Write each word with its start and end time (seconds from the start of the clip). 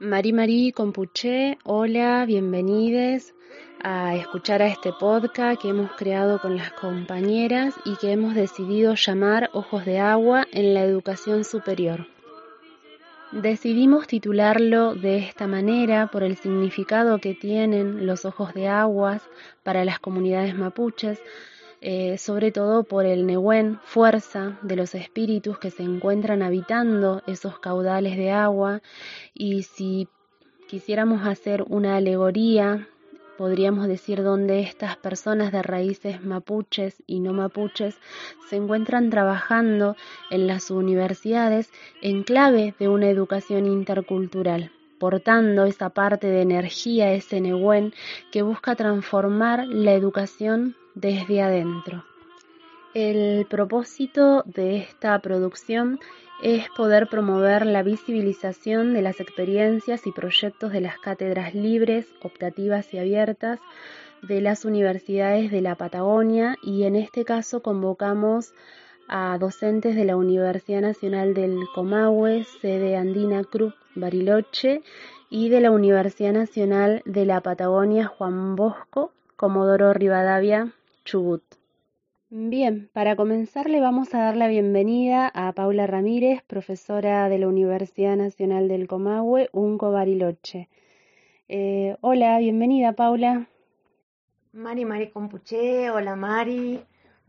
Mari 0.00 0.32
Mari 0.32 0.72
Compuché, 0.72 1.56
hola, 1.62 2.24
bienvenidos 2.26 3.32
a 3.80 4.16
escuchar 4.16 4.60
a 4.60 4.66
este 4.66 4.92
podcast 4.92 5.62
que 5.62 5.68
hemos 5.68 5.92
creado 5.92 6.40
con 6.40 6.56
las 6.56 6.72
compañeras 6.72 7.76
y 7.84 7.94
que 7.98 8.10
hemos 8.10 8.34
decidido 8.34 8.96
llamar 8.96 9.50
Ojos 9.52 9.84
de 9.84 10.00
Agua 10.00 10.48
en 10.50 10.74
la 10.74 10.82
Educación 10.82 11.44
Superior. 11.44 12.08
Decidimos 13.30 14.08
titularlo 14.08 14.96
de 14.96 15.18
esta 15.18 15.46
manera 15.46 16.08
por 16.08 16.24
el 16.24 16.36
significado 16.36 17.18
que 17.18 17.34
tienen 17.34 18.04
los 18.04 18.24
ojos 18.24 18.52
de 18.52 18.66
aguas 18.66 19.22
para 19.62 19.84
las 19.84 20.00
comunidades 20.00 20.56
mapuches, 20.56 21.20
eh, 21.86 22.16
sobre 22.16 22.50
todo 22.50 22.84
por 22.84 23.04
el 23.04 23.26
Nehuen, 23.26 23.78
fuerza 23.84 24.58
de 24.62 24.74
los 24.74 24.94
espíritus 24.94 25.58
que 25.58 25.70
se 25.70 25.82
encuentran 25.82 26.42
habitando 26.42 27.22
esos 27.26 27.58
caudales 27.58 28.16
de 28.16 28.30
agua. 28.30 28.80
Y 29.34 29.64
si 29.64 30.08
quisiéramos 30.66 31.26
hacer 31.26 31.62
una 31.68 31.96
alegoría, 31.96 32.88
podríamos 33.36 33.86
decir 33.86 34.22
donde 34.22 34.60
estas 34.60 34.96
personas 34.96 35.52
de 35.52 35.60
raíces 35.60 36.24
mapuches 36.24 37.02
y 37.06 37.20
no 37.20 37.34
mapuches 37.34 37.98
se 38.48 38.56
encuentran 38.56 39.10
trabajando 39.10 39.94
en 40.30 40.46
las 40.46 40.70
universidades 40.70 41.70
en 42.00 42.22
clave 42.22 42.74
de 42.78 42.88
una 42.88 43.10
educación 43.10 43.66
intercultural 43.66 44.72
portando 44.98 45.66
esa 45.66 45.90
parte 45.90 46.28
de 46.28 46.40
energía, 46.40 47.12
ese 47.12 47.42
Nehuen 47.42 47.92
que 48.32 48.40
busca 48.40 48.74
transformar 48.74 49.66
la 49.66 49.92
educación 49.92 50.76
desde 50.94 51.42
adentro. 51.42 52.04
El 52.94 53.46
propósito 53.46 54.42
de 54.46 54.76
esta 54.76 55.18
producción 55.18 55.98
es 56.42 56.68
poder 56.76 57.08
promover 57.08 57.66
la 57.66 57.82
visibilización 57.82 58.92
de 58.94 59.02
las 59.02 59.20
experiencias 59.20 60.06
y 60.06 60.12
proyectos 60.12 60.72
de 60.72 60.80
las 60.80 60.98
cátedras 60.98 61.54
libres, 61.54 62.06
optativas 62.22 62.92
y 62.94 62.98
abiertas 62.98 63.58
de 64.22 64.40
las 64.40 64.64
universidades 64.64 65.50
de 65.50 65.60
la 65.60 65.74
Patagonia 65.74 66.56
y 66.62 66.84
en 66.84 66.96
este 66.96 67.24
caso 67.24 67.62
convocamos 67.62 68.54
a 69.08 69.36
docentes 69.38 69.96
de 69.96 70.04
la 70.04 70.16
Universidad 70.16 70.80
Nacional 70.80 71.34
del 71.34 71.58
Comahue, 71.74 72.44
sede 72.60 72.96
Andina 72.96 73.44
Cruz 73.44 73.74
Bariloche, 73.94 74.82
y 75.30 75.48
de 75.48 75.60
la 75.60 75.70
Universidad 75.70 76.32
Nacional 76.32 77.02
de 77.04 77.26
la 77.26 77.40
Patagonia 77.40 78.06
Juan 78.06 78.54
Bosco, 78.54 79.12
Comodoro 79.36 79.92
Rivadavia, 79.92 80.72
Chubut. 81.04 81.42
Bien, 82.30 82.88
para 82.92 83.14
comenzar 83.14 83.68
le 83.68 83.80
vamos 83.80 84.14
a 84.14 84.18
dar 84.18 84.36
la 84.36 84.48
bienvenida 84.48 85.30
a 85.32 85.52
Paula 85.52 85.86
Ramírez, 85.86 86.42
profesora 86.42 87.28
de 87.28 87.38
la 87.38 87.46
Universidad 87.46 88.16
Nacional 88.16 88.68
del 88.68 88.88
Comahue, 88.88 89.50
Unco 89.52 89.92
Bariloche. 89.92 90.68
Eh, 91.48 91.96
hola, 92.00 92.38
bienvenida 92.38 92.92
Paula. 92.92 93.46
Mari 94.52 94.84
Mari 94.84 95.10
Compuché, 95.10 95.90
hola 95.90 96.16
Mari, 96.16 96.80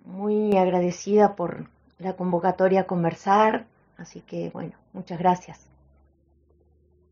muy 0.05 0.55
agradecida 0.55 1.35
por 1.35 1.69
la 1.99 2.15
convocatoria 2.15 2.81
a 2.81 2.87
conversar, 2.87 3.65
así 3.97 4.21
que 4.21 4.49
bueno, 4.51 4.73
muchas 4.93 5.19
gracias. 5.19 5.69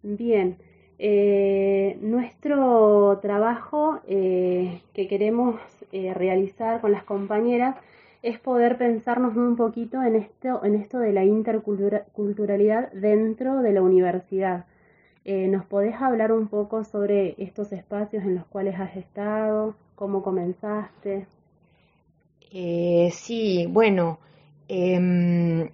Bien, 0.01 0.57
eh, 0.99 1.97
nuestro 2.01 3.19
trabajo 3.21 3.99
eh, 4.07 4.81
que 4.93 5.07
queremos 5.07 5.59
eh, 5.93 6.13
realizar 6.13 6.81
con 6.81 6.91
las 6.91 7.03
compañeras 7.05 7.77
es 8.21 8.37
poder 8.39 8.77
pensarnos 8.77 9.37
un 9.37 9.55
poquito 9.55 10.03
en 10.03 10.17
esto, 10.17 10.65
en 10.65 10.75
esto 10.75 10.99
de 10.99 11.13
la 11.13 11.23
interculturalidad 11.23 12.91
dentro 12.91 13.61
de 13.61 13.71
la 13.71 13.81
universidad. 13.81 14.65
¿Nos 15.25 15.63
podés 15.65 15.95
hablar 16.01 16.33
un 16.33 16.49
poco 16.49 16.83
sobre 16.83 17.35
estos 17.37 17.71
espacios 17.71 18.25
en 18.25 18.35
los 18.35 18.45
cuales 18.45 18.77
has 18.77 18.97
estado? 18.97 19.73
¿Cómo 19.95 20.21
comenzaste? 20.21 21.27
sí, 22.51 23.67
bueno, 23.69 24.19
em, 24.67 25.69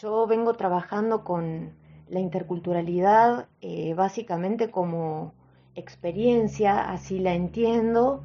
yo 0.00 0.26
vengo 0.26 0.54
trabajando 0.54 1.24
con 1.24 1.72
la 2.08 2.20
interculturalidad 2.20 3.48
eh, 3.60 3.92
básicamente 3.94 4.70
como 4.70 5.34
experiencia, 5.74 6.90
así 6.90 7.18
la 7.18 7.34
entiendo, 7.34 8.24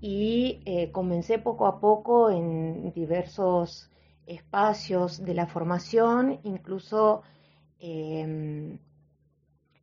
y 0.00 0.60
eh, 0.64 0.90
comencé 0.90 1.38
poco 1.38 1.66
a 1.66 1.80
poco 1.80 2.30
en 2.30 2.92
diversos 2.92 3.90
espacios 4.26 5.24
de 5.24 5.34
la 5.34 5.46
formación, 5.46 6.40
incluso 6.44 7.22
em, 7.78 8.78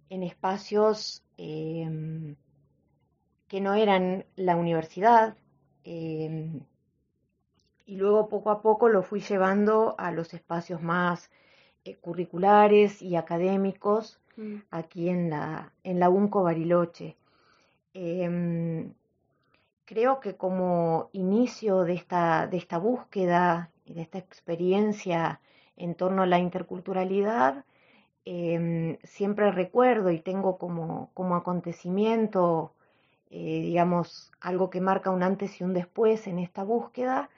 en 0.09 0.24
espacios 0.24 1.24
em, 1.38 2.36
que 3.48 3.62
no 3.62 3.74
eran 3.74 4.25
la 4.36 4.56
universidad, 4.56 5.36
em, 5.84 6.62
y 7.86 7.96
luego 7.96 8.30
poco 8.30 8.52
a 8.52 8.62
poco 8.62 8.88
lo 8.90 9.03
fui 9.03 9.22
llevando 9.22 9.96
a 9.98 10.12
los 10.12 10.34
espacios 10.34 10.81
más 10.81 11.31
eh, 11.86 11.96
curriculares 11.98 13.02
y 13.02 13.16
académicos 13.16 14.19
mm. 14.39 14.55
aquí 14.72 15.09
en 15.09 15.29
la, 15.29 15.72
en 15.83 16.00
la 16.00 16.09
UNCO 16.09 16.44
Bariloche. 16.44 17.16
Em, 17.94 18.94
creo 19.85 20.19
que 20.19 20.35
como 20.35 21.09
inicio 21.13 21.83
de 21.83 21.94
esta, 21.94 22.47
de 22.47 22.57
esta 22.57 22.77
búsqueda 22.77 23.72
y 23.85 23.94
de 23.94 24.01
esta 24.03 24.19
experiencia 24.19 25.41
en 25.77 25.95
torno 25.95 26.23
a 26.23 26.27
la 26.27 26.39
interculturalidad, 26.39 27.66
em, 28.25 28.97
siempre 29.03 29.51
recuerdo 29.51 30.11
y 30.11 30.19
tengo 30.19 30.57
como, 30.57 31.09
como 31.13 31.35
acontecimiento, 31.35 32.73
eh, 33.31 33.61
digamos, 33.61 34.31
algo 34.41 34.69
que 34.69 34.81
marca 34.81 35.11
un 35.11 35.23
antes 35.23 35.59
y 35.59 35.63
un 35.63 35.73
después 35.73 36.27
en 36.27 36.39
esta 36.39 36.63
búsqueda, 36.63 37.29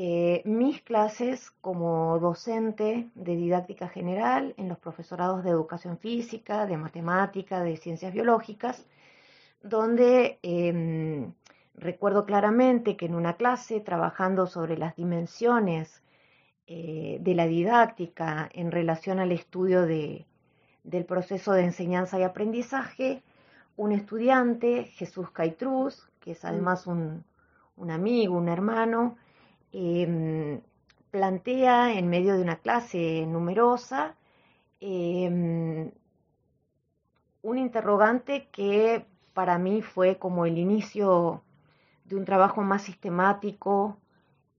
eh, 0.00 0.42
mis 0.44 0.80
clases 0.80 1.50
como 1.60 2.20
docente 2.20 3.10
de 3.16 3.34
didáctica 3.34 3.88
general 3.88 4.54
en 4.56 4.68
los 4.68 4.78
profesorados 4.78 5.42
de 5.42 5.50
educación 5.50 5.98
física, 5.98 6.66
de 6.66 6.76
matemática, 6.76 7.64
de 7.64 7.76
ciencias 7.76 8.12
biológicas, 8.12 8.86
donde 9.60 10.38
em, 10.42 11.32
recuerdo 11.74 12.26
claramente 12.26 12.96
que 12.96 13.06
en 13.06 13.16
una 13.16 13.34
clase 13.36 13.80
trabajando 13.80 14.46
sobre 14.46 14.78
las 14.78 14.94
dimensiones 14.94 16.00
eh, 16.68 17.18
de 17.20 17.34
la 17.34 17.48
didáctica 17.48 18.48
en 18.52 18.70
relación 18.70 19.18
al 19.18 19.32
estudio 19.32 19.82
de, 19.82 20.26
del 20.84 21.06
proceso 21.06 21.50
de 21.54 21.64
enseñanza 21.64 22.20
y 22.20 22.22
aprendizaje, 22.22 23.24
un 23.76 23.90
estudiante, 23.90 24.84
Jesús 24.84 25.32
Caitruz, 25.32 26.08
que 26.20 26.30
es 26.30 26.44
además 26.44 26.86
un, 26.86 27.24
un 27.76 27.90
amigo, 27.90 28.36
un 28.36 28.48
hermano, 28.48 29.16
Em, 29.72 30.60
plantea 31.10 31.92
en 31.98 32.08
medio 32.08 32.36
de 32.36 32.42
una 32.42 32.56
clase 32.56 33.26
numerosa 33.26 34.16
em, 34.80 35.90
un 37.42 37.58
interrogante 37.58 38.48
que 38.50 39.06
para 39.34 39.58
mí 39.58 39.82
fue 39.82 40.18
como 40.18 40.46
el 40.46 40.58
inicio 40.58 41.42
de 42.04 42.16
un 42.16 42.24
trabajo 42.24 42.62
más 42.62 42.82
sistemático 42.82 43.98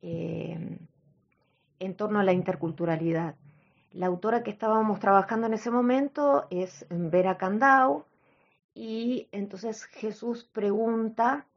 em, 0.02 0.78
en 1.80 1.96
torno 1.96 2.20
a 2.20 2.24
la 2.24 2.34
interculturalidad. 2.34 3.36
La 3.92 4.08
autora 4.08 4.44
que 4.44 4.52
estábamos 4.52 5.00
trabajando 5.00 5.48
en 5.48 5.54
ese 5.54 5.72
momento 5.72 6.46
es 6.52 6.86
Vera 6.90 7.38
Candau 7.38 8.06
y 8.76 9.28
entonces 9.32 9.86
Jesús 9.86 10.46
pregunta 10.46 11.48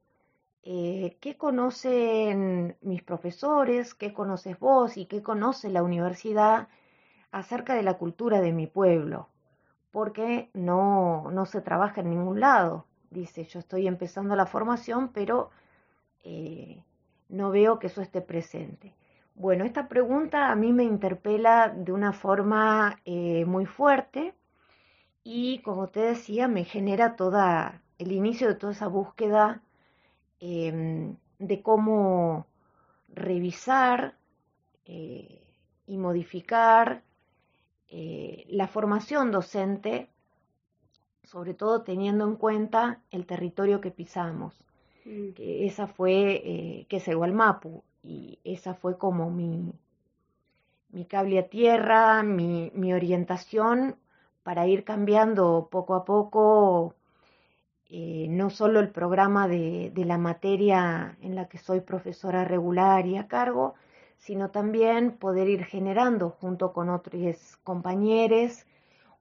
eh, 0.65 1.17
qué 1.21 1.37
conocen 1.37 2.77
mis 2.83 3.03
profesores, 3.03 3.95
qué 3.95 4.13
conoces 4.13 4.59
vos 4.59 4.97
y 4.97 5.07
qué 5.07 5.23
conoce 5.23 5.71
la 5.71 5.83
universidad 5.83 6.69
acerca 7.33 7.75
de 7.75 7.83
la 7.83 7.95
cultura 7.95 8.41
de 8.41 8.53
mi 8.53 8.67
pueblo, 8.67 9.29
porque 9.91 10.51
no, 10.55 11.31
no 11.33 11.47
se 11.47 11.63
trabaja 11.63 12.01
en 12.03 12.11
ningún 12.11 12.41
lado. 12.41 12.87
Dice, 13.11 13.45
yo 13.45 13.59
estoy 13.59 13.87
empezando 13.87 14.37
la 14.37 14.47
formación, 14.47 15.09
pero 15.13 15.51
eh, 16.25 16.83
no 17.29 17.51
veo 17.51 17.79
que 17.79 17.89
eso 17.89 18.03
esté 18.03 18.21
presente. 18.21 18.95
Bueno, 19.35 19.65
esta 19.65 19.89
pregunta 19.89 20.51
a 20.51 20.55
mí 20.55 20.73
me 20.73 20.85
interpela 20.85 21.69
de 21.71 21.93
una 21.93 22.13
forma 22.13 23.01
eh, 23.05 23.45
muy 23.47 23.67
fuerte 23.67 24.35
y, 25.25 25.61
como 25.63 25.89
te 25.89 26.01
decía, 26.01 26.49
me 26.49 26.65
genera 26.65 27.17
toda 27.17 27.83
el 27.99 28.13
inicio 28.13 28.49
de 28.49 28.55
toda 28.55 28.73
esa 28.73 28.89
búsqueda 28.89 29.63
Em, 30.45 31.15
de 31.39 31.63
cómo 31.63 32.49
revisar 33.15 34.17
eh, 34.85 35.41
y 35.87 35.97
modificar 35.97 37.05
eh, 37.87 38.45
la 38.49 38.67
formación 38.67 39.31
docente, 39.31 40.11
sobre 41.23 41.55
todo 41.55 41.83
teniendo 41.83 42.25
en 42.25 42.35
cuenta 42.35 43.03
el 43.13 43.25
territorio 43.25 43.81
que 43.81 43.93
pisamos. 43.93 44.65
Mm. 45.05 45.31
Que 45.35 45.65
esa 45.65 45.87
fue, 45.87 46.43
eh, 46.45 46.87
que 46.89 46.97
es 46.97 47.07
el 47.07 47.19
Gualmapu, 47.19 47.85
y 48.03 48.41
esa 48.43 48.75
fue 48.75 48.99
como 48.99 49.31
mi, 49.31 49.73
mi 50.89 51.05
cable 51.05 51.39
a 51.39 51.49
tierra, 51.49 52.25
mi, 52.25 52.73
mi 52.75 52.93
orientación 52.93 53.95
para 54.43 54.67
ir 54.67 54.83
cambiando 54.83 55.69
poco 55.71 55.95
a 55.95 56.05
poco 56.05 56.97
eh, 57.95 58.27
no 58.31 58.49
solo 58.49 58.81
el 58.81 58.89
programa 58.89 59.49
de, 59.49 59.93
la 59.95 60.17
materia 60.17 61.19
en 61.21 61.35
la 61.35 61.47
que 61.49 61.59
soy 61.59 61.81
profesora 61.81 62.43
regular 62.43 63.07
y 63.07 63.19
a 63.19 63.29
cargo, 63.29 63.75
sino 64.17 64.51
también 64.51 65.19
poder 65.19 65.51
ir 65.51 65.67
generando 65.67 66.31
junto 66.31 66.73
con 66.73 66.89
otros 66.89 67.59
compañeros 67.63 68.65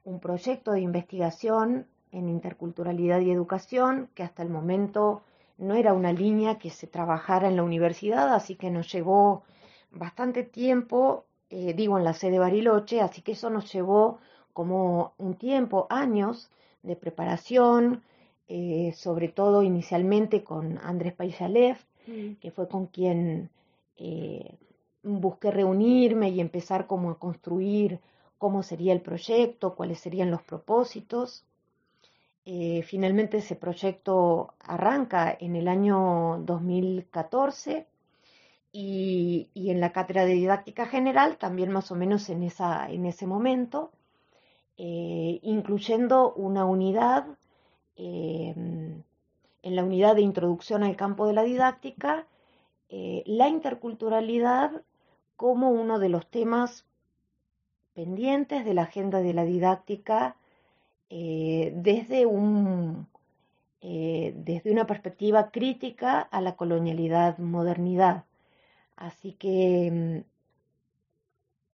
un 0.06 0.21
proyecto 0.21 0.71
de 0.71 0.79
investigación 0.79 1.85
en 2.13 2.29
interculturalidad 2.29 3.19
y 3.19 3.31
educación 3.31 4.07
que 4.15 4.23
hasta 4.23 4.41
el 4.41 4.50
momento 4.50 5.21
no 5.57 5.75
era 5.75 5.91
una 5.91 6.13
línea 6.13 6.57
que 6.57 6.69
se 6.69 6.88
trabajara 6.88 7.50
en 7.50 7.57
la 7.57 7.63
universidad, 7.63 8.33
así 8.33 8.56
que 8.56 8.71
nos 8.71 8.89
llevó 8.89 9.44
bastante 9.91 10.44
tiempo, 10.44 11.25
eh, 11.50 11.73
digo 11.73 11.97
en 11.97 12.06
la 12.06 12.13
sede 12.13 12.39
Bariloche, 12.39 13.01
así 13.01 13.21
que 13.21 13.33
eso 13.33 13.50
nos 13.50 13.69
llevó 13.73 14.19
como 14.53 15.13
un 15.18 15.33
tiempo, 15.33 15.88
años 15.89 16.50
de 16.83 16.95
preparación, 16.95 18.01
eh, 18.53 18.92
sobre 18.98 19.30
todo 19.30 19.63
inicialmente 19.63 20.44
con 20.44 20.77
Andrés 20.80 21.13
Paisalev, 21.13 21.77
mm. 22.06 22.33
que 22.42 22.51
fue 22.51 22.68
con 22.68 22.88
quien 22.88 23.50
eh, 23.95 24.56
busqué 25.03 25.51
reunirme 25.51 26.31
y 26.31 26.42
empezar 26.42 26.86
como 26.86 27.12
a 27.12 27.18
construir 27.18 28.01
cómo 28.38 28.62
sería 28.62 28.92
el 28.92 29.00
proyecto, 29.00 29.74
cuáles 29.74 30.00
serían 30.00 30.31
los 30.31 30.42
propósitos. 30.42 31.45
Eh, 32.44 32.83
finalmente 32.83 33.38
ese 33.38 33.56
proyecto 33.56 34.54
arranca 34.59 35.33
en 35.39 35.56
el 35.56 35.69
año 35.69 36.42
2014 36.45 37.88
y, 38.74 39.47
y, 39.54 39.69
en 39.69 39.80
la 39.80 39.94
cátedra 39.94 40.25
de 40.25 40.33
didáctica 40.33 40.88
general 40.88 41.38
también 41.38 41.71
más 41.71 41.89
o 41.89 41.95
menos 41.95 42.30
en, 42.30 42.44
esa, 42.44 42.92
en 42.92 43.06
ese 43.06 43.27
momento, 43.27 43.92
eh, 44.77 45.39
incluyendo 45.44 46.33
una 46.33 46.65
unidad, 46.65 47.27
eh, 48.01 48.53
en 49.63 49.75
la 49.75 49.83
unidad 49.83 50.15
de 50.15 50.21
introducción 50.21 50.83
al 50.83 50.95
campo 50.95 51.27
de 51.27 51.33
la 51.33 51.44
didáctica, 51.44 52.25
la 52.89 53.48
interculturalidad 53.48 54.81
como 55.38 55.69
uno 55.69 55.98
de 55.98 56.09
los 56.09 56.27
temas 56.27 56.86
pendientes 57.94 58.65
de 58.65 58.74
la 58.74 58.83
agenda 58.83 59.21
de 59.21 59.33
la 59.33 59.45
didáctica 59.45 60.36
eh, 61.09 61.74
desde, 61.75 62.25
un, 62.25 63.07
eh, 63.81 64.33
desde 64.36 64.71
una 64.71 64.88
perspectiva 64.88 65.51
crítica 65.51 66.21
a 66.21 66.42
la 66.42 66.56
colonialidad 66.56 67.38
modernidad. 67.38 68.24
Así 68.95 69.33
que 69.33 69.92
mm, 69.92 70.24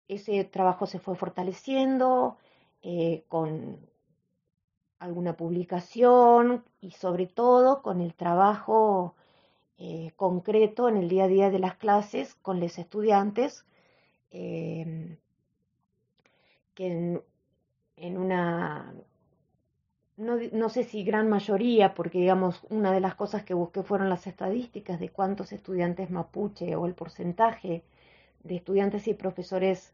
ese 0.09 0.45
trabajo 0.45 0.87
se 0.87 0.99
fue 0.99 1.17
fortaleciendo 1.17 2.39
eh, 2.83 3.25
con 3.29 3.79
alguna 4.99 5.37
publicación 5.37 6.65
y 6.81 6.93
sobre 6.93 7.27
todo 7.27 7.83
con 7.83 8.01
el 8.01 8.15
trabajo 8.15 9.15
concreto 10.17 10.89
en 10.89 10.97
el 10.97 11.09
día 11.09 11.25
a 11.25 11.29
día 11.29 11.51
de 11.51 11.59
las 11.59 11.75
clases 11.77 12.35
con 12.37 12.61
los 12.61 12.79
estudiantes 12.79 13.67
que 16.77 17.21
en, 17.97 18.17
una 18.19 18.95
no, 20.17 20.37
no, 20.53 20.69
sé 20.69 20.85
si 20.85 21.05
gran 21.05 21.29
mayoría, 21.29 21.95
porque 21.95 22.19
digamos, 22.19 22.61
una 22.71 22.93
de 22.93 23.01
las 23.01 23.15
cosas 23.15 23.45
que 23.45 23.55
busqué 23.55 23.83
fueron 23.83 24.09
las 24.09 24.27
estadísticas 24.27 24.99
de 24.99 25.11
cuántos 25.11 25.53
estudiantes 25.53 26.11
mapuche 26.11 26.75
o 26.75 26.87
el 26.87 26.95
porcentaje 26.95 27.83
de 28.45 28.57
estudiantes 28.57 29.09
y 29.09 29.15
profesores 29.15 29.93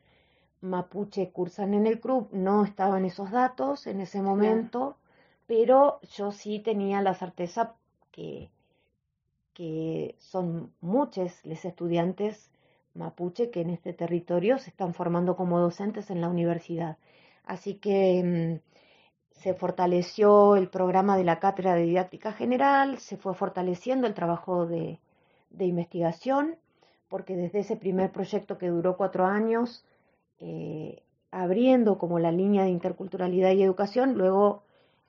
mapuche 0.62 1.30
cursan 1.30 1.74
en 1.74 1.86
el 1.86 2.00
club. 2.00 2.28
No 2.32 2.64
estaban 2.64 3.04
esos 3.04 3.30
datos 3.30 3.86
en 3.86 4.00
ese 4.00 4.22
momento, 4.22 4.96
pero 5.46 6.00
yo 6.16 6.32
sí 6.32 6.60
tenía 6.60 7.02
la 7.02 7.14
certeza 7.14 7.74
que, 8.10 8.50
que 9.54 10.16
son 10.18 10.72
muchos 10.80 11.44
los 11.44 11.64
estudiantes 11.64 12.50
mapuche 12.94 13.50
que 13.50 13.60
en 13.62 13.70
este 13.70 13.92
territorio 13.92 14.58
se 14.58 14.70
están 14.70 14.94
formando 14.94 15.36
como 15.36 15.58
docentes 15.60 16.10
en 16.10 16.20
la 16.20 16.28
universidad. 16.28 16.98
Así 17.44 17.74
que 17.74 18.60
mm, 18.60 18.72
se 19.40 19.54
fortaleció 19.54 20.56
el 20.56 20.68
programa 20.68 21.16
de 21.16 21.24
la 21.24 21.40
Cátedra 21.40 21.74
de 21.74 21.84
Didáctica 21.84 22.32
General, 22.32 22.98
se 22.98 23.16
fue 23.16 23.34
fortaleciendo 23.34 24.06
el 24.06 24.14
trabajo 24.14 24.66
de, 24.66 25.00
investigación, 25.58 26.56
porque 27.08 27.36
desde 27.36 27.60
ese 27.60 27.76
primer 27.76 28.10
proyecto 28.10 28.58
que 28.58 28.68
duró 28.68 28.96
cuatro 28.96 29.26
años, 29.26 29.84
eh, 30.42 31.02
abriendo 31.30 31.98
como 31.98 32.18
la 32.18 32.32
línea 32.32 32.64
de 32.64 32.70
interculturalidad 32.70 33.52
y 33.52 33.62
educación, 33.62 34.18
luego 34.18 34.64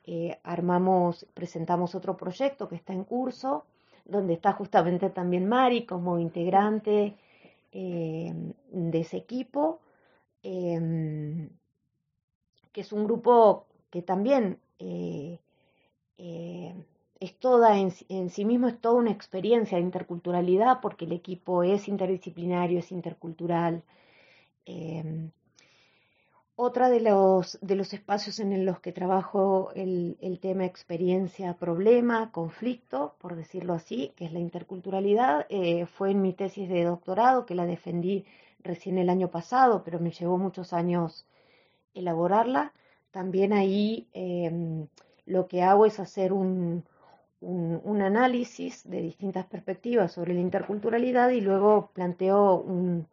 eh, 0.06 0.40
armamos, 0.44 1.26
presentamos 1.34 1.96
otro 1.96 2.16
proyecto 2.16 2.70
que 2.70 2.76
está 2.76 2.94
en 2.94 3.04
curso, 3.04 3.66
donde 4.06 4.34
está 4.34 4.54
justamente 4.54 5.10
también 5.10 5.48
Mari 5.48 5.86
como 5.86 6.20
integrante 6.20 7.16
eh, 7.72 8.34
de 8.72 9.00
ese 9.00 9.18
equipo, 9.18 9.80
que 10.42 11.50
es 12.82 12.92
un 12.92 13.06
grupo 13.06 13.66
que 13.90 14.02
también 14.02 14.60
eh, 16.18 16.76
es 17.20 17.40
toda 17.40 17.78
en, 17.80 17.92
sí 18.30 18.46
mismo 18.46 18.68
es 18.68 18.80
toda 18.80 18.96
una 18.96 19.12
experiencia 19.12 19.78
de 19.78 19.84
interculturalidad 19.84 20.80
porque 20.82 21.06
el 21.06 21.14
equipo 21.14 21.64
es 21.64 21.88
interdisciplinario, 21.88 22.80
es 22.80 22.92
intercultural. 22.92 23.84
Eh, 24.66 25.30
otra 26.56 26.90
de 26.90 27.02
los, 27.02 27.58
de 27.62 27.76
los 27.76 27.94
espacios 27.94 28.40
en 28.40 28.66
los 28.66 28.80
que 28.80 28.92
trabajo 28.92 29.72
el, 29.76 30.18
el, 30.22 30.40
tema 30.40 30.66
experiencia, 30.66 31.56
problema, 31.58 32.32
conflicto, 32.32 33.16
por 33.20 33.36
decirlo 33.36 33.74
así, 33.74 34.14
que 34.16 34.26
es 34.26 34.34
la 34.34 34.40
interculturalidad, 34.40 35.48
fue 35.98 36.12
en 36.12 36.22
mi 36.22 36.34
tesis 36.34 36.70
de 36.70 36.84
doctorado, 36.84 37.48
que 37.48 37.56
la 37.56 37.66
defendí 37.66 38.26
recién 38.64 38.98
el 38.98 39.10
año 39.10 39.30
pasado, 39.30 39.84
pero 39.84 40.00
me 40.00 40.12
llevó 40.12 40.38
muchos 40.38 40.74
años 40.74 41.26
elaborarla. 41.94 42.74
También 43.12 43.54
ahí 43.54 44.08
em, 44.14 44.88
lo 45.26 45.48
que 45.48 45.62
hago 45.62 45.86
es 45.86 46.00
hacer 46.00 46.34
un, 46.34 46.84
un, 47.42 48.02
análisis 48.02 48.90
de 48.90 49.02
distintas 49.02 49.46
perspectivas 49.46 50.12
sobre 50.12 50.34
la 50.34 50.42
interculturalidad 50.42 51.30
y 51.30 51.42
luego 51.42 51.92
planteo 51.94 52.56
un, 52.56 53.08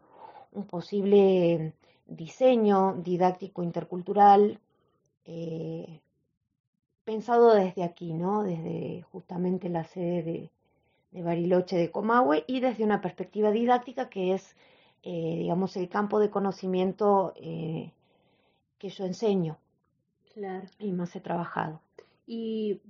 posible 0.69 1.73
diseño 2.07 2.97
didáctico 2.97 3.63
intercultural 3.63 4.59
eh, 5.25 6.01
pensado 7.05 7.55
desde 7.55 7.85
aquí, 7.85 8.13
¿no? 8.15 8.43
Desde 8.43 9.03
justamente 9.13 9.69
la 9.69 9.85
sede 9.85 10.51
de, 11.13 11.23
Bariloche 11.23 11.77
de 11.77 11.91
Comahue 11.91 12.45
y 12.47 12.61
desde 12.61 12.85
una 12.85 13.01
perspectiva 13.01 13.51
didáctica 13.51 14.09
que 14.09 14.35
es, 14.35 14.57
eh, 15.03 15.37
digamos, 15.39 15.77
el 15.77 15.89
campo 15.89 16.21
de 16.21 16.31
conocimiento 16.31 17.35
eh, 17.37 17.93
que 18.79 18.91
yo 18.91 19.05
enseño. 19.05 19.59
Claro. 20.35 20.69
Y 20.79 20.93
más 20.93 21.15
he 21.17 21.21
trabajado. 21.21 21.81
Y 22.27 22.81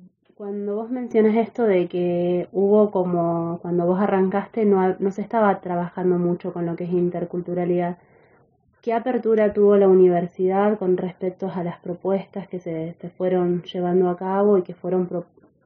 cuando 0.40 0.76
vos 0.76 0.88
mencionas 0.88 1.36
esto 1.36 1.64
de 1.64 1.86
que 1.86 2.48
hubo 2.52 2.90
como, 2.90 3.58
cuando 3.60 3.84
vos 3.84 4.00
arrancaste, 4.00 4.64
no, 4.64 4.96
no 4.98 5.10
se 5.10 5.20
estaba 5.20 5.60
trabajando 5.60 6.16
mucho 6.16 6.54
con 6.54 6.64
lo 6.64 6.76
que 6.76 6.84
es 6.84 6.90
interculturalidad. 6.92 7.98
¿Qué 8.80 8.94
apertura 8.94 9.52
tuvo 9.52 9.76
la 9.76 9.86
universidad 9.86 10.78
con 10.78 10.96
respecto 10.96 11.52
a 11.54 11.62
las 11.62 11.78
propuestas 11.80 12.48
que 12.48 12.58
se, 12.58 12.94
se 12.94 13.10
fueron 13.10 13.62
llevando 13.64 14.08
a 14.08 14.16
cabo 14.16 14.56
y 14.56 14.62
que 14.62 14.72
fueron 14.72 15.10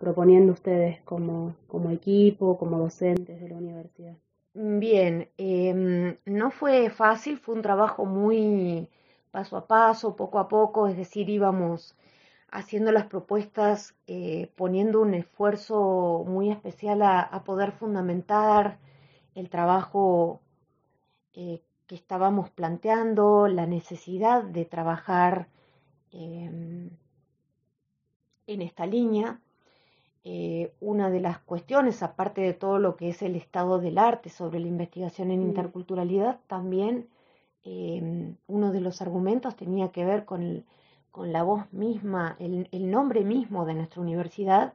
proponiendo 0.01 0.53
ustedes 0.53 1.01
como, 1.03 1.55
como 1.69 1.91
equipo, 1.91 2.59
como 2.59 2.81
docentes 2.81 3.41
de 3.41 3.49
la 3.51 3.59
universidad? 3.59 4.17
Bien, 4.55 5.29
eh, 5.39 6.19
no 6.25 6.51
fue 6.51 6.91
fácil, 6.91 7.39
fue 7.39 7.55
un 7.55 7.63
trabajo 7.63 8.07
muy 8.07 8.89
paso 9.31 9.57
a 9.57 9.69
paso, 9.69 10.17
poco 10.17 10.41
a 10.41 10.49
poco, 10.49 10.89
es 10.89 10.97
decir, 10.97 11.31
íbamos 11.31 11.95
haciendo 12.55 12.93
las 12.93 13.07
propuestas, 13.07 13.95
eh, 14.07 14.49
poniendo 14.55 15.03
un 15.03 15.13
esfuerzo 15.15 16.25
muy 16.27 16.51
especial 16.51 17.03
a, 17.03 17.43
poder 17.45 17.73
fundamentar 17.73 18.79
el 19.35 19.51
trabajo 19.51 20.41
eh, 21.35 21.61
que 21.89 21.97
estábamos 21.97 22.51
planteando, 22.51 23.49
la 23.49 23.67
necesidad 23.67 24.45
de 24.45 24.65
trabajar 24.65 25.49
em, 26.13 26.91
en 28.47 28.63
esta 28.63 28.87
línea. 28.87 29.41
Eh, 30.23 30.73
una 30.81 31.11
de 31.11 31.21
las 31.21 31.41
cuestiones, 31.41 32.03
aparte 32.03 32.41
de 32.41 32.55
todo 32.55 32.79
lo 32.79 32.97
que 32.97 33.11
es 33.11 33.21
el 33.23 33.35
estado 33.35 33.81
del 33.81 33.99
arte 33.99 34.31
sobre 34.31 34.61
la 34.61 34.69
investigación 34.69 35.33
en 35.33 35.41
mm. 35.41 35.49
interculturalidad, 35.49 36.39
también 36.47 37.09
Em, 37.65 38.37
uno 38.47 38.73
de 38.73 38.81
los 38.83 39.01
argumentos 39.01 39.57
tenía 39.57 39.91
que 39.91 40.05
ver 40.05 40.27
con, 40.27 40.67
con 41.15 41.33
la 41.33 41.45
voz 41.45 41.73
misma, 41.73 42.35
el, 42.41 42.67
el, 42.73 42.91
nombre 42.91 43.23
mismo 43.23 43.65
de 43.65 43.75
nuestra 43.75 44.03
universidad, 44.03 44.75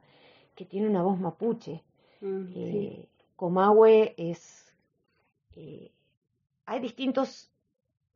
que 0.54 0.64
tiene 0.64 0.88
una 0.88 1.02
voz 1.02 1.20
mapuche. 1.20 1.82
Mm, 2.22 2.44
eh, 2.54 3.08
Comahue 3.36 4.14
es... 4.16 4.74
Eh, 5.54 5.92
hay 6.64 6.80
distintos 6.80 7.50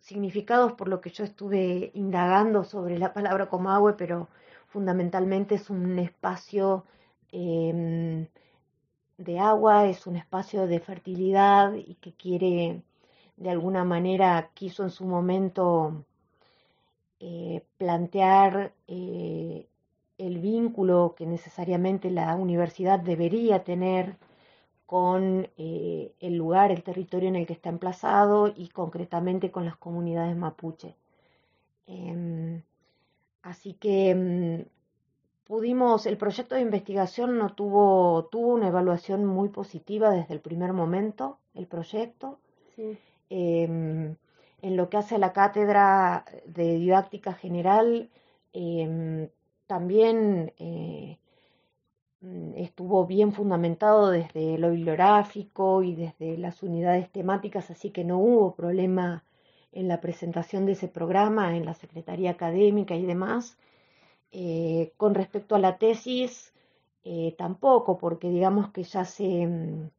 significados 0.00 0.72
por 0.72 0.88
lo 0.88 1.02
que 1.02 1.10
yo 1.10 1.22
estuve 1.22 1.90
indagando 1.92 2.64
sobre 2.64 2.98
la 2.98 3.12
palabra 3.12 3.50
Comahue, 3.50 3.92
pero 3.92 4.28
fundamentalmente 4.68 5.56
es 5.56 5.68
un 5.68 5.98
espacio 5.98 6.86
em, 7.30 8.26
de 9.18 9.38
agua, 9.38 9.86
es 9.86 10.06
un 10.06 10.16
espacio 10.16 10.66
de 10.66 10.80
fertilidad 10.80 11.74
y 11.74 11.96
que 11.96 12.14
quiere, 12.14 12.82
de 13.36 13.50
alguna 13.50 13.84
manera, 13.84 14.50
quiso 14.54 14.82
en 14.82 14.90
su 14.90 15.04
momento 15.04 16.06
eh, 17.26 17.64
plantear 17.78 18.74
eh, 18.86 19.66
el 20.18 20.38
vínculo 20.40 21.14
que 21.16 21.24
necesariamente 21.24 22.10
la 22.10 22.36
universidad 22.36 23.00
debería 23.00 23.64
tener 23.64 24.16
con 24.84 25.48
eh, 25.56 26.12
el 26.20 26.34
lugar, 26.36 26.70
el 26.70 26.82
territorio 26.82 27.30
en 27.30 27.36
el 27.36 27.46
que 27.46 27.54
está 27.54 27.70
emplazado 27.70 28.52
y 28.54 28.68
concretamente 28.68 29.50
con 29.50 29.64
las 29.64 29.76
comunidades 29.78 30.36
mapuche. 30.36 30.96
Em, 31.86 32.62
así 33.40 33.72
que 33.72 34.14
mm, 34.14 35.46
pudimos, 35.46 36.04
el 36.04 36.18
proyecto 36.18 36.56
de 36.56 36.60
investigación 36.60 37.38
no 37.38 37.54
tuvo, 37.54 38.26
tuvo 38.26 38.48
una 38.52 38.68
evaluación 38.68 39.24
muy 39.24 39.48
positiva 39.48 40.10
desde 40.10 40.34
el 40.34 40.40
primer 40.40 40.74
momento, 40.74 41.38
el 41.54 41.66
proyecto. 41.66 42.38
Em, 43.30 44.16
en 44.64 44.76
lo 44.78 44.88
que 44.88 44.97
hace 44.97 45.16
a 45.16 45.18
la 45.18 45.35
cátedra 45.35 46.25
de 46.47 46.76
didáctica 46.78 47.35
general, 47.35 48.11
em, 48.54 49.28
también 49.66 50.52
eh, 50.59 51.18
mm, 52.21 52.54
estuvo 52.56 53.06
bien 53.06 53.33
fundamentado 53.33 54.11
desde 54.11 54.59
lo 54.59 54.71
bibliográfico 54.71 55.83
y 55.83 55.94
desde 55.94 56.38
las 56.38 56.62
unidades 56.62 57.11
temáticas, 57.12 57.71
así 57.71 57.90
que 57.90 58.04
no 58.04 58.18
hubo 58.18 58.54
problema 58.54 59.25
en 59.73 59.88
la 59.88 60.00
presentación 60.00 60.66
de 60.66 60.73
ese 60.73 60.88
programa 60.88 61.56
en 61.56 61.66
la 61.66 61.75
Secretaría 61.75 62.30
Académica 62.33 62.94
y 62.97 63.04
demás. 63.06 63.59
Eh, 64.33 64.92
con 64.97 65.14
respecto 65.14 65.54
a 65.56 65.59
la 65.61 65.78
tesis, 65.78 66.54
eh, 67.04 67.35
tampoco, 67.38 67.99
porque 67.99 68.30
digamos 68.30 68.71
que 68.73 68.85
ya 68.85 69.04
se, 69.04 69.47
mm, 69.47 69.90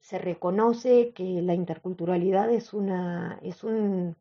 se 0.00 0.18
reconoce 0.18 1.12
que 1.12 1.42
la 1.42 1.54
interculturalidad 1.54 2.50
es, 2.50 2.72
una, 2.72 3.38
es 3.42 3.64
un 3.64 4.16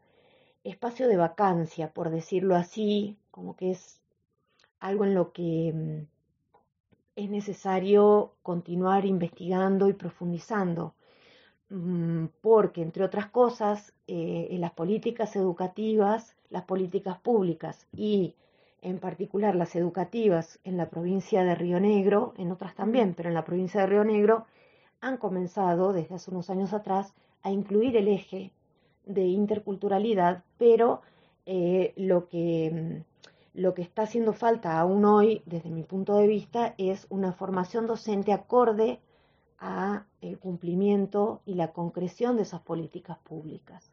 espacio 0.63 1.07
de 1.07 1.17
vacancia, 1.17 1.91
por 1.93 2.09
decirlo 2.09 2.55
así, 2.55 3.17
como 3.31 3.55
que 3.55 3.71
es 3.71 3.99
algo 4.79 5.05
en 5.05 5.15
lo 5.15 5.31
que 5.31 5.73
mm, 5.73 6.07
es 7.15 7.29
necesario 7.29 8.33
continuar 8.43 9.05
investigando 9.05 9.89
y 9.89 9.93
profundizando, 9.93 10.93
mm, 11.69 12.25
porque, 12.41 12.81
entre 12.81 13.03
otras 13.03 13.27
cosas, 13.27 13.93
eh, 14.07 14.47
en 14.51 14.61
las 14.61 14.71
políticas 14.71 15.35
educativas, 15.35 16.35
las 16.49 16.63
políticas 16.63 17.19
públicas 17.19 17.87
y 17.93 18.35
en 18.81 18.99
particular 18.99 19.55
las 19.55 19.75
educativas 19.75 20.59
en 20.63 20.77
la 20.77 20.89
provincia 20.89 21.43
de 21.43 21.55
Río 21.55 21.79
Negro, 21.79 22.33
en 22.37 22.51
otras 22.51 22.75
también, 22.75 23.13
pero 23.13 23.29
en 23.29 23.35
la 23.35 23.43
provincia 23.43 23.81
de 23.81 23.87
Río 23.87 24.03
Negro, 24.03 24.45
han 25.01 25.17
comenzado 25.17 25.93
desde 25.93 26.15
hace 26.15 26.31
unos 26.31 26.49
años 26.49 26.73
atrás 26.73 27.13
a 27.41 27.51
incluir 27.51 27.95
el 27.95 28.07
eje 28.07 28.51
de 29.05 29.25
interculturalidad, 29.25 30.43
pero 30.57 31.01
eh, 31.45 31.93
lo, 31.95 32.27
que, 32.27 33.03
mm, 33.55 33.59
lo 33.59 33.73
que 33.73 33.81
está 33.81 34.03
haciendo 34.03 34.33
falta 34.33 34.79
aún 34.79 35.05
hoy, 35.05 35.41
desde 35.45 35.69
mi 35.69 35.83
punto 35.83 36.15
de 36.15 36.27
vista, 36.27 36.75
es 36.77 37.07
una 37.09 37.33
formación 37.33 37.87
docente 37.87 38.33
acorde 38.33 38.99
a 39.57 40.05
el 40.21 40.37
cumplimiento 40.37 41.41
y 41.45 41.55
la 41.55 41.71
concreción 41.73 42.35
de 42.37 42.43
esas 42.43 42.61
políticas 42.61 43.17
públicas. 43.19 43.91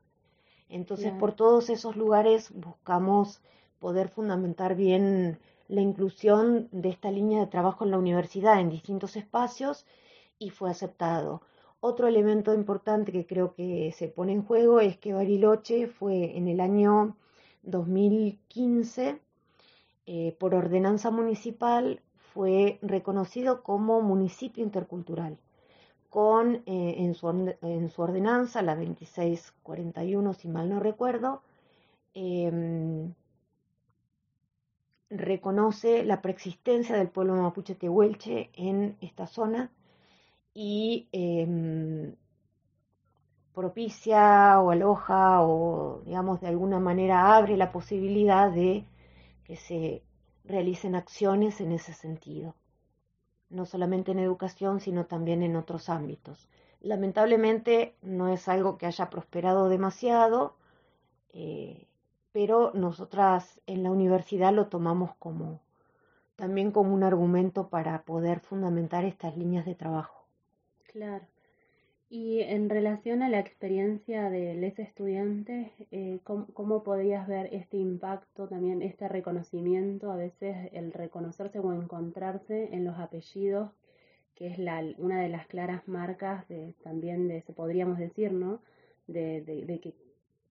Entonces, 0.68 1.12
por 1.12 1.32
todos 1.32 1.70
esos 1.70 1.96
lugares 1.96 2.52
buscamos 2.52 3.40
poder 3.78 4.08
fundamentar 4.08 4.74
bien 4.74 5.38
la 5.68 5.80
inclusión 5.80 6.68
de 6.72 6.88
esta 6.88 7.10
línea 7.10 7.40
de 7.40 7.46
trabajo 7.46 7.84
en 7.84 7.90
la 7.90 7.98
universidad 7.98 8.60
en 8.60 8.70
distintos 8.70 9.16
espacios 9.16 9.86
y 10.38 10.50
fue 10.50 10.70
aceptado. 10.70 11.42
Otro 11.80 12.08
elemento 12.08 12.54
importante 12.54 13.12
que 13.12 13.26
creo 13.26 13.54
que 13.54 13.92
se 13.92 14.08
pone 14.08 14.32
en 14.32 14.42
juego 14.42 14.80
es 14.80 14.96
que 14.98 15.12
Bariloche 15.12 15.86
fue 15.86 16.36
en 16.36 16.48
el 16.48 16.60
año 16.60 17.16
2015, 17.62 19.20
eh, 20.06 20.36
por 20.38 20.54
ordenanza 20.54 21.10
municipal, 21.10 22.00
fue 22.32 22.78
reconocido 22.82 23.62
como 23.62 24.00
municipio 24.02 24.62
intercultural, 24.62 25.38
con 26.10 26.56
eh, 26.66 26.94
en, 26.98 27.14
su, 27.14 27.28
en, 27.62 27.90
su, 27.90 28.02
ordenanza, 28.02 28.62
la 28.62 28.74
2641, 28.76 30.34
si 30.34 30.48
mal 30.48 30.68
no 30.68 30.80
recuerdo, 30.80 31.42
em, 32.14 33.14
reconoce 35.10 36.04
la 36.04 36.20
preexistencia 36.22 36.96
del 36.96 37.08
pueblo 37.08 37.36
mapuche 37.36 37.74
tehuelche 37.74 38.50
en 38.54 38.96
esta 39.00 39.26
zona 39.26 39.70
y 40.58 41.06
em, 41.12 42.16
propicia 43.52 44.58
o 44.58 44.70
aloja 44.70 45.42
o 45.42 46.00
digamos 46.06 46.40
de 46.40 46.48
alguna 46.48 46.80
manera 46.80 47.36
abre 47.36 47.58
la 47.58 47.70
posibilidad 47.72 48.50
de 48.50 48.86
que 49.44 49.56
se 49.56 50.02
realicen 50.44 50.94
acciones 50.94 51.60
en 51.60 51.72
ese 51.72 51.92
sentido, 51.92 52.54
no 53.50 53.66
solamente 53.66 54.12
en 54.12 54.18
educación, 54.18 54.80
sino 54.80 55.04
también 55.04 55.42
en 55.42 55.56
otros 55.56 55.90
ámbitos. 55.90 56.48
Lamentablemente 56.80 57.94
no 58.00 58.28
es 58.28 58.48
algo 58.48 58.78
que 58.78 58.86
haya 58.86 59.10
prosperado 59.10 59.68
demasiado, 59.68 60.56
eh, 61.34 61.86
pero 62.32 62.72
nosotras 62.72 63.60
en 63.66 63.82
la 63.82 63.90
universidad 63.90 64.54
lo 64.54 64.68
tomamos 64.68 65.14
como 65.18 65.60
también 66.34 66.70
como 66.70 66.94
un 66.94 67.02
argumento 67.02 67.68
para 67.68 68.04
poder 68.04 68.40
fundamentar 68.40 69.04
estas 69.04 69.36
líneas 69.36 69.66
de 69.66 69.74
trabajo. 69.74 70.25
Claro. 70.96 71.26
Y 72.08 72.40
en 72.40 72.70
relación 72.70 73.22
a 73.22 73.28
la 73.28 73.38
experiencia 73.38 74.30
de 74.30 74.54
los 74.54 74.78
estudiantes, 74.78 75.70
eh, 75.90 76.20
¿cómo, 76.24 76.82
podrías 76.82 77.28
ver 77.28 77.52
este 77.52 77.76
impacto, 77.76 78.48
también 78.48 78.80
este 78.80 79.06
reconocimiento, 79.06 80.10
a 80.10 80.16
veces 80.16 80.56
el 80.72 80.94
reconocerse 80.94 81.58
o 81.58 81.74
encontrarse 81.74 82.70
en 82.72 82.86
los 82.86 82.98
apellidos, 82.98 83.72
que 84.36 84.46
es 84.46 84.58
la, 84.58 84.82
una 84.96 85.20
de 85.20 85.28
las 85.28 85.46
claras 85.48 85.86
marcas 85.86 86.48
de, 86.48 86.72
también 86.82 87.28
de, 87.28 87.42
podríamos 87.54 87.98
decir, 87.98 88.32
¿no? 88.32 88.62
De, 89.06 89.42
de, 89.42 89.66
de 89.66 89.80
que 89.80 89.94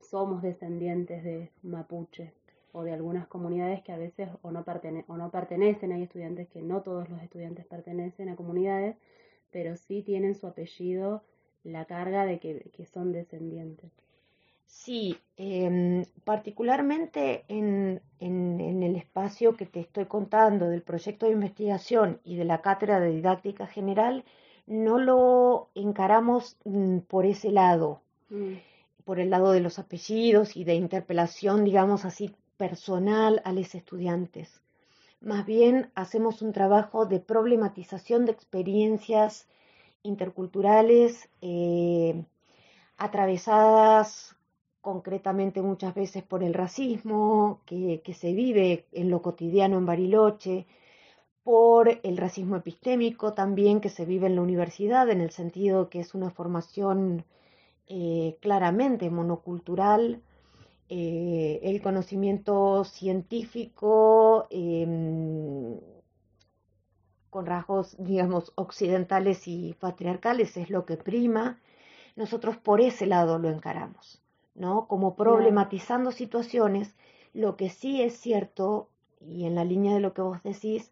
somos 0.02 0.44
descendientes 0.44 1.24
de 1.24 1.50
mapuche 1.64 2.34
o 2.72 2.84
de 2.84 2.94
algunas 2.94 3.26
comunidades 3.28 3.82
que 3.82 3.94
a 3.94 3.98
veces 3.98 4.30
o 4.44 4.52
no, 4.52 4.64
o 5.08 5.18
no 5.18 5.32
pertenecen, 5.32 5.92
hay 5.92 6.04
estudiantes 6.04 6.48
que 6.50 6.62
no 6.62 6.84
todos 6.84 7.10
los 7.10 7.20
estudiantes 7.24 7.66
pertenecen 7.66 8.30
a 8.30 8.36
comunidades, 8.36 8.96
pero 9.56 9.78
sí 9.78 10.02
tienen 10.02 10.36
su 10.36 10.48
apellido 10.48 11.24
la 11.64 11.86
carga 11.86 12.26
de 12.26 12.40
que, 12.40 12.86
son 12.94 13.14
descendientes. 13.14 13.90
Sí, 14.68 15.18
em, 15.38 16.04
particularmente 16.26 17.46
en, 17.48 18.02
en, 18.20 18.84
el 18.84 18.98
espacio 18.98 19.56
que 19.56 19.66
te 19.66 19.80
estoy 19.80 20.08
contando 20.08 20.68
del 20.68 20.82
proyecto 20.82 21.26
de 21.26 21.32
investigación 21.32 22.20
y 22.26 22.36
de 22.36 22.44
la 22.44 22.62
cátedra 22.62 23.00
de 23.00 23.12
didáctica 23.12 23.66
general, 23.66 24.26
no 24.68 25.00
lo 25.00 25.70
encaramos 25.74 26.58
mm, 26.66 26.98
por 27.08 27.26
ese 27.26 27.50
lado. 27.50 28.02
Mm 28.30 28.56
por 29.06 29.20
el 29.20 29.30
lado 29.30 29.52
de 29.52 29.60
los 29.60 29.78
apellidos 29.78 30.58
y 30.58 30.64
de 30.64 30.74
interpelación, 30.74 31.64
digamos 31.64 32.06
así, 32.06 32.34
personal 32.58 33.40
a 33.46 33.54
los 33.54 33.76
estudiantes. 33.76 34.64
Más 35.22 35.46
bien 35.46 35.92
hacemos 35.96 36.42
un 36.42 36.54
trabajo 36.54 37.06
de 37.06 37.20
problematización 37.20 38.26
de 38.26 38.32
experiencias 38.32 39.48
interculturales 40.04 41.30
eh, 41.42 42.24
atravesadas 42.98 44.36
concretamente 44.86 45.64
muchas 45.64 45.96
veces 45.96 46.22
por 46.24 46.44
el 46.44 46.54
racismo 46.54 47.60
que, 47.66 48.02
se 48.14 48.34
vive 48.34 48.86
en 48.92 49.10
lo 49.10 49.24
cotidiano 49.24 49.80
en 49.80 49.88
Bariloche, 49.88 50.68
por 51.44 52.00
el 52.04 52.18
racismo 52.18 52.56
epistémico 52.56 53.34
también 53.34 53.82
que 53.82 53.90
se 53.90 54.06
vive 54.06 54.28
en 54.28 54.36
la 54.36 54.44
universidad, 54.44 55.10
en 55.10 55.22
el 55.22 55.32
sentido 55.32 55.90
que 55.90 56.02
es 56.02 56.14
una 56.14 56.30
formación 56.30 57.26
eh, 57.88 58.38
claramente 58.42 59.10
monocultural, 59.10 60.22
eh, 60.88 61.60
el 61.64 61.82
conocimiento 61.82 62.84
científico 62.84 64.48
em, 64.52 65.80
con 67.32 67.46
rasgos, 67.48 67.96
digamos, 67.98 68.52
occidentales 68.56 69.48
y 69.48 69.74
patriarcales 69.80 70.56
es 70.58 70.70
lo 70.70 70.86
que 70.86 70.98
prima. 70.98 71.60
Nosotros 72.16 72.58
por 72.58 72.82
ese 72.82 73.08
lado 73.08 73.40
lo 73.40 73.50
encaramos, 73.50 74.22
¿no? 74.54 74.88
Como 74.88 75.16
problematizando 75.16 76.12
situaciones, 76.12 76.96
lo 77.34 77.58
que 77.58 77.70
sí 77.70 78.02
es 78.02 78.18
cierto, 78.18 78.88
y 79.20 79.46
en 79.46 79.56
la 79.56 79.66
línea 79.66 79.94
de 79.94 80.00
lo 80.00 80.14
que 80.14 80.22
vos 80.22 80.42
decís, 80.44 80.92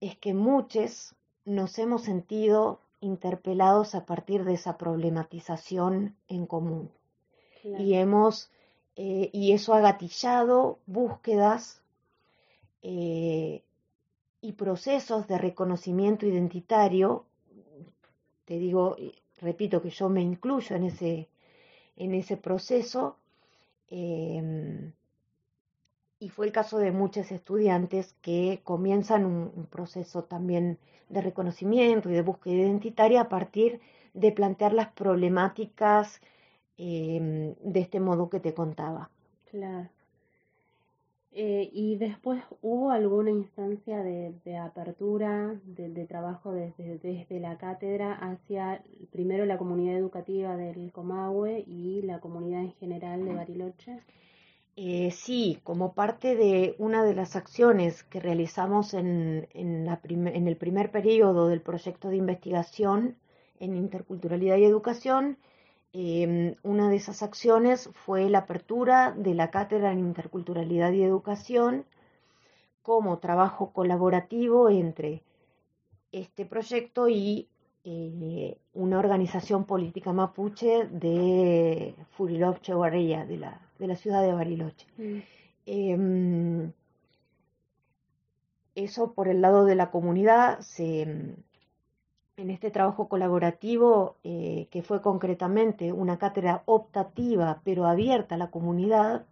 es 0.00 0.16
que 0.16 0.34
muchos 0.34 1.14
nos 1.44 1.78
hemos 1.78 2.02
sentido 2.02 2.80
interpelados 3.00 3.94
a 3.94 4.06
partir 4.06 4.44
de 4.44 4.54
esa 4.54 4.78
problematización 4.78 6.16
en 6.28 6.46
común. 6.46 6.90
Y 7.64 7.94
hemos 7.94 8.50
eh, 8.96 9.30
y 9.32 9.52
eso 9.52 9.74
ha 9.74 9.80
gatillado 9.80 10.78
búsquedas 10.86 11.80
eh, 12.82 13.62
y 14.40 14.52
procesos 14.52 15.26
de 15.28 15.38
reconocimiento 15.38 16.26
identitario. 16.26 17.24
Te 18.44 18.58
digo, 18.58 18.96
repito 19.40 19.80
que 19.80 19.90
yo 19.90 20.08
me 20.08 20.20
incluyo 20.20 20.76
en 20.76 20.84
ese, 20.84 21.28
en 21.96 22.14
ese 22.14 22.36
proceso. 22.36 23.16
Em, 23.88 24.92
y 26.18 26.28
fue 26.28 26.46
el 26.46 26.52
caso 26.52 26.78
de 26.78 26.92
muchos 26.92 27.32
estudiantes 27.32 28.14
que 28.22 28.60
comienzan 28.62 29.24
un, 29.26 29.66
proceso 29.66 30.24
también 30.24 30.78
de 31.08 31.20
reconocimiento 31.20 32.08
y 32.08 32.14
de 32.14 32.22
búsqueda 32.22 32.54
identitaria 32.54 33.22
a 33.22 33.28
partir 33.28 33.80
de 34.14 34.30
plantear 34.30 34.72
las 34.72 34.92
problemáticas 34.92 36.20
em, 36.84 37.54
de 37.72 37.80
este 37.80 38.00
modo 38.00 38.28
que 38.28 38.40
te 38.40 38.54
contaba. 38.54 39.10
Claro. 39.50 39.88
Eh, 41.34 41.70
¿Y 41.72 41.96
después 41.96 42.42
hubo 42.60 42.90
alguna 42.90 43.30
instancia 43.30 44.02
de, 44.02 44.56
apertura, 44.58 45.54
de, 45.64 46.06
trabajo 46.06 46.52
desde, 46.52 46.98
desde, 46.98 47.40
la 47.40 47.56
cátedra 47.56 48.12
hacia 48.12 48.82
primero 49.10 49.46
la 49.46 49.56
comunidad 49.56 49.96
educativa 49.96 50.56
del 50.56 50.92
Comahue 50.92 51.64
y 51.66 52.02
la 52.02 52.20
comunidad 52.20 52.62
en 52.62 52.72
general 52.74 53.24
de 53.24 53.34
Bariloche? 53.34 54.00
Eh, 54.76 55.10
sí, 55.10 55.58
como 55.64 55.92
parte 55.94 56.34
de 56.34 56.74
una 56.78 57.04
de 57.04 57.14
las 57.14 57.36
acciones 57.36 58.02
que 58.04 58.20
realizamos 58.20 58.94
en, 58.94 59.48
en, 59.52 60.48
el 60.48 60.56
primer 60.56 60.90
periodo 60.90 61.48
del 61.48 61.60
proyecto 61.60 62.08
de 62.08 62.16
investigación 62.16 63.16
en 63.60 63.76
interculturalidad 63.76 64.56
y 64.56 64.64
educación, 64.64 65.38
em, 65.92 66.56
una 66.62 66.88
de 66.88 66.96
esas 66.96 67.22
acciones 67.22 67.90
fue 67.92 68.28
la 68.30 68.38
apertura 68.38 69.12
de 69.12 69.34
la 69.34 69.50
cátedra 69.50 69.92
en 69.92 70.00
interculturalidad 70.00 70.92
y 70.92 71.02
educación 71.02 71.84
como 72.82 73.18
trabajo 73.18 73.72
colaborativo 73.72 74.68
entre 74.68 75.22
este 76.10 76.44
proyecto 76.44 77.08
y 77.08 77.48
eh, 77.84 78.58
una 78.74 78.98
organización 78.98 79.64
política 79.64 80.12
mapuche 80.12 80.86
de 80.86 81.94
Furilov 82.12 82.60
Cheguarella, 82.60 83.24
de 83.24 83.38
la, 83.38 83.60
de 83.78 83.86
la 83.86 83.96
ciudad 83.96 84.22
de 84.22 84.32
Bariloche. 84.32 84.86
Mm. 84.98 85.18
Em, 85.66 86.72
eso 88.74 89.12
por 89.14 89.28
el 89.28 89.40
lado 89.40 89.64
de 89.64 89.74
la 89.74 89.90
comunidad, 89.90 90.60
se, 90.60 91.34
en 92.36 92.50
este 92.50 92.70
trabajo 92.70 93.08
colaborativo, 93.08 94.16
eh, 94.24 94.68
que 94.70 94.82
fue 94.82 95.02
concretamente 95.02 95.92
una 95.92 96.18
cátedra 96.18 96.62
optativa, 96.66 97.60
pero 97.64 97.86
abierta 97.86 98.34
a 98.34 98.38
la 98.38 98.50
comunidad, 98.50 99.26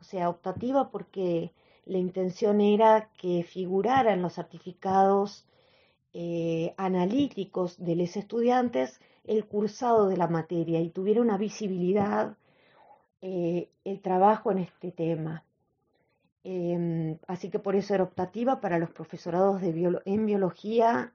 o 0.00 0.04
sea, 0.04 0.28
optativa 0.28 0.90
porque 0.90 1.52
la 1.84 1.98
intención 1.98 2.60
era 2.60 3.10
que 3.18 3.42
figurara 3.42 4.12
en 4.12 4.22
los 4.22 4.34
certificados 4.34 5.46
eh, 6.12 6.74
analíticos 6.76 7.76
de 7.82 7.96
los 7.96 8.16
estudiantes 8.16 9.00
el 9.24 9.46
cursado 9.46 10.08
de 10.08 10.16
la 10.16 10.26
materia 10.26 10.80
y 10.80 10.88
tuviera 10.90 11.20
una 11.20 11.36
visibilidad 11.36 12.36
eh, 13.20 13.68
el 13.84 14.00
trabajo 14.00 14.50
en 14.50 14.58
este 14.58 14.90
tema. 14.90 15.44
Em, 16.44 17.18
así 17.26 17.50
que 17.50 17.58
por 17.58 17.76
eso 17.76 17.94
era 17.94 18.04
optativa 18.04 18.60
para 18.60 18.78
los 18.78 18.90
profesorados 18.90 19.60
de 19.60 20.00
en 20.06 20.26
biología, 20.26 21.12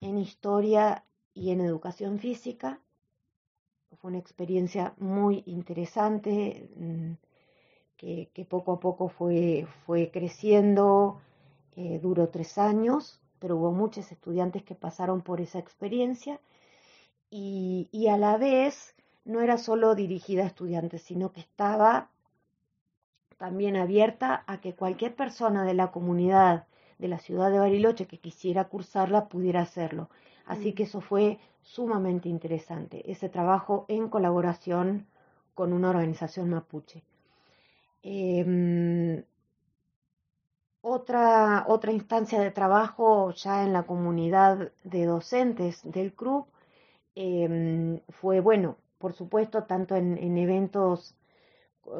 en 0.00 0.18
historia 0.18 1.04
y 1.34 1.50
en 1.50 1.60
educación 1.60 2.18
física. 2.18 2.80
Fue 4.00 4.10
una 4.10 4.18
experiencia 4.18 4.94
muy 4.98 5.42
interesante 5.46 6.70
mm, 6.76 7.12
que, 7.96 8.46
poco 8.48 8.72
a 8.74 8.80
poco 8.80 9.08
fue, 9.08 9.66
fue 9.86 10.10
creciendo, 10.10 11.20
eh, 11.76 11.98
duró 12.00 12.28
tres 12.28 12.58
años 12.58 13.20
pero 13.38 13.56
hubo 13.56 13.72
muchos 13.72 14.10
estudiantes 14.12 14.62
que 14.62 14.74
pasaron 14.74 15.22
por 15.22 15.40
esa 15.40 15.58
experiencia 15.58 16.40
y, 17.30 18.06
a 18.10 18.16
la 18.16 18.36
vez 18.36 18.94
no 19.24 19.40
era 19.40 19.58
solo 19.58 19.94
dirigida 19.94 20.44
a 20.44 20.46
estudiantes, 20.46 21.02
sino 21.02 21.32
que 21.32 21.40
estaba 21.40 22.10
también 23.36 23.76
abierta 23.76 24.44
a 24.46 24.60
que 24.60 24.74
cualquier 24.74 25.14
persona 25.14 25.64
de 25.64 25.74
la 25.74 25.92
comunidad 25.92 26.66
de 26.98 27.08
la 27.08 27.18
ciudad 27.18 27.50
de 27.50 27.58
Bariloche 27.58 28.06
que 28.06 28.18
quisiera 28.18 28.64
cursarla 28.68 29.28
pudiera 29.28 29.60
hacerlo. 29.60 30.08
Así 30.46 30.72
mm. 30.72 30.74
que 30.74 30.82
eso 30.84 31.00
fue 31.00 31.38
sumamente 31.62 32.28
interesante, 32.28 33.10
ese 33.10 33.28
trabajo 33.28 33.84
en 33.88 34.08
colaboración 34.08 35.06
con 35.54 35.72
una 35.72 35.90
organización 35.90 36.50
mapuche. 36.50 37.02
Em, 38.02 39.22
otra, 40.80 41.64
otra 41.68 41.92
instancia 41.92 42.40
de 42.40 42.50
trabajo 42.50 43.32
ya 43.32 43.64
en 43.64 43.72
la 43.72 43.82
comunidad 43.84 44.72
de 44.84 45.04
docentes 45.04 45.80
del 45.84 46.12
club 46.14 46.46
em, 47.14 48.00
fue, 48.08 48.40
bueno, 48.40 48.76
por 48.98 49.12
supuesto, 49.12 49.64
tanto 49.64 49.96
en, 49.96 50.38
eventos 50.38 51.14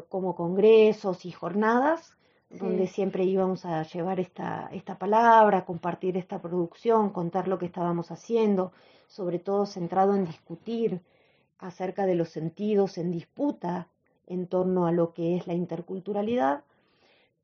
como 0.08 0.34
congresos 0.34 1.24
y 1.24 1.32
jornadas, 1.32 2.16
donde 2.50 2.86
siempre 2.86 3.24
íbamos 3.24 3.64
a 3.64 3.82
llevar 3.82 4.20
esta, 4.20 4.70
esta 4.72 4.98
palabra, 4.98 5.64
compartir 5.64 6.16
esta 6.16 6.40
producción, 6.40 7.10
contar 7.10 7.46
lo 7.46 7.58
que 7.58 7.66
estábamos 7.66 8.10
haciendo, 8.10 8.72
sobre 9.06 9.38
todo 9.38 9.66
centrado 9.66 10.14
en 10.14 10.24
discutir 10.24 11.00
acerca 11.58 12.06
de 12.06 12.14
los 12.14 12.30
sentidos 12.30 12.98
en 12.98 13.10
disputa 13.10 13.88
en 14.26 14.46
torno 14.46 14.86
a 14.86 14.92
lo 14.92 15.12
que 15.12 15.36
es 15.36 15.46
la 15.46 15.54
interculturalidad 15.54 16.62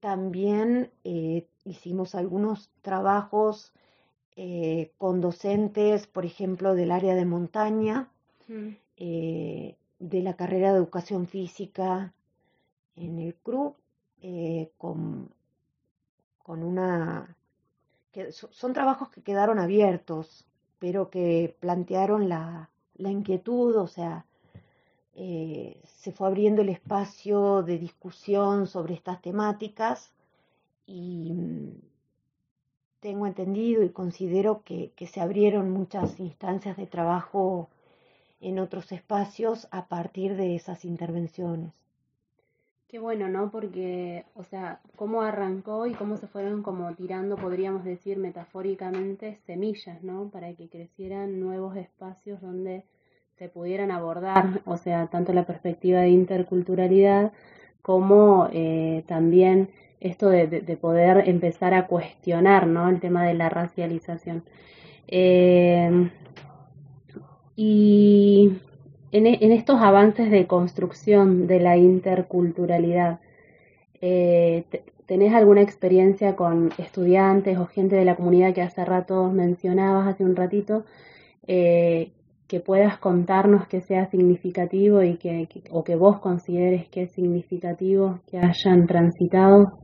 también 0.04 0.90
eh, 1.02 1.46
hicimos 1.64 2.14
algunos 2.14 2.68
trabajos 2.82 3.72
eh, 4.36 4.90
con 4.98 5.22
docentes, 5.22 6.06
por 6.06 6.26
ejemplo, 6.26 6.74
del 6.74 6.90
área 6.90 7.14
de 7.14 7.24
montaña, 7.24 8.10
mm. 8.46 8.68
eh, 8.98 9.76
de 9.98 10.22
la 10.22 10.36
carrera 10.36 10.72
de 10.72 10.76
educación 10.76 11.26
física 11.26 12.12
en 12.96 13.18
el 13.18 13.34
CRU, 14.24 14.70
con, 14.78 15.30
con, 16.42 16.62
una... 16.62 17.36
Que 18.12 18.32
son 18.32 18.72
trabajos 18.72 19.10
que 19.10 19.22
quedaron 19.22 19.58
abiertos, 19.58 20.46
pero 20.78 21.10
que 21.10 21.56
plantearon 21.60 22.28
la, 22.28 22.70
la 22.96 23.10
inquietud, 23.10 23.76
o 23.76 23.86
sea, 23.86 24.24
eh, 25.16 25.80
se 25.84 26.12
fue 26.12 26.26
abriendo 26.26 26.62
el 26.62 26.68
espacio 26.70 27.62
de 27.62 27.78
discusión 27.78 28.66
sobre 28.66 28.94
estas 28.94 29.22
temáticas 29.22 30.12
y 30.86 31.32
mm, 31.32 31.70
tengo 33.00 33.26
entendido 33.26 33.82
y 33.84 33.90
considero 33.90 34.62
que, 34.64 34.92
se 35.06 35.20
abrieron 35.20 35.70
muchas 35.70 36.18
instancias 36.18 36.76
de 36.76 36.86
trabajo 36.86 37.68
en 38.40 38.58
otros 38.58 38.90
espacios 38.92 39.68
a 39.70 39.86
partir 39.86 40.36
de 40.36 40.56
esas 40.56 40.84
intervenciones. 40.84 41.72
Qué 42.94 43.00
bueno, 43.00 43.26
¿no? 43.26 43.50
Porque, 43.50 44.24
o 44.36 44.44
sea, 44.44 44.78
cómo 44.94 45.22
arrancó 45.22 45.84
y 45.88 45.94
cómo 45.94 46.16
se 46.16 46.28
fueron 46.28 46.62
como 46.62 46.94
tirando, 46.94 47.34
podríamos 47.34 47.82
decir 47.82 48.18
metafóricamente, 48.18 49.40
semillas, 49.46 50.04
¿no? 50.04 50.28
Para 50.30 50.52
que 50.52 50.68
crecieran 50.68 51.40
nuevos 51.40 51.76
espacios 51.76 52.40
donde 52.40 52.84
se 53.36 53.48
pudieran 53.48 53.90
abordar, 53.90 54.60
o 54.64 54.76
sea, 54.76 55.08
tanto 55.08 55.32
la 55.32 55.44
perspectiva 55.44 56.02
de 56.02 56.10
interculturalidad 56.10 57.32
como 57.82 58.48
eh, 58.52 59.02
también 59.08 59.70
esto 59.98 60.28
de, 60.28 60.46
poder 60.80 61.28
empezar 61.28 61.74
a 61.74 61.88
cuestionar 61.88 62.68
¿no? 62.68 62.88
el 62.88 63.00
tema 63.00 63.26
de 63.26 63.34
la 63.34 63.48
racialización. 63.48 64.44
Eh, 65.08 66.12
y 67.56 68.52
en, 69.14 69.52
estos 69.52 69.80
avances 69.80 70.30
de 70.30 70.46
construcción 70.46 71.46
de 71.46 71.60
la 71.60 71.76
interculturalidad, 71.76 73.20
eh, 74.00 74.64
¿tenés 75.06 75.32
alguna 75.34 75.62
experiencia 75.62 76.34
con 76.34 76.72
estudiantes 76.78 77.56
o 77.58 77.66
gente 77.66 77.94
de 77.94 78.04
la 78.04 78.16
comunidad 78.16 78.52
que 78.52 78.62
hace 78.62 78.84
rato 78.84 79.30
mencionabas, 79.30 80.08
hace 80.08 80.24
un 80.24 80.34
ratito, 80.34 80.84
eh, 81.46 82.10
que 82.48 82.58
puedas 82.58 82.98
contarnos 82.98 83.68
que 83.68 83.80
sea 83.80 84.10
significativo 84.10 85.02
y 85.02 85.16
que, 85.16 85.48
o 85.70 85.84
que 85.84 85.94
vos 85.94 86.18
consideres 86.18 86.88
que 86.88 87.02
es 87.02 87.12
significativo 87.12 88.18
que 88.28 88.38
hayan 88.38 88.86
transitado? 88.86 89.78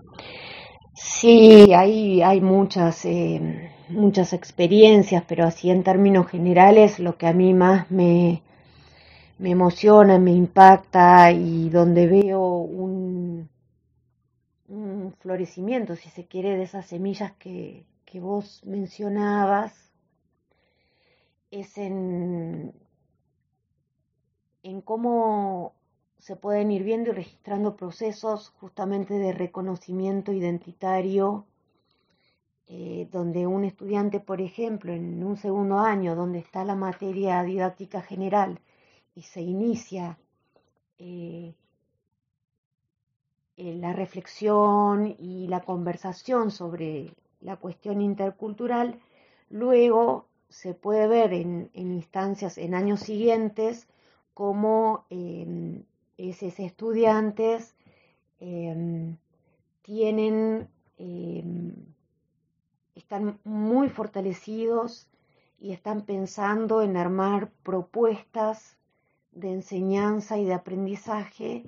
Sí, 0.92 1.72
hay, 1.72 2.20
hay 2.20 2.40
muchas, 2.40 3.04
eh, 3.04 3.70
muchas 3.88 4.32
experiencias, 4.32 5.22
pero 5.26 5.44
así 5.44 5.70
en 5.70 5.84
términos 5.84 6.26
generales 6.26 6.98
lo 6.98 7.16
que 7.16 7.26
a 7.28 7.32
mí 7.32 7.54
más 7.54 7.90
me, 7.90 8.42
me 9.40 9.50
emociona, 9.52 10.18
me 10.18 10.32
impacta 10.32 11.32
y 11.32 11.70
donde 11.70 12.06
veo 12.06 12.42
un, 12.58 13.48
un 14.68 15.14
florecimiento, 15.20 15.96
si 15.96 16.10
se 16.10 16.26
quiere, 16.26 16.56
de 16.56 16.64
esas 16.64 16.86
semillas 16.86 17.32
que, 17.38 17.86
que 18.04 18.20
vos 18.20 18.62
mencionabas, 18.66 19.72
es 21.50 21.78
en, 21.78 22.74
en 24.62 24.82
cómo 24.82 25.72
se 26.18 26.36
pueden 26.36 26.70
ir 26.70 26.84
viendo 26.84 27.10
y 27.10 27.14
registrando 27.14 27.76
procesos 27.76 28.50
justamente 28.60 29.14
de 29.14 29.32
reconocimiento 29.32 30.32
identitario, 30.32 31.46
eh, 32.66 33.08
donde 33.10 33.46
un 33.46 33.64
estudiante, 33.64 34.20
por 34.20 34.42
ejemplo, 34.42 34.92
en 34.92 35.24
un 35.24 35.38
segundo 35.38 35.78
año, 35.78 36.14
donde 36.14 36.40
está 36.40 36.62
la 36.64 36.76
materia 36.76 37.42
didáctica 37.42 38.02
general 38.02 38.60
y 39.20 39.22
se 39.22 39.42
inicia 39.42 40.18
eh, 40.96 41.54
eh, 43.58 43.74
la 43.74 43.92
reflexión 43.92 45.14
y 45.18 45.46
la 45.46 45.60
conversación 45.60 46.50
sobre 46.50 47.12
la 47.42 47.56
cuestión 47.56 48.00
intercultural, 48.00 48.98
luego 49.50 50.24
se 50.48 50.72
puede 50.72 51.06
ver 51.06 51.34
en, 51.34 51.68
instancias, 51.74 52.56
en 52.56 52.74
años 52.74 53.00
siguientes, 53.00 53.88
cómo 54.32 55.04
em, 55.10 55.82
esos 56.16 56.58
estudiantes 56.58 57.74
em, 58.38 59.18
tienen, 59.82 60.66
em, 60.96 61.74
están 62.94 63.38
muy 63.44 63.90
fortalecidos 63.90 65.08
y 65.58 65.72
están 65.72 66.06
pensando 66.06 66.80
en 66.80 66.96
armar 66.96 67.50
propuestas 67.62 68.79
de 69.32 69.52
enseñanza 69.52 70.38
y 70.38 70.44
de 70.44 70.54
aprendizaje 70.54 71.64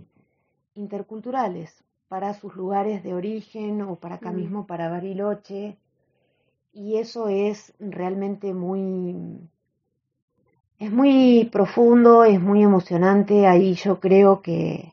interculturales 0.75 1.85
para 2.09 2.35
sus 2.35 2.55
lugares 2.57 3.03
de 3.03 3.14
origen 3.14 3.83
o 3.83 3.96
para 3.96 4.16
acá 4.16 4.31
mm. 4.31 4.37
mismo, 4.37 4.66
para 4.66 4.90
Bariloche. 4.90 5.79
Y 6.72 6.96
eso 6.98 7.29
es 7.29 7.75
realmente 7.79 8.55
muy, 8.55 9.48
es 10.79 10.90
muy 10.90 11.48
profundo, 11.53 12.25
es 12.25 12.40
muy 12.40 12.62
emocionante. 12.62 13.46
Ahí 13.46 13.75
yo 13.75 14.01
creo 14.01 14.42
que, 14.42 14.92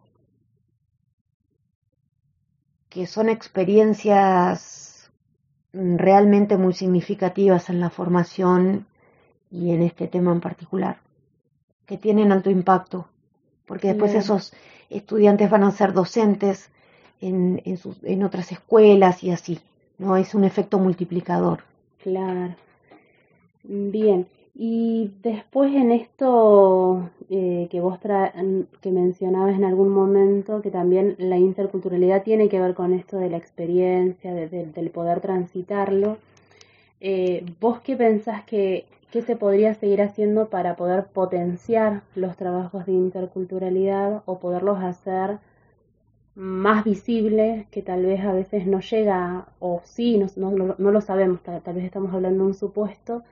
que 2.90 3.06
son 3.06 3.30
experiencias 3.30 5.12
realmente 5.74 6.58
muy 6.58 6.74
significativas 6.74 7.70
en 7.70 7.80
la 7.80 7.90
formación 7.90 8.88
y 9.52 9.72
en 9.72 9.82
este 9.84 10.08
tema 10.08 10.32
en 10.32 10.42
particular, 10.42 11.00
que 11.90 11.98
tienen 11.98 12.32
alto 12.32 12.52
impacto, 12.52 13.08
porque 13.66 13.88
después 13.88 14.14
esos 14.14 14.54
estudiantes 14.92 15.50
van 15.50 15.64
a 15.64 15.72
ser 15.72 15.92
docentes 15.92 16.70
en, 17.20 17.64
en, 17.66 17.78
sus, 17.78 18.04
en 18.04 18.22
otras 18.24 18.52
escuelas 18.52 19.24
y 19.24 19.32
así, 19.32 19.58
¿no? 19.98 20.16
Es 20.16 20.36
un 20.36 20.44
efecto 20.44 20.78
multiplicador. 20.78 21.62
Claro. 22.04 22.54
Bien. 23.64 24.28
Y 24.54 25.14
después 25.24 25.74
en 25.74 25.92
esto 25.92 27.10
eh, 27.32 27.68
que 27.72 27.82
vos 27.82 27.98
que 28.82 28.92
mencionabas 28.92 29.56
en 29.56 29.66
algún 29.66 29.90
momento, 29.90 30.62
que 30.62 30.70
también 30.70 31.16
la 31.18 31.40
interculturalidad 31.40 32.22
tiene 32.22 32.50
que 32.50 32.60
ver 32.60 32.76
con 32.76 32.94
esto 32.94 33.18
de 33.18 33.32
la 33.32 33.38
experiencia, 33.38 34.32
del 34.36 34.92
poder 34.92 35.22
transitarlo, 35.22 36.18
eh, 37.02 37.44
¿vos 37.60 37.80
qué 37.80 37.96
pensás 37.96 38.44
que, 38.44 38.86
que 39.12 39.22
se 39.22 39.36
podría 39.36 39.74
seguir 39.74 40.02
haciendo 40.02 40.50
para 40.50 40.76
poder 40.76 41.08
potenciar 41.08 42.04
los 42.16 42.38
trabajos 42.38 42.86
de 42.86 42.92
interculturalidad 42.94 44.24
o 44.26 44.40
poderlos 44.40 44.80
hacer 44.84 45.40
más 46.36 46.84
visibles 46.84 47.68
que 47.68 47.82
tal 47.82 48.06
vez 48.06 48.22
a 48.22 48.34
veces 48.34 48.66
no 48.66 48.80
llega, 48.80 49.48
o 49.60 49.82
sí, 49.84 50.18
no, 50.18 50.52
no, 50.52 50.76
no 50.78 50.92
lo 50.92 51.02
sabemos, 51.02 51.42
tal, 51.44 51.62
tal, 51.62 51.76
vez 51.76 51.86
estamos 51.86 52.14
hablando 52.14 52.44
de 52.44 52.50
un 52.50 52.54
supuesto, 52.54 53.24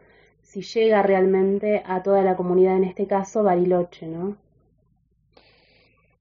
si 0.41 0.61
llega 0.61 1.01
realmente 1.03 1.83
a 1.85 2.03
toda 2.03 2.21
la 2.23 2.35
comunidad, 2.35 2.75
en 2.75 2.83
este 2.83 3.07
caso 3.07 3.43
Bariloche, 3.43 4.07
¿no? 4.07 4.35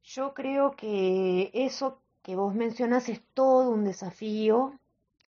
Yo 0.04 0.34
creo 0.34 0.76
que 0.76 1.50
eso 1.52 2.00
que 2.22 2.36
vos 2.36 2.54
mencionas 2.54 3.08
es 3.08 3.20
todo 3.34 3.70
un 3.70 3.84
desafío 3.84 4.78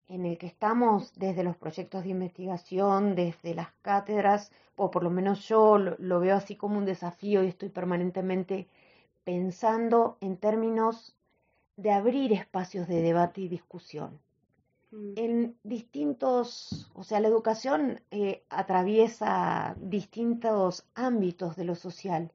en 0.08 0.24
el 0.24 0.38
que 0.38 0.46
estamos 0.46 1.12
desde 1.16 1.44
los 1.44 1.56
proyectos 1.56 2.04
de 2.04 2.10
investigación, 2.10 3.14
desde 3.14 3.54
las 3.54 3.68
cátedras, 3.82 4.50
o 4.76 4.90
por 4.90 5.02
lo 5.02 5.10
menos 5.10 5.46
yo 5.46 5.78
lo, 5.78 5.96
lo 5.98 6.20
veo 6.20 6.36
así 6.36 6.56
como 6.56 6.78
un 6.78 6.84
desafío 6.84 7.44
y 7.44 7.48
estoy 7.48 7.68
permanentemente 7.68 8.68
pensando 9.24 10.16
en 10.20 10.36
términos 10.36 11.14
de 11.76 11.92
abrir 11.92 12.32
espacios 12.32 12.88
de 12.88 13.02
debate 13.02 13.42
y 13.42 13.48
discusión. 13.48 14.18
Mm. 14.90 15.12
En 15.16 15.58
distintos, 15.62 16.90
o 16.94 17.04
sea, 17.04 17.20
la 17.20 17.28
educación 17.28 18.00
eh, 18.10 18.42
atraviesa 18.48 19.76
distintos 19.78 20.86
ámbitos 20.94 21.56
de 21.56 21.64
lo 21.64 21.74
social. 21.74 22.32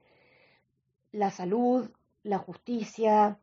La 1.12 1.32
salud, 1.32 1.90
la 2.24 2.38
justicia, 2.38 3.40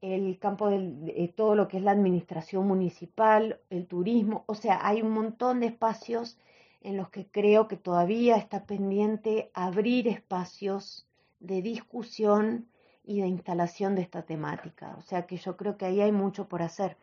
el 0.00 0.38
campo 0.38 0.68
de 0.68 1.32
todo 1.36 1.54
lo 1.54 1.68
que 1.68 1.76
es 1.76 1.82
la 1.82 1.90
administración 1.90 2.66
municipal, 2.66 3.60
el 3.68 3.86
turismo, 3.86 4.44
o 4.46 4.54
sea, 4.54 4.86
hay 4.86 5.02
un 5.02 5.10
montón 5.10 5.60
de 5.60 5.66
espacios 5.66 6.38
en 6.82 6.96
los 6.96 7.10
que 7.10 7.26
creo 7.26 7.68
que 7.68 7.76
todavía 7.76 8.36
está 8.36 8.64
pendiente 8.64 9.50
abrir 9.52 10.08
espacios 10.08 11.06
de 11.38 11.60
discusión 11.62 12.66
y 13.04 13.20
de 13.20 13.28
instalación 13.28 13.94
de 13.94 14.02
esta 14.02 14.22
temática. 14.22 14.94
O 14.98 15.02
sea 15.02 15.26
que 15.26 15.36
yo 15.36 15.56
creo 15.56 15.76
que 15.76 15.86
ahí 15.86 16.00
hay 16.00 16.12
mucho 16.12 16.48
por 16.48 16.62
hacer. 16.62 16.96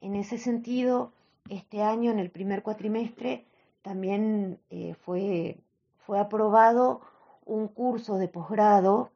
En 0.00 0.14
ese 0.14 0.38
sentido, 0.38 1.12
este 1.48 1.82
año, 1.82 2.10
en 2.10 2.18
el 2.18 2.30
primer 2.30 2.62
cuatrimestre, 2.62 3.46
también 3.82 4.60
eh, 4.70 4.94
fue, 4.94 5.58
fue 6.06 6.18
aprobado 6.18 7.00
un 7.44 7.68
curso 7.68 8.16
de 8.16 8.28
posgrado 8.28 9.10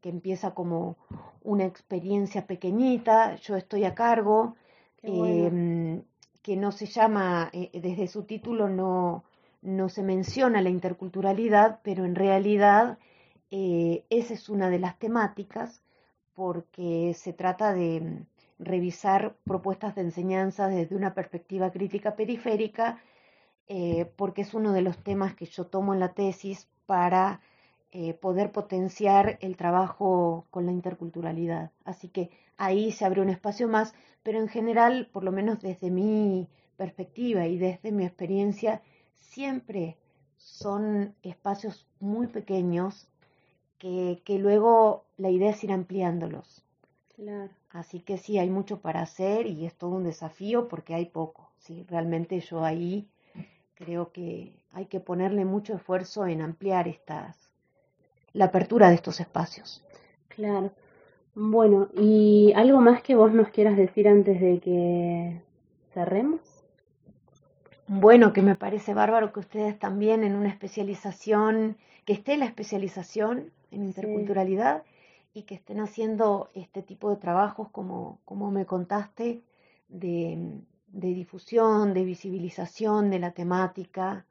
que 0.00 0.08
empieza 0.08 0.54
como 0.54 0.96
una 1.42 1.64
experiencia 1.64 2.46
pequeñita, 2.46 3.34
yo 3.36 3.56
estoy 3.56 3.84
a 3.84 3.94
cargo, 3.94 4.56
em, 5.02 6.02
que 6.42 6.56
no 6.56 6.70
se 6.72 6.86
llama, 6.86 7.50
eh, 7.52 7.70
desde 7.80 8.06
su 8.06 8.22
título 8.24 8.68
no, 8.68 9.24
no 9.62 9.88
se 9.88 10.02
menciona 10.02 10.62
la 10.62 10.70
interculturalidad, 10.70 11.80
pero 11.82 12.04
en 12.04 12.14
realidad 12.14 12.98
eh, 13.50 14.04
esa 14.10 14.34
es 14.34 14.48
una 14.48 14.70
de 14.70 14.78
las 14.78 14.98
temáticas 14.98 15.82
porque 16.34 17.14
se 17.14 17.32
trata 17.32 17.72
de 17.74 18.00
mm, 18.00 18.26
revisar 18.58 19.36
propuestas 19.44 19.94
de 19.94 20.02
enseñanza 20.02 20.68
desde 20.68 20.96
una 20.96 21.14
perspectiva 21.14 21.70
crítica 21.70 22.16
periférica, 22.16 23.00
eh, 23.68 24.10
porque 24.16 24.42
es 24.42 24.54
uno 24.54 24.72
de 24.72 24.82
los 24.82 24.98
temas 24.98 25.34
que 25.34 25.46
yo 25.46 25.66
tomo 25.66 25.94
en 25.94 26.00
la 26.00 26.12
tesis 26.12 26.68
para 26.86 27.40
eh, 27.98 28.12
poder 28.12 28.52
potenciar 28.52 29.38
el 29.40 29.56
trabajo 29.56 30.44
con 30.50 30.66
la 30.66 30.72
interculturalidad. 30.72 31.70
Así 31.86 32.10
que 32.10 32.28
ahí 32.58 32.92
se 32.92 33.06
abre 33.06 33.22
un 33.22 33.30
espacio 33.30 33.68
más, 33.68 33.94
pero 34.22 34.38
en 34.38 34.48
general, 34.48 35.08
por 35.10 35.24
lo 35.24 35.32
menos 35.32 35.62
desde 35.62 35.90
mi 35.90 36.46
perspectiva 36.76 37.46
y 37.46 37.56
desde 37.56 37.92
mi 37.92 38.04
experiencia, 38.04 38.82
siempre 39.16 39.96
son 40.36 41.14
espacios 41.22 41.86
muy 41.98 42.26
pequeños 42.26 43.08
que, 43.78 44.20
que 44.26 44.38
luego 44.38 45.06
la 45.16 45.30
idea 45.30 45.52
es 45.52 45.64
ir 45.64 45.72
ampliándolos. 45.72 46.62
Claro. 47.14 47.50
Así 47.70 48.00
que 48.00 48.18
sí, 48.18 48.36
hay 48.36 48.50
mucho 48.50 48.78
para 48.82 49.00
hacer 49.00 49.46
y 49.46 49.64
es 49.64 49.74
todo 49.74 49.92
un 49.92 50.04
desafío 50.04 50.68
porque 50.68 50.94
hay 50.94 51.06
poco. 51.06 51.50
Sí, 51.60 51.82
realmente 51.88 52.40
yo 52.40 52.62
ahí 52.62 53.08
creo 53.74 54.12
que 54.12 54.52
hay 54.72 54.84
que 54.84 55.00
ponerle 55.00 55.46
mucho 55.46 55.72
esfuerzo 55.74 56.26
en 56.26 56.42
ampliar 56.42 56.88
estas, 56.88 57.55
la 58.36 58.46
apertura 58.46 58.88
de 58.88 58.96
estos 58.96 59.18
espacios. 59.20 59.82
Claro. 60.28 60.70
Bueno, 61.34 61.88
¿y 61.94 62.52
algo 62.54 62.80
más 62.80 63.02
que 63.02 63.14
vos 63.14 63.32
nos 63.32 63.48
quieras 63.48 63.76
decir 63.76 64.08
antes 64.08 64.40
de 64.40 64.58
que 64.60 65.40
cerremos? 65.92 66.40
Bueno, 67.88 68.32
que 68.32 68.42
me 68.42 68.54
parece 68.54 68.94
bárbaro 68.94 69.32
que 69.32 69.40
ustedes 69.40 69.78
también 69.78 70.22
en 70.22 70.34
una 70.34 70.48
especialización, 70.48 71.76
que 72.04 72.12
esté 72.12 72.36
la 72.36 72.46
especialización 72.46 73.52
en 73.70 73.84
interculturalidad 73.84 74.82
y 75.32 75.42
que 75.42 75.54
estén 75.54 75.80
haciendo 75.80 76.50
este 76.54 76.82
tipo 76.82 77.10
de 77.10 77.16
trabajos 77.16 77.68
como, 77.70 78.18
como 78.24 78.50
me 78.50 78.66
contaste, 78.66 79.42
de, 79.88 80.60
difusión, 80.92 81.94
de 81.94 82.04
visibilización 82.04 83.10
de 83.10 83.18
la 83.18 83.30
temática, 83.30 84.26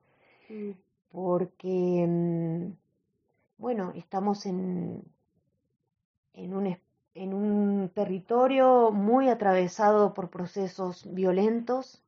porque, 1.11 2.05
mm, 2.07 2.84
bueno, 3.57 3.91
estamos 3.95 4.45
en, 4.45 5.03
en, 6.33 6.53
un, 6.53 6.77
en 7.13 7.33
un 7.33 7.89
territorio 7.93 8.91
muy 8.91 9.29
atravesado 9.29 10.13
por 10.13 10.29
procesos 10.29 11.05
violentos, 11.13 12.01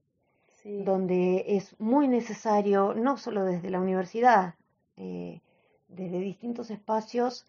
donde 0.63 1.45
es 1.55 1.79
muy 1.79 2.09
necesario, 2.09 2.93
no 2.93 3.15
solo 3.15 3.45
desde 3.45 3.69
la 3.69 3.79
universidad, 3.79 4.55
eh, 4.97 5.39
desde 5.87 6.19
distintos 6.19 6.71
espacios 6.71 7.45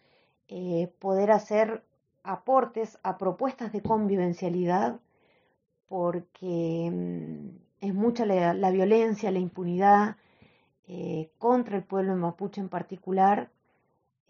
eh, 0.47 0.89
poder 0.99 1.31
hacer 1.31 1.83
aportes 2.23 2.97
a 3.03 3.17
propuestas 3.17 3.73
de 3.73 3.81
convivencialidad 3.81 4.99
porque 5.87 6.89
mm, 6.91 7.49
es 7.81 7.93
mucha 7.93 8.25
la, 8.25 8.71
violencia, 8.71 9.31
la 9.31 9.39
impunidad 9.39 10.15
eh, 10.87 11.29
contra 11.37 11.77
el 11.77 11.83
pueblo 11.83 12.15
mapuche 12.15 12.61
en 12.61 12.69
particular 12.69 13.49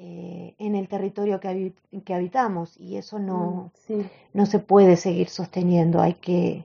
eh, 0.02 0.56
en 0.60 0.76
el 0.76 0.88
territorio 0.88 1.42
que, 1.42 1.74
que, 2.06 2.14
habitamos 2.14 2.80
y 2.80 2.96
eso 2.96 3.20
no, 3.20 3.74
mm, 3.90 4.02
no 4.34 4.46
se 4.46 4.60
puede 4.60 4.96
seguir 4.96 5.28
sosteniendo. 5.28 6.00
Hay 6.00 6.14
que, 6.14 6.64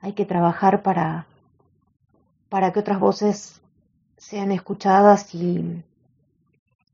hay 0.00 0.12
que 0.14 0.24
trabajar 0.24 0.82
para, 0.82 1.28
para 2.48 2.72
que 2.72 2.80
otras 2.80 2.98
voces 2.98 3.62
sean 4.16 4.50
escuchadas 4.50 5.36
y, 5.36 5.84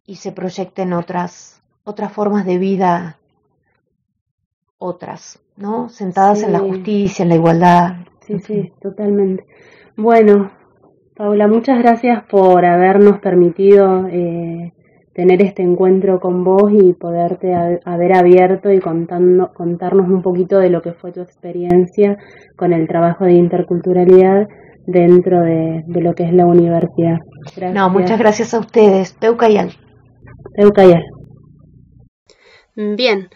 y 0.05 0.17
se 0.17 0.33
proyecten 0.33 0.93
otras, 0.93 1.63
otras 1.85 2.13
formas 2.13 2.45
de 2.45 2.59
vida, 2.59 3.19
otras, 4.77 5.41
¿no? 5.57 5.89
Sentadas 5.89 6.43
en 6.43 6.53
la 6.53 6.59
justicia, 6.59 7.23
en 7.23 7.31
la 7.31 7.37
igualdad. 7.37 7.97
Sí, 8.27 8.39
sí, 8.41 8.73
totalmente. 8.83 9.47
Bueno, 9.97 10.51
Paula, 11.17 11.49
muchas 11.49 11.79
gracias 11.79 12.23
por 12.25 12.67
habernos 12.67 13.19
permitido 13.21 14.07
eh, 14.09 14.75
tener 15.15 15.43
este 15.43 15.63
encuentro 15.63 16.21
con 16.21 16.45
vos 16.45 16.71
y 16.73 16.93
poderte 16.93 17.55
haber 17.85 18.13
abierto 18.13 18.71
y 18.71 18.81
contando, 18.81 19.53
contarnos 19.53 20.09
un 20.09 20.23
poquito 20.23 20.59
de 20.59 20.71
lo 20.71 20.83
que 20.83 20.93
fue 20.93 21.13
tu 21.13 21.21
experiencia 21.21 22.17
con 22.57 22.73
el 22.73 22.87
trabajo 22.87 23.25
de 23.25 23.33
interculturalidad 23.33 24.47
dentro 24.87 25.41
de, 25.41 25.83
lo 25.87 26.15
que 26.15 26.25
es 26.25 26.33
la 26.33 26.47
universidad. 26.47 27.19
No, 27.73 27.91
muchas 27.91 28.19
gracias 28.19 28.55
a 28.55 28.61
ustedes. 28.61 29.15
Teucayal. 29.15 29.73
Teucayal. 30.55 31.03
Bien, 32.77 33.29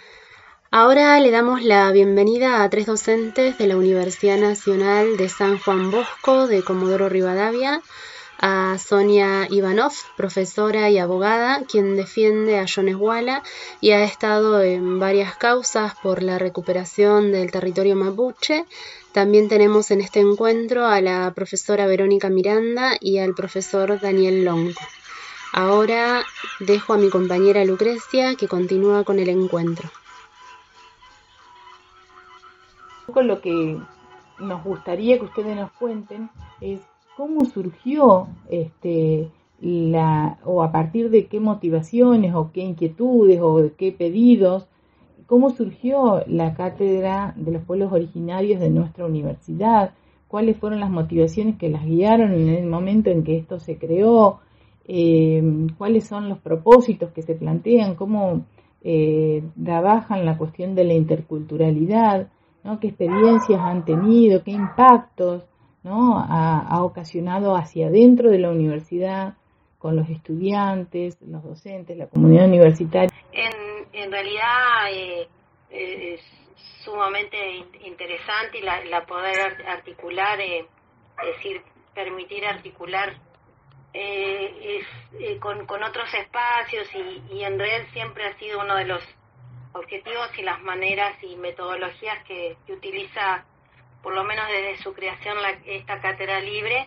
ahora 0.71 1.19
le 1.21 1.31
damos 1.31 1.63
la 1.63 1.91
bienvenida 1.93 2.63
a 2.63 2.71
tres 2.71 2.87
docentes 2.87 3.59
de 3.59 3.67
la 3.67 3.77
Universidad 3.77 4.39
Nacional 4.39 5.17
de 5.17 5.29
San 5.29 5.59
Juan 5.59 5.91
Bosco 5.91 6.47
de 6.47 6.63
Comodoro 6.63 7.09
Rivadavia 7.09 7.83
a 8.47 8.77
Sonia 8.77 9.49
Ivanov, 9.49 9.95
profesora 10.19 10.91
y 10.91 10.99
abogada, 10.99 11.63
quien 11.65 11.97
defiende 11.97 12.59
a 12.59 12.67
John 12.69 12.91
Esguala 12.91 13.43
y 13.81 13.93
ha 13.93 14.05
estado 14.05 14.61
en 14.61 14.99
varias 14.99 15.35
causas 15.37 15.95
por 16.03 16.23
la 16.23 16.39
recuperación 16.39 17.33
del 17.33 17.51
territorio 17.51 17.97
mapuche. 17.97 18.67
También 19.13 19.49
tenemos 19.49 19.91
en 19.91 20.03
este 20.03 20.21
encuentro 20.21 20.85
a 20.85 21.01
la 21.01 21.33
profesora 21.35 21.87
Verónica 21.87 22.29
Miranda 22.29 22.99
y 23.01 23.17
al 23.17 23.35
profesor 23.35 23.99
Daniel 23.99 24.45
Longo. 24.45 24.79
Ahora 25.55 26.23
dejo 26.61 26.93
a 26.93 26.99
mi 26.99 27.09
compañera 27.09 27.65
Lucrecia 27.65 28.35
que 28.35 28.47
continúa 28.47 29.05
con 29.05 29.21
el 29.21 29.31
encuentro. 29.31 29.89
Lo 33.17 33.41
que 33.41 33.79
nos 34.39 34.63
gustaría 34.63 35.19
que 35.19 35.25
ustedes 35.25 35.57
nos 35.57 35.73
cuenten 35.73 36.29
es 36.61 36.81
cómo 37.17 37.45
surgió 37.45 38.29
este, 38.51 39.31
la, 39.61 40.39
o 40.45 40.63
a 40.63 40.73
partir 40.73 41.11
de 41.11 41.27
qué 41.27 41.41
motivaciones 41.41 42.35
o 42.35 42.51
qué 42.53 42.63
inquietudes 42.63 43.41
o 43.41 43.63
de 43.63 43.73
qué 43.73 43.93
pedidos, 43.93 44.69
cómo 45.27 45.51
surgió 45.51 46.23
la 46.27 46.55
cátedra 46.55 47.35
de 47.37 47.53
los 47.53 47.63
pueblos 47.63 47.93
originarios 47.93 48.61
de 48.61 48.71
nuestra 48.71 49.07
universidad, 49.07 49.95
cuáles 50.29 50.57
fueron 50.57 50.81
las 50.81 50.91
motivaciones 50.91 51.57
que 51.57 51.69
las 51.69 51.85
guiaron 51.85 52.33
en 52.33 52.49
el 52.49 52.67
momento 52.67 53.11
en 53.11 53.25
que 53.25 53.37
esto 53.37 53.59
se 53.59 53.79
creó, 53.79 54.41
eh, 54.87 55.43
cuáles 55.79 56.07
son 56.07 56.29
los 56.29 56.39
propósitos 56.39 57.11
que 57.13 57.23
se 57.23 57.35
plantean, 57.35 57.95
cómo 57.95 58.45
eh, 58.83 59.43
trabajan 59.63 60.27
la 60.27 60.37
cuestión 60.37 60.75
de 60.75 60.85
la 60.85 60.93
interculturalidad, 60.93 62.29
¿no? 62.65 62.81
qué 62.81 62.89
experiencias 62.89 63.61
han 63.61 63.85
tenido, 63.85 64.43
qué 64.43 64.51
impactos, 64.51 65.45
¿no? 65.85 66.19
Ha, 66.19 66.83
ocasionado 66.83 67.55
hacia 67.55 67.87
adentro 67.87 68.31
de 68.31 68.39
la 68.39 68.51
universidad 68.51 69.35
con 69.79 69.97
los 69.97 70.09
estudiantes, 70.09 71.21
los 71.21 71.45
docentes, 71.45 71.97
la 71.97 72.07
comunidad 72.07 72.47
universitaria. 72.47 73.11
En, 73.33 73.53
en 73.93 74.11
realidad 74.11 74.91
eh, 74.91 75.29
es 75.71 76.21
sumamente 76.85 77.37
interesante 77.85 78.59
y 78.59 78.63
la, 78.63 79.05
poder 79.07 79.65
articular, 79.69 80.41
eh, 80.41 80.67
es 81.21 81.37
decir, 81.37 81.63
permitir 81.95 82.45
articular 82.47 83.15
eh, 83.93 84.81
es, 84.81 85.39
con, 85.39 85.67
con, 85.67 85.83
otros 85.83 86.13
espacios 86.15 86.89
y, 86.95 87.35
y 87.35 87.45
en 87.45 87.59
red 87.59 87.87
siempre 87.93 88.27
ha 88.27 88.37
sido 88.39 88.61
uno 88.61 88.75
de 88.77 88.87
los 88.87 89.03
objetivos 89.75 90.31
y 90.39 90.43
las 90.43 90.61
maneras 90.63 91.15
y 91.23 91.37
metodologías 91.37 92.25
que, 92.25 92.57
que 92.67 92.73
utiliza 92.73 93.45
por 94.05 94.15
lo 94.15 94.23
menos 94.23 94.47
desde 94.49 94.81
su 94.83 94.93
creación, 94.93 95.41
la, 95.43 95.51
esta 95.65 96.01
cátedra 96.01 96.39
libre, 96.41 96.87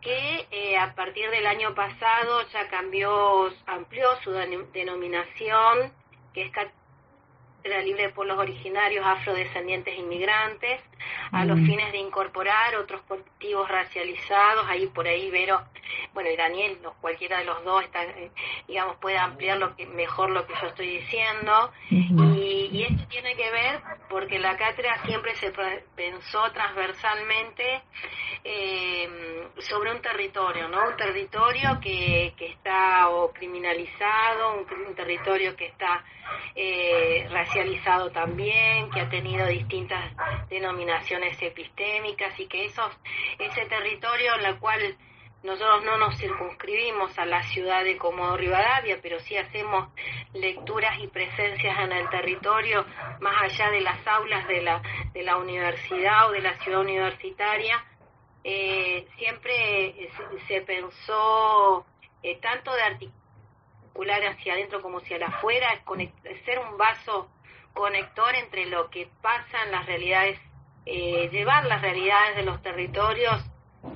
que 0.00 0.46
eh, 0.50 0.78
a 0.78 0.94
partir 0.94 1.30
del 1.30 1.46
año 1.46 1.74
pasado 1.74 2.42
ya 2.52 2.68
cambió, 2.68 3.52
amplió 3.66 4.08
su 4.22 4.32
denominación, 4.72 5.92
que 6.32 6.42
es 6.42 6.50
Cátedra 6.50 7.82
Libre 7.82 8.04
de 8.04 8.08
Pueblos 8.08 8.38
Originarios, 8.38 9.06
Afrodescendientes 9.06 9.94
e 9.94 10.00
Inmigrantes, 10.00 10.80
a 11.32 11.44
los 11.44 11.58
mm. 11.58 11.66
fines 11.66 11.92
de 11.92 11.98
incorporar 11.98 12.76
otros 12.76 13.02
colectivos 13.02 13.68
racializados, 13.68 14.66
ahí 14.66 14.86
por 14.86 15.06
ahí 15.06 15.30
Vero, 15.30 15.62
bueno 16.14 16.30
y 16.30 16.36
Daniel, 16.36 16.78
cualquiera 17.00 17.38
de 17.38 17.44
los 17.44 17.62
dos 17.64 17.84
está, 17.84 18.04
eh, 18.04 18.30
digamos 18.66 18.96
puede 18.96 19.18
ampliar 19.18 19.58
lo 19.58 19.76
que 19.76 19.86
mejor 19.86 20.30
lo 20.30 20.46
que 20.46 20.54
yo 20.60 20.68
estoy 20.68 20.98
diciendo 20.98 21.72
y, 22.44 22.82
esto 22.82 23.06
tiene 23.08 23.34
que 23.36 23.50
ver 23.50 23.80
porque 24.08 24.38
la 24.38 24.56
cátedra 24.56 25.02
siempre 25.04 25.34
se 25.36 25.52
pensó 25.94 26.50
transversalmente 26.52 27.82
eh, 28.44 29.48
sobre 29.58 29.92
un 29.92 30.02
territorio, 30.02 30.68
¿no? 30.68 30.88
Un 30.88 30.96
territorio 30.96 31.80
que, 31.80 32.34
que 32.36 32.46
está 32.46 33.08
o 33.08 33.32
criminalizado, 33.32 34.58
un, 34.58 34.94
territorio 34.94 35.56
que 35.56 35.66
está 35.66 36.04
eh, 36.54 37.26
racializado 37.30 38.10
también, 38.10 38.90
que 38.90 39.00
ha 39.00 39.08
tenido 39.08 39.46
distintas 39.46 40.12
denominaciones 40.48 41.40
epistémicas 41.42 42.38
y 42.38 42.46
que 42.46 42.66
esos, 42.66 42.92
ese 43.38 43.66
territorio 43.66 44.34
en 44.38 44.46
el 44.46 44.58
cual 44.58 44.96
nosotros 45.44 45.84
no 45.84 45.98
nos 45.98 46.16
circunscribimos 46.16 47.18
a 47.18 47.26
la 47.26 47.42
ciudad 47.42 47.84
de 47.84 47.98
Comodoro 47.98 48.38
Rivadavia, 48.38 48.98
pero 49.02 49.20
sí 49.20 49.36
hacemos 49.36 49.90
lecturas 50.32 50.98
y 51.00 51.06
presencias 51.08 51.80
en 51.80 51.92
el 51.92 52.08
territorio 52.08 52.86
más 53.20 53.42
allá 53.42 53.70
de 53.70 53.82
las 53.82 54.06
aulas 54.06 54.48
de 54.48 54.62
la, 54.62 54.80
de 55.12 55.22
la 55.22 55.36
universidad 55.36 56.28
o 56.28 56.32
de 56.32 56.40
la 56.40 56.58
ciudad 56.60 56.80
universitaria. 56.80 57.84
Eh, 58.42 59.06
siempre 59.18 60.08
se, 60.48 60.62
pensó 60.62 61.84
eh, 62.22 62.38
tanto 62.40 62.72
de 62.72 62.82
articular 62.82 64.24
hacia 64.24 64.54
adentro 64.54 64.80
como 64.80 64.98
hacia 64.98 65.26
afuera, 65.26 65.68
es 66.24 66.44
ser 66.46 66.58
un 66.58 66.78
vaso 66.78 67.28
conector 67.74 68.34
entre 68.34 68.64
lo 68.64 68.88
que 68.88 69.10
pasa 69.20 69.62
en 69.64 69.72
las 69.72 69.84
realidades, 69.84 70.40
eh, 70.86 71.28
llevar 71.30 71.66
las 71.66 71.82
realidades 71.82 72.36
de 72.36 72.44
los 72.44 72.62
territorios 72.62 73.44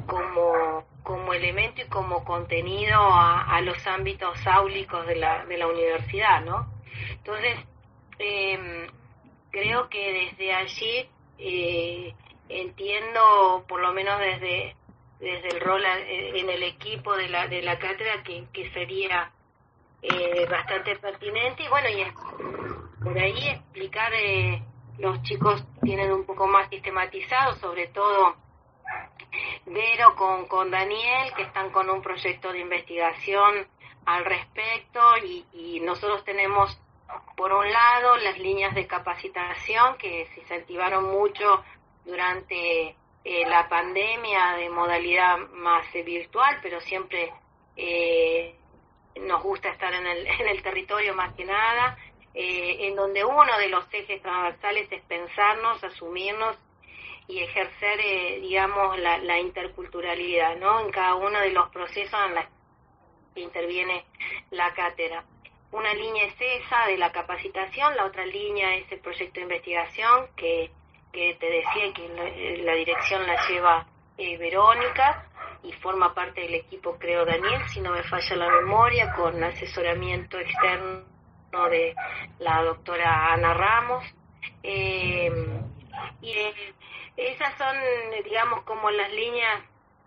como 0.07 0.85
como 1.09 1.33
elemento 1.33 1.81
y 1.81 1.87
como 1.87 2.23
contenido 2.23 2.99
a, 3.01 3.59
los 3.63 3.87
ámbitos 3.87 4.47
áulicos 4.47 5.07
de 5.07 5.17
la, 5.17 5.47
de 5.47 5.57
la 5.57 5.67
universidad, 5.67 6.45
¿no? 6.45 6.71
Entonces, 7.13 7.57
em, 8.19 8.87
creo 9.51 9.89
que 9.89 10.13
desde 10.13 10.53
allí 10.53 11.09
eh, 11.39 12.15
entiendo, 12.51 13.65
por 13.67 13.81
lo 13.81 13.95
menos 13.95 14.19
desde, 14.19 14.77
desde 15.19 15.49
el 15.49 15.61
rol 15.61 15.83
eh, 15.83 16.41
en 16.41 16.51
el 16.51 16.63
equipo 16.63 17.17
de 17.17 17.31
la, 17.31 17.49
de 17.49 17.63
la 17.63 17.79
cátedra, 17.79 18.23
que, 18.23 18.45
que 18.53 18.71
sería 18.73 19.33
eh, 20.03 20.47
bastante 20.51 20.95
pertinente 20.97 21.63
y 21.63 21.69
bueno, 21.69 21.89
y 21.89 22.05
por 23.03 23.19
ahí 23.19 23.49
explicar, 23.49 24.13
los 24.99 25.23
chicos 25.23 25.65
tienen 25.81 26.13
un 26.13 26.27
poco 26.27 26.47
más 26.47 26.69
sistematizado, 26.69 27.55
sobre 27.55 27.87
todo 27.87 28.37
Vero 29.67 30.15
con, 30.17 30.47
con 30.47 30.71
Daniel, 30.71 31.33
que 31.37 31.43
están 31.43 31.71
con 31.71 31.91
un 31.91 32.03
proyecto 32.03 32.53
de 32.53 32.61
investigación 32.61 33.67
al 34.09 34.25
respecto 34.25 35.01
y, 35.53 35.81
nosotros 35.81 36.25
tenemos, 36.25 36.79
por 37.37 37.53
un 37.53 37.71
lado, 37.71 38.17
las 38.17 38.39
líneas 38.39 38.75
de 38.75 38.87
capacitación 38.87 39.97
que 39.99 40.27
se 40.35 40.41
incentivaron 40.41 41.05
mucho 41.11 41.63
durante 42.05 42.97
eh, 43.25 43.47
la 43.47 43.69
pandemia 43.69 44.57
de 44.57 44.71
modalidad 44.71 45.39
más 45.53 45.85
eh, 45.95 46.03
virtual, 46.03 46.59
pero 46.63 46.81
siempre 46.81 47.33
eh, 47.77 48.55
nos 49.21 49.43
gusta 49.43 49.69
estar 49.71 49.93
en 49.93 50.07
el, 50.07 50.27
en 50.41 50.49
el 50.49 50.63
territorio 50.63 51.15
más 51.15 51.35
que 51.35 51.45
nada, 51.45 51.99
en 52.35 52.95
donde 52.95 53.25
uno 53.25 53.59
de 53.59 53.69
los 53.69 53.93
ejes 53.93 54.23
transversales 54.23 54.93
es 54.93 55.03
pensarnos, 55.03 55.83
asumirnos 55.83 56.57
y 57.29 57.41
ejercer, 57.41 58.01
eh, 58.01 58.41
digamos, 58.41 58.99
la, 58.99 59.19
la, 59.19 59.39
interculturalidad, 59.39 60.57
¿no? 60.57 60.81
En 60.81 60.91
cada 60.91 61.15
uno 61.15 61.39
de 61.41 61.51
los 61.51 61.69
procesos 61.69 62.19
en 62.27 62.35
los 62.35 62.45
que 63.35 63.43
interviene 63.43 64.07
la 64.51 64.73
cátedra. 64.73 65.25
Una 65.71 65.93
línea 65.93 66.25
es 66.25 66.35
esa 66.41 66.87
de 66.87 66.97
la 66.97 67.13
capacitación, 67.13 67.95
la 67.95 68.07
otra 68.07 68.25
línea 68.25 68.75
es 68.77 68.91
el 68.91 69.01
proyecto 69.01 69.35
de 69.35 69.43
investigación 69.43 70.29
que, 70.35 70.71
que 71.13 71.35
te 71.35 71.47
decía 71.47 71.93
que 71.93 72.63
la, 72.65 72.73
dirección 72.73 73.27
la 73.27 73.47
lleva 73.47 73.87
eh, 74.17 74.39
Verónica 74.39 75.27
y 75.63 75.73
forma 75.73 76.15
parte 76.15 76.41
del 76.41 76.55
equipo, 76.55 76.97
creo, 76.99 77.27
Daniel, 77.27 77.61
si 77.69 77.83
no 77.83 77.91
me 77.91 78.03
falla 78.05 78.37
la 78.37 78.49
memoria, 78.49 79.13
con 79.13 79.45
asesoramiento 79.45 80.39
externo 80.39 81.05
de 81.71 81.95
la 82.39 82.63
doctora 82.63 83.35
Ana 83.35 83.53
Ramos. 83.53 84.05
Eh, 84.63 85.31
y 86.23 86.31
eh, 86.31 86.55
esas 87.19 87.57
son, 87.59 87.77
digamos, 88.25 88.63
como 88.65 88.91
las 88.91 89.13
líneas, 89.13 89.63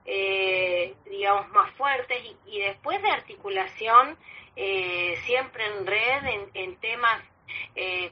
eh, 0.05 0.95
digamos, 1.05 1.49
más 1.49 1.71
fuertes 1.73 2.17
y, 2.45 2.59
después 2.59 3.01
de 3.01 3.09
articulación, 3.09 4.17
siempre 5.25 5.65
en 5.65 5.87
red, 5.87 6.49
en, 6.53 6.75
temas 6.77 7.23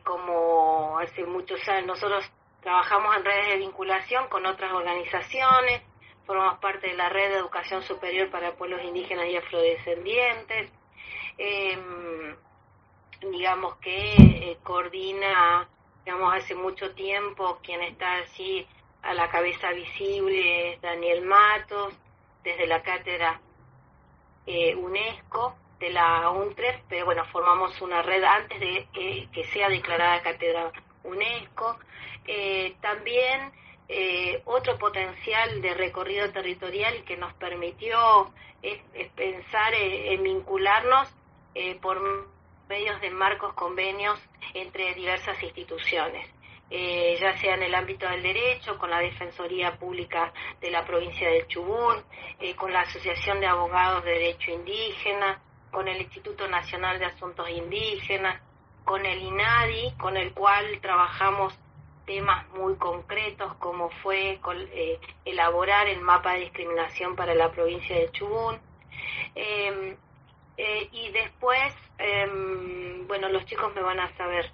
como 0.03 0.97
hace 0.99 1.23
muchos 1.25 1.67
años, 1.69 1.87
nosotros 1.87 2.31
trabajamos 2.61 3.15
en 3.15 3.25
redes 3.25 3.47
de 3.47 3.57
vinculación 3.57 4.27
con 4.27 4.45
otras 4.45 4.71
organizaciones, 4.73 5.81
formamos 6.25 6.59
parte 6.59 6.87
de 6.87 6.93
la 6.93 7.09
red 7.09 7.29
de 7.29 7.37
educación 7.37 7.81
superior 7.83 8.29
para 8.29 8.55
pueblos 8.55 8.83
indígenas 8.83 9.27
y 9.27 9.37
afrodescendientes. 9.37 10.71
Em, 11.37 12.35
digamos 13.31 13.77
que 13.77 14.13
eh, 14.13 14.57
coordina, 14.63 15.67
digamos, 16.05 16.33
hace 16.35 16.53
mucho 16.53 16.93
tiempo 16.93 17.59
quien 17.63 17.81
está 17.81 18.17
así 18.17 18.67
a 19.01 19.13
la 19.13 19.29
cabeza 19.29 19.71
visible 19.71 20.77
Daniel 20.81 21.23
Matos, 21.25 21.93
desde 22.43 22.67
la 22.67 22.81
cátedra 22.81 23.39
eh, 24.45 24.75
UNESCO 24.75 25.55
de 25.79 25.91
la 25.91 26.29
UNTREF, 26.29 26.81
pero 26.89 27.05
bueno, 27.05 27.25
formamos 27.25 27.79
una 27.81 28.01
red 28.01 28.23
antes 28.23 28.59
de 28.59 28.87
que 29.31 29.43
sea 29.45 29.69
declarada 29.69 30.21
cátedra 30.21 30.71
UNESCO. 31.03 31.79
Eh, 32.25 32.75
también 32.81 33.51
otro 34.45 34.77
potencial 34.77 35.61
de 35.61 35.73
recorrido 35.73 36.31
territorial 36.31 37.03
que 37.05 37.17
nos 37.17 37.33
permitió 37.33 38.31
es, 38.61 38.79
pensar 39.15 39.73
en 39.73 40.21
vincularnos 40.21 41.09
por 41.81 41.99
medios 42.69 43.01
de 43.01 43.09
marcos 43.09 43.53
convenios 43.53 44.19
entre 44.53 44.93
diversas 44.93 45.41
instituciones. 45.41 46.29
Eh, 46.71 47.17
ya 47.19 47.35
sea 47.37 47.55
en 47.55 47.63
el 47.63 47.73
ámbito 47.73 48.07
del 48.07 48.21
derecho, 48.21 48.77
con 48.77 48.89
la 48.89 48.99
Defensoría 48.99 49.75
Pública 49.77 50.31
de 50.61 50.69
la 50.69 50.85
provincia 50.85 51.29
del 51.29 51.47
Chubut, 51.47 52.05
eh, 52.39 52.55
con 52.55 52.71
la 52.71 52.81
Asociación 52.81 53.39
de 53.39 53.47
Abogados 53.47 54.03
de 54.03 54.11
Derecho 54.11 54.51
Indígena, 54.51 55.41
con 55.71 55.87
el 55.87 56.01
Instituto 56.01 56.47
Nacional 56.47 56.99
de 56.99 57.05
Asuntos 57.05 57.49
Indígenas, 57.49 58.41
con 58.85 59.05
el 59.05 59.21
INADI, 59.21 59.95
con 59.97 60.17
el 60.17 60.33
cual 60.33 60.79
trabajamos 60.81 61.57
temas 62.05 62.47
muy 62.49 62.75
concretos 62.75 63.53
como 63.57 63.89
fue 64.01 64.39
eh, 64.73 64.99
elaborar 65.25 65.87
el 65.87 66.01
mapa 66.01 66.33
de 66.33 66.39
discriminación 66.41 67.15
para 67.15 67.35
la 67.35 67.51
provincia 67.51 67.95
de 67.95 68.11
Chubut. 68.11 68.59
y 70.91 71.11
después 71.11 71.73
Em, 71.99 73.05
bueno, 73.07 73.27
los 73.27 73.45
chicos 73.45 73.75
me 73.75 73.81
van 73.81 73.99
a 73.99 74.15
saber 74.15 74.49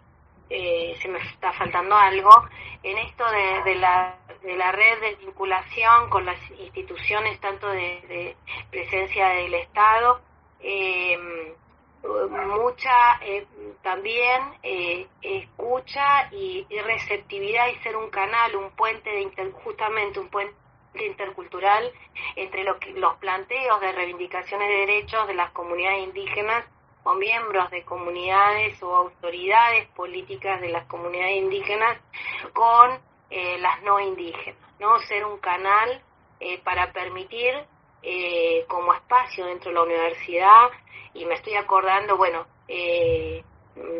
eh, 0.50 0.98
si 1.02 1.08
me 1.08 1.20
está 1.20 1.54
faltando 1.54 1.96
algo. 1.96 2.32
En 2.84 2.98
esto 3.00 3.24
de, 3.66 3.76
la, 3.76 4.16
de 4.44 4.56
la 4.56 4.72
red 4.72 5.02
de 5.02 5.16
vinculación 5.16 6.10
con 6.10 6.26
las 6.26 6.38
instituciones, 6.52 7.40
tanto 7.40 7.68
de, 7.70 8.36
presencia 8.70 9.30
del 9.30 9.54
Estado, 9.56 10.22
em, 10.60 11.54
mucha 12.56 13.20
eh, 13.24 13.48
también 13.82 14.42
eh, 14.62 15.08
escucha 15.22 16.30
y, 16.32 16.66
receptividad 16.84 17.68
y 17.70 17.76
ser 17.82 17.96
un 17.96 18.10
canal, 18.10 18.56
un 18.56 18.70
puente 18.72 19.10
de 19.10 19.52
justamente 19.52 20.20
un 20.20 20.30
puente 20.30 20.54
intercultural 20.96 21.92
entre 22.36 22.64
lo 22.64 22.78
que, 22.80 22.92
los 22.92 23.16
planteos 23.18 23.82
de 23.82 23.92
reivindicaciones 23.92 24.70
de 24.70 24.76
derechos 24.76 25.28
de 25.28 25.34
las 25.34 25.50
comunidades 25.52 26.04
indígenas 26.04 26.66
o 27.06 27.14
miembros 27.14 27.70
de 27.70 27.84
comunidades 27.84 28.82
o 28.82 28.96
autoridades 28.96 29.88
políticas 29.90 30.60
de 30.60 30.70
las 30.70 30.86
comunidades 30.88 31.38
indígenas 31.38 32.00
con 32.52 33.00
eh, 33.30 33.60
las 33.60 33.82
no 33.84 34.00
indígenas, 34.00 34.60
¿no? 34.80 34.98
Ser 35.02 35.24
un 35.24 35.38
canal 35.38 36.02
eh, 36.40 36.60
para 36.64 36.92
permitir 36.92 37.54
eh, 38.02 38.66
como 38.68 38.92
espacio 38.94 39.46
dentro 39.46 39.70
de 39.70 39.76
la 39.76 39.84
universidad 39.84 40.70
y 41.14 41.26
me 41.26 41.36
estoy 41.36 41.54
acordando, 41.56 42.18
bueno, 42.18 42.48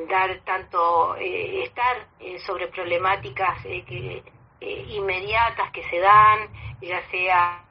dar 0.10 0.40
tanto, 0.44 1.16
estar 1.16 2.08
sobre 2.40 2.68
problemáticas 2.70 3.62
que, 3.64 4.24
inmediatas 4.60 5.72
que 5.72 5.84
se 5.90 6.00
dan, 6.00 6.50
ya 6.82 7.08
sea 7.10 7.64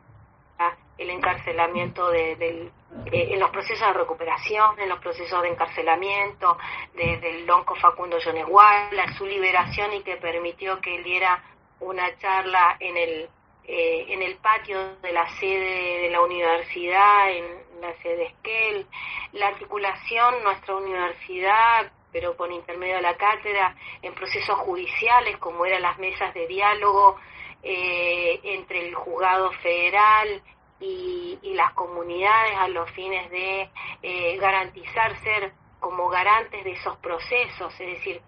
el 0.97 1.11
encarcelamiento 1.11 2.09
de, 2.11 2.37
del 2.37 2.73
eh, 3.07 3.28
en 3.33 3.40
los 3.40 3.50
procesos 3.50 3.87
de 3.88 3.92
recuperación, 3.92 4.78
en 4.78 4.88
los 4.88 4.98
procesos 5.00 5.42
de 5.42 5.48
encarcelamiento 5.48 6.57
desde 6.94 7.30
el 7.30 7.46
lonco 7.46 7.74
Facundo 7.74 8.18
Yoneguala, 8.18 9.12
su 9.18 9.26
liberación 9.26 9.92
y 9.94 10.02
que 10.02 10.16
permitió 10.16 10.80
que 10.80 10.96
él 10.96 11.04
diera 11.04 11.42
una 11.80 12.16
charla 12.18 12.76
en 12.80 12.96
el, 12.96 13.28
eh, 13.64 14.07
en 14.09 14.22
el 14.22 14.37
patio 14.37 14.96
de 15.02 15.12
la 15.12 15.28
sede 15.38 16.02
de 16.02 16.11
la 16.11 16.20
universidad, 16.20 17.30
en 17.30 17.44
la 17.80 17.92
sede 18.02 18.26
Esquel, 18.26 18.87
la 19.33 19.48
articulación, 19.48 20.42
nuestra 20.42 20.76
universidad 20.76 21.90
pero 22.14 22.37
por 22.37 22.50
intermedio 22.52 22.94
de 22.94 23.02
la 23.02 23.16
cátedra, 23.16 23.74
en 24.00 24.14
procesos 24.14 24.57
judiciales, 24.61 25.37
como 25.38 25.66
eran 25.66 25.83
las 25.83 25.98
mesas 25.98 26.33
de 26.33 26.46
diálogo 26.46 27.16
eh, 27.61 28.38
entre 28.44 28.87
el 28.87 28.94
juzgado 28.94 29.50
federal 29.62 30.40
y, 30.81 31.39
las 31.55 31.73
comunidades 31.75 32.57
a 32.59 32.69
los 32.69 32.91
fines 32.91 33.31
de 33.31 33.71
eh, 34.03 34.37
garantizar 34.39 35.17
ser 35.23 35.53
como 35.79 36.09
garantes 36.09 36.65
de 36.65 36.73
esos 36.73 36.97
procesos, 36.97 37.73
es 37.79 37.87
decir, 37.99 38.21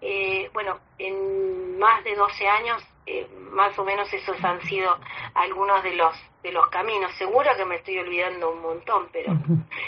eh, 0.00 0.48
bueno, 0.52 0.78
en 0.98 1.78
más 1.78 2.04
de 2.04 2.14
12 2.14 2.46
años, 2.46 2.82
eh, 3.06 3.26
más 3.50 3.76
o 3.76 3.84
menos 3.84 4.12
esos 4.12 4.42
han 4.44 4.60
sido 4.62 4.96
algunos 5.34 5.82
de 5.82 5.96
los 5.96 6.14
de 6.44 6.52
los 6.52 6.68
caminos. 6.68 7.12
Seguro 7.14 7.50
que 7.56 7.64
me 7.64 7.76
estoy 7.76 7.98
olvidando 7.98 8.50
un 8.50 8.62
montón, 8.62 9.08
pero 9.12 9.32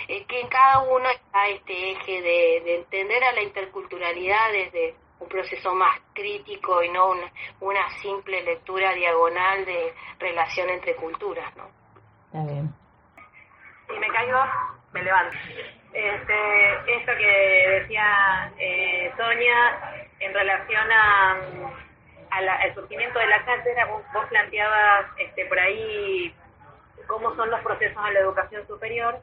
que 0.07 0.40
en 0.40 0.49
cada 0.49 0.81
uno 0.81 1.09
está 1.09 1.49
este 1.49 1.93
eje 1.93 2.23
de, 2.23 2.62
de 2.64 2.75
entender 2.77 3.25
a 3.25 3.33
la 3.33 3.43
interculturalidad 3.43 4.53
desde 4.53 4.95
un 5.24 5.28
proceso 5.28 5.74
más 5.74 5.98
crítico 6.12 6.82
y 6.82 6.90
no 6.90 7.12
una, 7.60 7.88
simple 8.02 8.42
lectura 8.42 8.92
diagonal 8.92 9.64
de 9.64 9.94
relación 10.18 10.68
entre 10.70 10.94
culturas, 10.96 11.54
¿no? 11.56 11.68
Está 12.26 12.52
bien. 12.52 12.74
Si 13.88 13.98
me 13.98 14.08
caigo, 14.08 14.40
me 14.92 15.02
levanto. 15.02 15.37
Este, 15.92 16.96
esto 16.96 17.12
que 17.16 17.80
decía 17.80 18.52
eh, 18.58 19.12
Sonia 19.16 20.06
en 20.20 20.34
relación 20.34 20.92
a, 20.92 21.37
al 22.30 22.74
surgimiento 22.74 23.18
de 23.18 23.26
la 23.26 23.44
cátedra, 23.44 23.87
vos, 23.87 24.26
planteabas 24.28 25.06
este, 25.18 25.46
por 25.46 25.58
ahí 25.58 26.34
cómo 27.06 27.34
son 27.37 27.50
los 27.50 27.60
procesos 27.60 28.02
en 28.08 28.14
la 28.14 28.20
educación 28.20 28.66
superior 28.66 29.20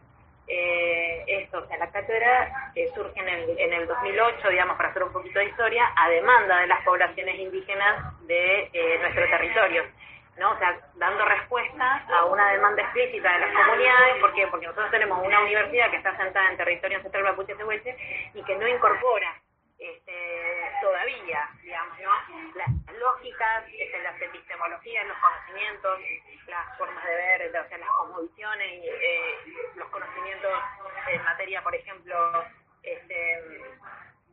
eh, 0.54 1.24
esto, 1.28 1.60
o 1.60 1.68
sea, 1.68 1.78
la 1.78 1.90
cátedra 1.90 2.72
eh, 2.76 2.92
surge 2.94 3.18
en 3.18 3.30
el, 3.30 3.58
en 3.58 3.72
el 3.72 3.88
2008, 3.88 4.50
digamos, 4.50 4.76
para 4.76 4.90
hacer 4.90 5.02
un 5.02 5.14
poquito 5.14 5.40
de 5.40 5.46
historia, 5.46 5.94
a 5.96 6.10
demanda 6.10 6.60
de 6.60 6.68
las 6.68 6.84
poblaciones 6.84 7.40
indígenas 7.40 8.20
de 8.28 8.70
eh, 8.74 8.98
nuestro 9.00 9.30
territorio. 9.30 9.86
¿no? 10.38 10.52
O 10.52 10.58
sea, 10.58 10.78
dando 10.96 11.24
respuesta 11.24 12.04
a 12.10 12.26
una 12.26 12.52
demanda 12.52 12.82
explícita 12.82 13.32
de 13.32 13.40
las 13.40 13.54
comunidades, 13.54 14.18
¿por 14.20 14.34
qué? 14.34 14.48
Porque 14.48 14.68
nosotros 14.68 14.92
tenemos 14.92 15.26
una 15.26 15.40
universidad 15.40 15.90
que 15.90 15.98
está 15.98 16.18
sentada 16.18 16.50
en 16.50 16.58
territorio 16.58 16.98
ancestral 16.98 17.24
mapuche 17.24 17.56
tehuelche 17.56 17.96
y 18.34 18.44
que 18.44 18.56
no 18.58 18.68
incorpora 18.68 19.34
este, 19.78 20.72
todavía, 20.82 21.50
digamos, 21.64 21.98
¿no? 22.00 22.12
Las 22.56 22.70
lógicas, 22.98 23.64
este, 23.80 24.02
las 24.04 24.22
epistemologías, 24.22 25.08
los 25.08 25.18
conocimientos, 25.18 26.00
las 26.52 26.78
formas 26.78 27.04
de 27.06 27.16
ver, 27.16 27.56
o 27.56 27.70
sea, 27.70 27.78
las 27.78 27.90
cosmovisiones, 27.90 28.84
eh, 28.84 29.36
los 29.76 29.88
conocimientos 29.90 30.52
en 31.08 31.24
materia, 31.24 31.64
por 31.64 31.74
ejemplo, 31.74 32.16
este, 32.84 33.42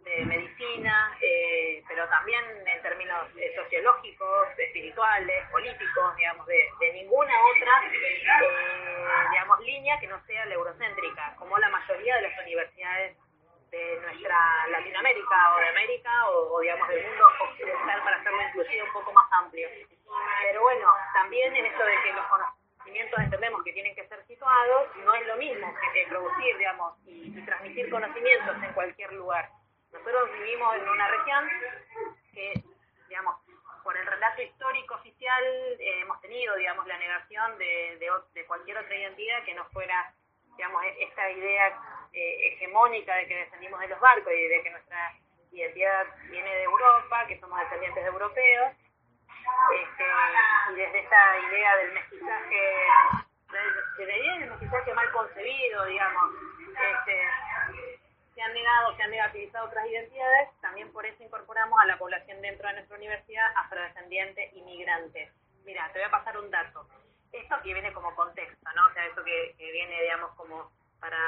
de 0.05 0.25
medicina, 0.25 1.17
eh, 1.21 1.83
pero 1.87 2.09
también 2.09 2.43
en 2.67 2.83
términos 2.83 3.29
eh, 3.37 3.53
sociológicos, 3.55 4.49
espirituales, 4.59 5.49
políticos, 5.51 6.17
digamos, 6.17 6.47
de, 6.47 6.69
de 6.81 6.93
ninguna 6.95 7.33
otra, 7.55 7.73
eh, 7.87 8.25
digamos, 9.31 9.61
línea 9.61 10.01
que 10.01 10.09
no 10.09 10.21
sea 10.27 10.45
la 10.47 10.55
eurocéntrica, 10.55 11.37
como 11.37 11.57
la 11.59 11.69
mayoría 11.69 12.17
de 12.17 12.23
las 12.23 12.39
universidades 12.41 13.17
de 13.71 14.01
nuestra 14.01 14.67
Latinoamérica 14.69 15.55
o 15.55 15.59
de 15.61 15.69
América 15.69 16.29
o, 16.31 16.61
digamos 16.61 16.89
del 16.89 17.07
mundo 17.07 17.25
occidental 17.51 18.03
para 18.03 18.17
hacerlo 18.17 18.43
inclusive 18.49 18.83
un 18.83 18.93
poco 18.93 19.13
más 19.13 19.27
amplio. 19.33 19.69
Pero 20.43 20.63
bueno, 20.63 20.95
también 21.13 21.55
en 21.55 21.67
esto 21.67 21.85
de 21.85 22.03
que 22.03 22.13
los 22.13 22.27
conocimientos 22.27 23.21
entendemos 23.21 23.63
que 23.63 23.73
tienen 23.73 23.95
que 23.95 24.09
ser 24.09 24.25
situados, 24.27 24.89
no 25.05 25.15
es 25.15 25.27
lo 25.27 25.37
mismo 25.37 25.75
que 25.93 26.07
producir, 26.09 26.57
digamos, 26.57 26.95
y, 27.07 27.31
transmitir 27.45 27.91
conocimientos 27.91 28.57
en 28.63 28.73
cualquier 28.73 29.13
lugar. 29.13 29.51
Nosotros 29.93 30.31
vivimos 30.33 30.75
en 30.77 30.89
una 30.89 31.09
región 31.09 31.49
que, 32.33 32.63
digamos, 33.09 33.37
por 33.83 33.97
el 33.97 34.07
relato 34.07 34.43
histórico 34.43 34.95
oficial 34.95 35.45
eh, 35.79 36.01
hemos 36.03 36.21
tenido, 36.21 36.55
digamos, 36.57 36.87
la 36.87 36.99
negación 36.99 37.57
de, 37.59 37.99
de, 38.35 38.47
cualquier 38.47 38.79
otra 38.79 38.95
identidad 38.95 39.45
que 39.45 39.55
no 39.55 39.65
fuera, 39.67 40.13
digamos, 40.57 40.83
e-, 40.85 41.05
esta 41.05 41.31
idea 41.31 41.98
eh, 42.13 42.53
hegemónica 42.53 43.15
de 43.17 43.27
que 43.27 43.37
descendimos 43.37 43.81
de 43.81 43.89
los 43.89 44.01
barcos 44.01 44.33
y 44.33 44.49
de 44.49 44.63
que 44.63 44.71
nuestra 44.71 45.15
identidad 45.53 46.07
viene 46.31 46.55
de 46.55 46.63
Europa, 46.65 47.27
que 47.27 47.41
somos 47.41 47.59
descendientes 47.61 48.03
de 48.03 48.11
europeos, 48.11 48.73
este, 49.75 50.05
y 50.73 50.75
desde 50.77 50.99
esta 51.01 51.39
idea 51.49 51.77
del 51.77 51.93
mestizaje, 51.93 52.87
desde 53.97 54.07
la 54.07 54.17
idea 54.19 54.39
del 54.39 54.51
mestizaje 54.51 54.95
mal 54.95 55.11
concebido, 55.13 55.85
digamos, 55.87 56.35
este, 56.69 57.23
se 58.35 58.43
han 58.43 58.55
negado, 58.55 58.97
se 58.97 59.03
han 59.03 59.11
negativizado 59.11 59.67
otras 59.67 59.87
identidades, 59.87 60.49
también 60.61 60.93
por 60.93 61.05
eso 61.05 61.23
incorporamos 61.23 61.81
a 61.81 61.87
la 61.87 61.99
población 61.99 62.41
dentro 62.41 62.69
de 62.69 62.75
nuestra 62.75 62.97
universidad 62.97 63.51
afrodescendiente 63.57 64.51
inmigrante. 64.55 65.33
Mira, 65.65 65.91
te 65.93 65.99
voy 65.99 66.07
a 66.07 66.11
pasar 66.13 66.39
un 66.39 66.51
dato. 66.51 66.87
Esto 67.33 67.57
que 67.63 67.75
viene 67.75 67.93
como 67.93 68.15
contexto, 68.15 68.73
¿no? 68.77 68.87
O 68.87 68.93
sea, 68.93 69.07
esto 69.07 69.25
que, 69.25 69.55
viene, 69.59 70.03
digamos, 70.03 70.31
como 70.37 70.71
para 71.01 71.19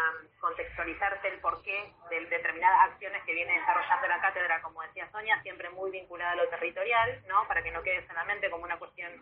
contextualizarte 0.40 1.28
el 1.28 1.40
porqué 1.40 1.92
de 2.10 2.26
determinadas 2.26 2.90
acciones 2.90 3.22
que 3.24 3.34
viene 3.34 3.58
desarrollando 3.58 4.08
la 4.08 4.20
cátedra, 4.20 4.60
como 4.62 4.82
decía 4.82 5.08
Sonia, 5.10 5.40
siempre 5.42 5.70
muy 5.70 5.90
vinculada 5.90 6.32
a 6.32 6.36
lo 6.36 6.48
territorial, 6.48 7.22
¿no? 7.28 7.46
Para 7.46 7.62
que 7.62 7.70
no 7.70 7.82
quede 7.82 8.06
solamente 8.06 8.50
como 8.50 8.64
una 8.64 8.78
cuestión 8.78 9.12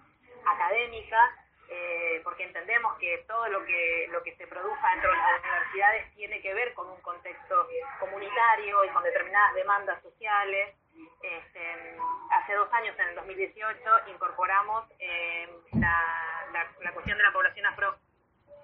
académica, 0.46 1.30
eh, 1.70 2.22
porque 2.24 2.44
entendemos 2.44 2.96
que 2.99 3.24
todo 3.26 3.46
lo 3.49 3.62
que, 3.64 4.07
lo 4.11 4.22
que 4.22 4.34
se 4.36 4.46
produzca 4.46 4.90
dentro 4.92 5.11
de 5.11 5.16
las 5.18 5.40
universidades 5.40 6.14
tiene 6.14 6.40
que 6.40 6.55
ver 6.55 6.72
con 6.72 6.88
un 6.88 7.01
contexto 7.03 7.68
comunitario 8.01 8.84
y 8.84 8.88
con 8.88 9.03
determinadas 9.03 9.55
demandas 9.55 10.03
sociales. 10.03 10.76
Este, 11.22 11.96
hace 12.30 12.55
dos 12.55 12.72
años, 12.72 12.99
en 12.99 13.09
el 13.09 13.14
2018, 13.16 13.80
incorporamos 14.09 14.86
eh, 14.99 15.46
la, 15.74 16.46
la, 16.80 16.92
cuestión 16.92 17.18
de 17.18 17.24
la 17.24 17.32
población 17.32 17.66
afro, 17.66 17.99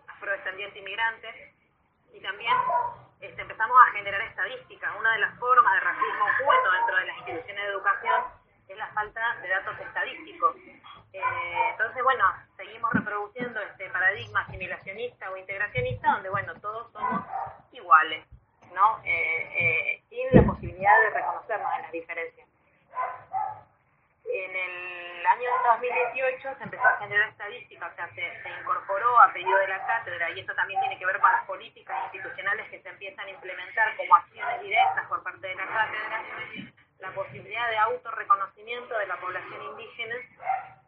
afrodescendiente 0.09 0.78
inmigrante 0.78 1.55
y 2.14 2.20
también 2.20 2.54
este, 3.20 3.42
empezamos 3.42 3.76
a 3.86 3.92
generar 3.92 4.20
estadísticas. 4.22 4.92
Una 4.98 5.12
de 5.12 5.18
las 5.18 5.38
formas 5.38 5.74
de 5.74 5.80
racismo 5.80 6.24
oculto 6.24 6.70
dentro 6.70 6.96
de 6.96 7.06
las 7.06 7.16
instituciones 7.18 7.64
de 7.64 7.70
educación 7.70 8.24
es 8.68 8.78
la 8.78 8.86
falta 8.88 9.36
de 9.42 9.48
datos 9.48 9.78
estadísticos. 9.80 10.56
Eh, 11.12 11.68
entonces, 11.70 12.02
bueno, 12.02 12.24
seguimos 12.56 12.92
reproduciendo 12.92 13.60
este 13.60 13.90
paradigma 13.90 14.40
asimilacionista 14.40 15.30
o 15.30 15.36
integracionista 15.36 16.12
donde, 16.12 16.30
bueno, 16.30 16.54
todos 16.60 16.90
somos 16.92 17.22
iguales, 17.72 18.24
¿no? 18.72 19.00
Eh, 19.04 19.50
eh, 19.58 20.02
sin 20.08 20.26
la 20.32 20.42
posibilidad 20.46 21.00
de 21.02 21.10
reconocernos 21.10 21.70
en 21.76 21.82
las 21.82 21.92
diferencias. 21.92 22.43
En 24.25 24.57
el 24.57 25.27
año 25.27 25.51
2018 25.64 26.57
se 26.59 26.64
empezó 26.64 26.85
a 26.85 26.99
generar 26.99 27.29
estadísticas, 27.29 27.93
o 27.93 27.95
sea, 27.97 28.09
se, 28.14 28.43
se, 28.43 28.49
incorporó 28.61 29.20
a 29.20 29.33
pedido 29.33 29.57
de 29.59 29.68
la 29.68 29.87
cátedra, 29.87 30.31
y 30.31 30.41
esto 30.41 30.55
también 30.55 30.81
tiene 30.81 30.99
que 30.99 31.07
ver 31.07 31.20
con 31.20 31.31
las 31.31 31.45
políticas 31.45 32.05
institucionales 32.05 32.68
que 32.70 32.81
se 32.81 32.89
empiezan 32.89 33.27
a 33.27 33.31
implementar 33.31 33.97
como 33.97 34.16
acciones 34.16 34.62
directas 34.62 35.07
por 35.09 35.22
parte 35.22 35.47
de 35.47 35.55
la 35.55 35.66
cátedra, 35.66 36.22
la 36.99 37.11
posibilidad 37.12 37.70
de 37.70 37.79
autorreconocimiento 37.79 38.99
de 38.99 39.07
la 39.07 39.16
población 39.20 39.62
indígena 39.62 40.16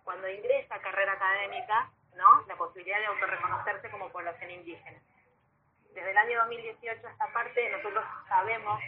cuando 0.04 0.28
ingresa 0.28 0.76
a 0.76 0.80
carrera 0.80 1.12
académica, 1.12 1.90
¿no? 2.14 2.44
la 2.46 2.56
posibilidad 2.56 2.98
de 2.98 3.06
autorreconocerse 3.06 3.90
como 3.90 4.10
población 4.10 4.50
indígena. 4.50 4.98
Desde 5.92 6.10
el 6.10 6.18
año 6.18 6.38
2018 6.40 7.06
a 7.06 7.10
esta 7.10 7.32
parte 7.32 7.70
nosotros 7.70 8.04
sabemos 8.28 8.80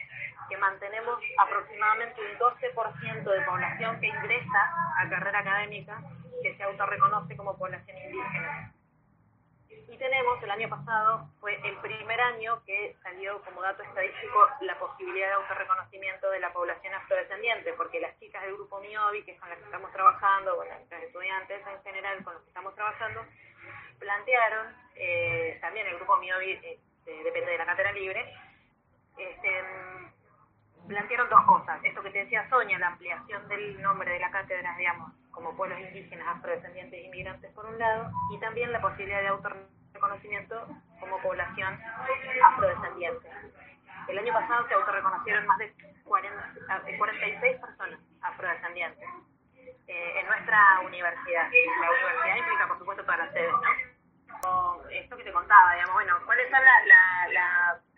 que 0.49 0.57
mantenemos 0.57 1.19
aproximadamente 1.39 2.21
un 2.21 2.39
12% 2.39 3.25
de 3.25 3.43
población 3.43 4.01
que 4.01 4.07
ingresa 4.07 4.73
a 4.97 5.09
carrera 5.09 5.41
académica 5.41 6.03
que 6.43 6.57
se 6.57 6.63
autorreconoce 6.63 7.37
como 7.37 7.57
población 7.57 7.97
indígena. 7.99 8.73
Y 9.91 9.97
tenemos, 9.97 10.43
el 10.43 10.51
año 10.51 10.69
pasado, 10.69 11.29
fue 11.41 11.59
el 11.65 11.77
primer 11.79 12.21
año 12.21 12.63
que 12.65 12.95
salió 13.03 13.41
como 13.43 13.63
dato 13.63 13.83
estadístico 13.83 14.47
la 14.61 14.79
posibilidad 14.79 15.29
de 15.29 15.35
autorreconocimiento 15.35 16.31
de 16.31 16.41
la 16.41 16.53
población 16.53 16.93
afrodescendiente, 16.95 17.73
porque 17.73 18.01
las 18.01 18.19
chicas 18.19 18.43
del 18.43 18.55
grupo 18.55 18.81
MIOBI, 18.81 19.25
que 19.25 19.39
son 19.39 19.49
las 19.49 19.59
que 19.59 19.65
estamos 19.65 19.91
trabajando, 19.93 20.57
bueno, 20.57 20.75
las 20.91 21.03
estudiantes 21.03 21.67
en 21.67 21.83
general 21.83 22.23
con 22.23 22.35
los 22.35 22.43
que 22.43 22.49
estamos 22.49 22.75
trabajando, 22.75 23.25
plantearon, 23.99 24.77
eh, 24.95 25.59
también 25.61 25.87
el 25.87 25.97
grupo 25.97 26.17
MIOBI 26.19 26.51
eh, 26.53 26.81
depende 27.25 27.53
de 27.53 27.59
la 27.59 27.67
cátedra 27.67 27.93
libre, 27.93 28.35
este, 29.17 29.65
plantearon 30.89 31.29
dos 31.29 31.45
cosas. 31.45 31.79
Esto 31.85 32.03
que 32.03 32.11
te 32.11 32.19
decía 32.21 32.49
Sonia, 32.49 32.79
la 32.79 32.89
ampliación 32.89 33.47
del 33.49 33.81
nombre 33.81 34.11
de 34.11 34.21
la 34.21 34.31
cátedra, 34.31 34.75
digamos, 34.77 35.13
como 35.31 35.55
pueblos 35.57 35.79
indígenas, 35.79 36.27
afrodescendientes 36.29 37.05
inmigrantes 37.05 37.53
por 37.53 37.67
un 37.67 37.79
lado, 37.79 38.11
y 38.35 38.41
también 38.41 38.73
la 38.73 38.81
posibilidad 38.81 39.21
de 39.21 39.29
autorreconocimiento 39.29 39.79
reconocimiento 39.99 40.67
como 41.01 41.19
población 41.19 41.79
afrodescendiente. 42.45 43.29
El 44.09 44.19
año 44.19 44.33
pasado 44.33 44.67
se 44.69 44.75
autorreconocieron 44.75 45.47
más 45.47 45.59
de 45.59 45.75
40, 46.05 46.55
46 46.99 47.43
eh, 47.43 47.61
personas 47.61 48.01
afrodescendientes 48.23 49.09
eh, 49.87 50.21
en 50.21 50.27
nuestra 50.27 50.81
universidad. 50.87 51.51
La 51.81 51.91
universidad 51.91 52.37
implica, 52.37 52.69
por 52.69 52.79
supuesto, 52.79 53.03
todas 53.05 53.19
las 53.19 53.33
sedes, 53.33 53.53
¿no? 53.53 53.98
Esto 54.91 55.17
que 55.17 55.25
te 55.25 55.33
contaba, 55.33 55.75
digamos, 55.75 55.95
bueno, 55.95 56.19
¿cuáles 56.27 56.51
son 56.51 56.61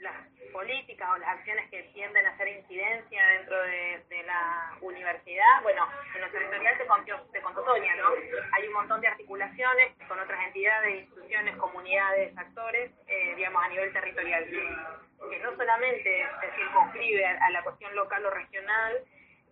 las 0.00 0.24
políticas 0.52 1.08
o 1.10 1.18
las 1.18 1.28
acciones 1.28 1.70
que 1.70 1.82
tienden 1.94 2.26
a 2.26 2.30
hacer 2.30 2.48
incidencia 2.48 3.26
dentro 3.28 3.62
de, 3.62 4.22
la 4.26 4.76
universidad? 4.80 5.62
Bueno, 5.62 5.88
en 6.14 6.20
lo 6.20 6.30
territorial 6.30 6.78
te 6.78 6.86
contó, 6.86 7.20
te 7.32 7.40
contó 7.40 7.62
Toña, 7.62 7.96
¿no? 7.96 8.10
Hay 8.52 8.66
un 8.68 8.74
montón 8.74 9.00
de 9.00 9.08
articulaciones 9.08 9.92
con 10.06 10.18
otras 10.18 10.40
entidades, 10.46 11.00
instituciones, 11.02 11.56
comunidades, 11.56 12.36
actores, 12.36 12.90
eh, 13.06 13.34
digamos, 13.36 13.64
a 13.64 13.68
nivel 13.68 13.92
territorial, 13.92 14.44
que 14.44 15.38
no 15.40 15.56
solamente 15.56 16.26
se 16.40 16.50
circunscribe 16.56 17.26
a, 17.26 17.50
la 17.50 17.62
cuestión 17.62 17.94
local 17.94 18.24
o 18.26 18.30
regional, 18.30 18.98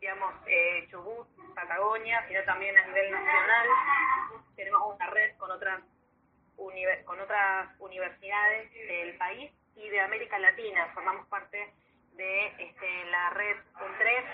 digamos, 0.01 0.35
eh, 0.47 0.87
Chubut, 0.91 1.29
Patagonia, 1.55 2.25
sino 2.29 2.43
también 2.45 2.77
a 2.79 2.87
nivel 2.87 3.11
nacional. 3.11 3.67
Tenemos 4.57 4.95
una 4.95 5.07
red 5.11 5.37
con 5.37 5.51
otras, 5.51 5.81
con 7.05 7.21
otras 7.21 7.69
universidades 7.79 8.73
del 8.73 9.17
país 9.17 9.53
y 9.77 9.89
de 9.89 10.01
América 10.01 10.39
Latina. 10.39 10.91
Formamos 10.93 11.27
parte 11.29 11.73
de 12.15 12.47
este, 12.59 13.05
la 13.11 13.31
red 13.31 13.57
UNTREF, 13.81 14.25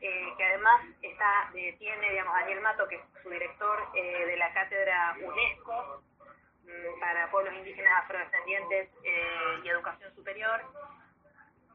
eh, 0.00 0.34
que 0.36 0.44
además 0.44 0.80
está, 1.00 1.50
eh, 1.54 1.76
tiene, 1.78 2.10
digamos, 2.10 2.34
Daniel 2.34 2.60
Mato, 2.60 2.88
que 2.88 2.96
es 2.96 3.02
su 3.22 3.30
director 3.30 3.88
eh, 3.94 4.26
de 4.26 4.36
la 4.36 4.52
cátedra 4.52 5.16
UNESCO 5.22 6.02
mm, 6.64 7.00
para 7.00 7.30
pueblos 7.30 7.54
indígenas 7.54 8.02
afrodescendientes 8.02 8.90
y 9.62 9.68
educación 9.68 10.12
superior, 10.16 10.60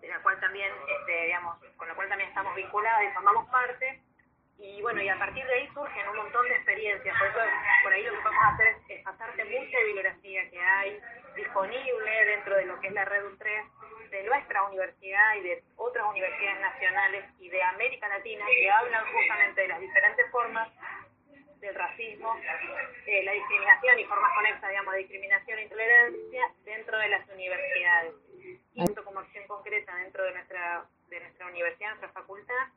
de 0.02 0.10
la 0.10 0.22
cual 0.22 0.38
también, 0.42 0.72
este, 1.00 1.26
digamos, 1.26 1.58
con 1.78 1.88
la 1.88 1.96
cual 1.96 2.10
también 2.10 2.30
estamos 2.30 2.54
vinculados 2.54 3.04
y 3.04 3.14
formamos 3.14 3.50
parte. 3.50 4.02
Y 4.58 4.82
bueno, 4.82 5.02
y 5.02 5.10
a 5.10 5.20
partir 5.20 5.46
de 5.46 5.54
ahí 5.54 5.68
surgen 5.74 6.08
un 6.10 6.18
montón 6.18 6.48
de 6.48 6.56
experiencias. 6.56 7.18
Por 7.18 7.28
eso, 7.28 7.40
por 7.84 7.94
ahí 7.94 8.04
lo 8.04 8.12
que 8.12 8.24
vamos 8.24 8.44
a 8.44 8.54
hacer 8.54 8.76
es, 8.90 9.04
pasarte 9.04 9.46
mucha 9.46 9.80
bibliografía 9.80 10.50
que 10.50 10.60
hay 10.60 11.00
disponible 11.36 12.26
dentro 12.26 12.56
de 12.56 12.66
lo 12.66 12.80
que 12.80 12.88
es 12.88 12.94
la 12.94 13.06
Red 13.06 13.26
UNTREF 13.26 13.66
de 14.10 14.24
nuestra 14.24 14.64
universidad 14.64 15.36
y 15.36 15.42
de 15.42 15.64
otras 15.76 16.06
universidades 16.10 16.62
nacionales 16.62 17.26
y 17.40 17.50
de 17.50 17.62
América 17.64 18.08
Latina 18.08 18.46
que 18.48 18.72
hablan 18.72 19.04
justamente 19.12 19.62
de 19.62 19.68
las 19.68 19.80
diferentes 19.82 20.32
formas 20.32 20.70
del 21.60 21.76
racismo, 21.76 22.36
eh, 23.06 23.24
la 23.24 23.32
discriminación 23.32 24.00
y 24.00 24.06
formas 24.06 24.32
conexas, 24.36 24.70
digamos, 24.70 24.94
de 24.94 25.00
discriminación 25.00 25.60
e 25.60 25.64
intolerancia 25.64 26.52
dentro 26.64 26.98
de 26.98 27.10
las 27.10 27.30
universidades. 27.30 28.14
Y 28.74 28.84
esto 28.84 29.04
como 29.04 29.20
acción 29.20 29.48
concreta 29.48 29.96
dentro 29.96 30.24
de 30.24 30.34
nuestra, 30.34 30.86
de 31.10 31.20
nuestra 31.20 31.48
universidad, 31.48 31.90
nuestra 31.90 32.10
facultad, 32.10 32.68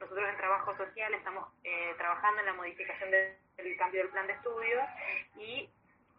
nosotros 0.00 0.28
en 0.28 0.36
trabajo 0.36 0.76
social 0.76 1.12
estamos 1.14 1.48
eh, 1.64 1.94
trabajando 1.96 2.40
en 2.40 2.46
la 2.46 2.52
modificación 2.54 3.10
del 3.10 3.76
cambio 3.76 4.02
del 4.02 4.10
plan 4.10 4.26
de 4.26 4.32
estudio 4.34 4.80
y 5.36 5.68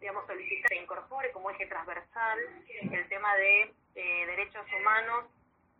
digamos, 0.00 0.26
solicitar 0.26 0.70
que 0.70 0.76
incorpore 0.76 1.30
como 1.32 1.50
eje 1.50 1.66
transversal 1.66 2.38
el 2.90 3.08
tema 3.08 3.36
de 3.36 3.74
eh, 3.94 4.26
derechos 4.26 4.64
humanos, 4.78 5.26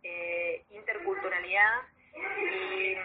eh, 0.03 0.63
interculturalidad 0.69 1.81
y, 2.15 2.95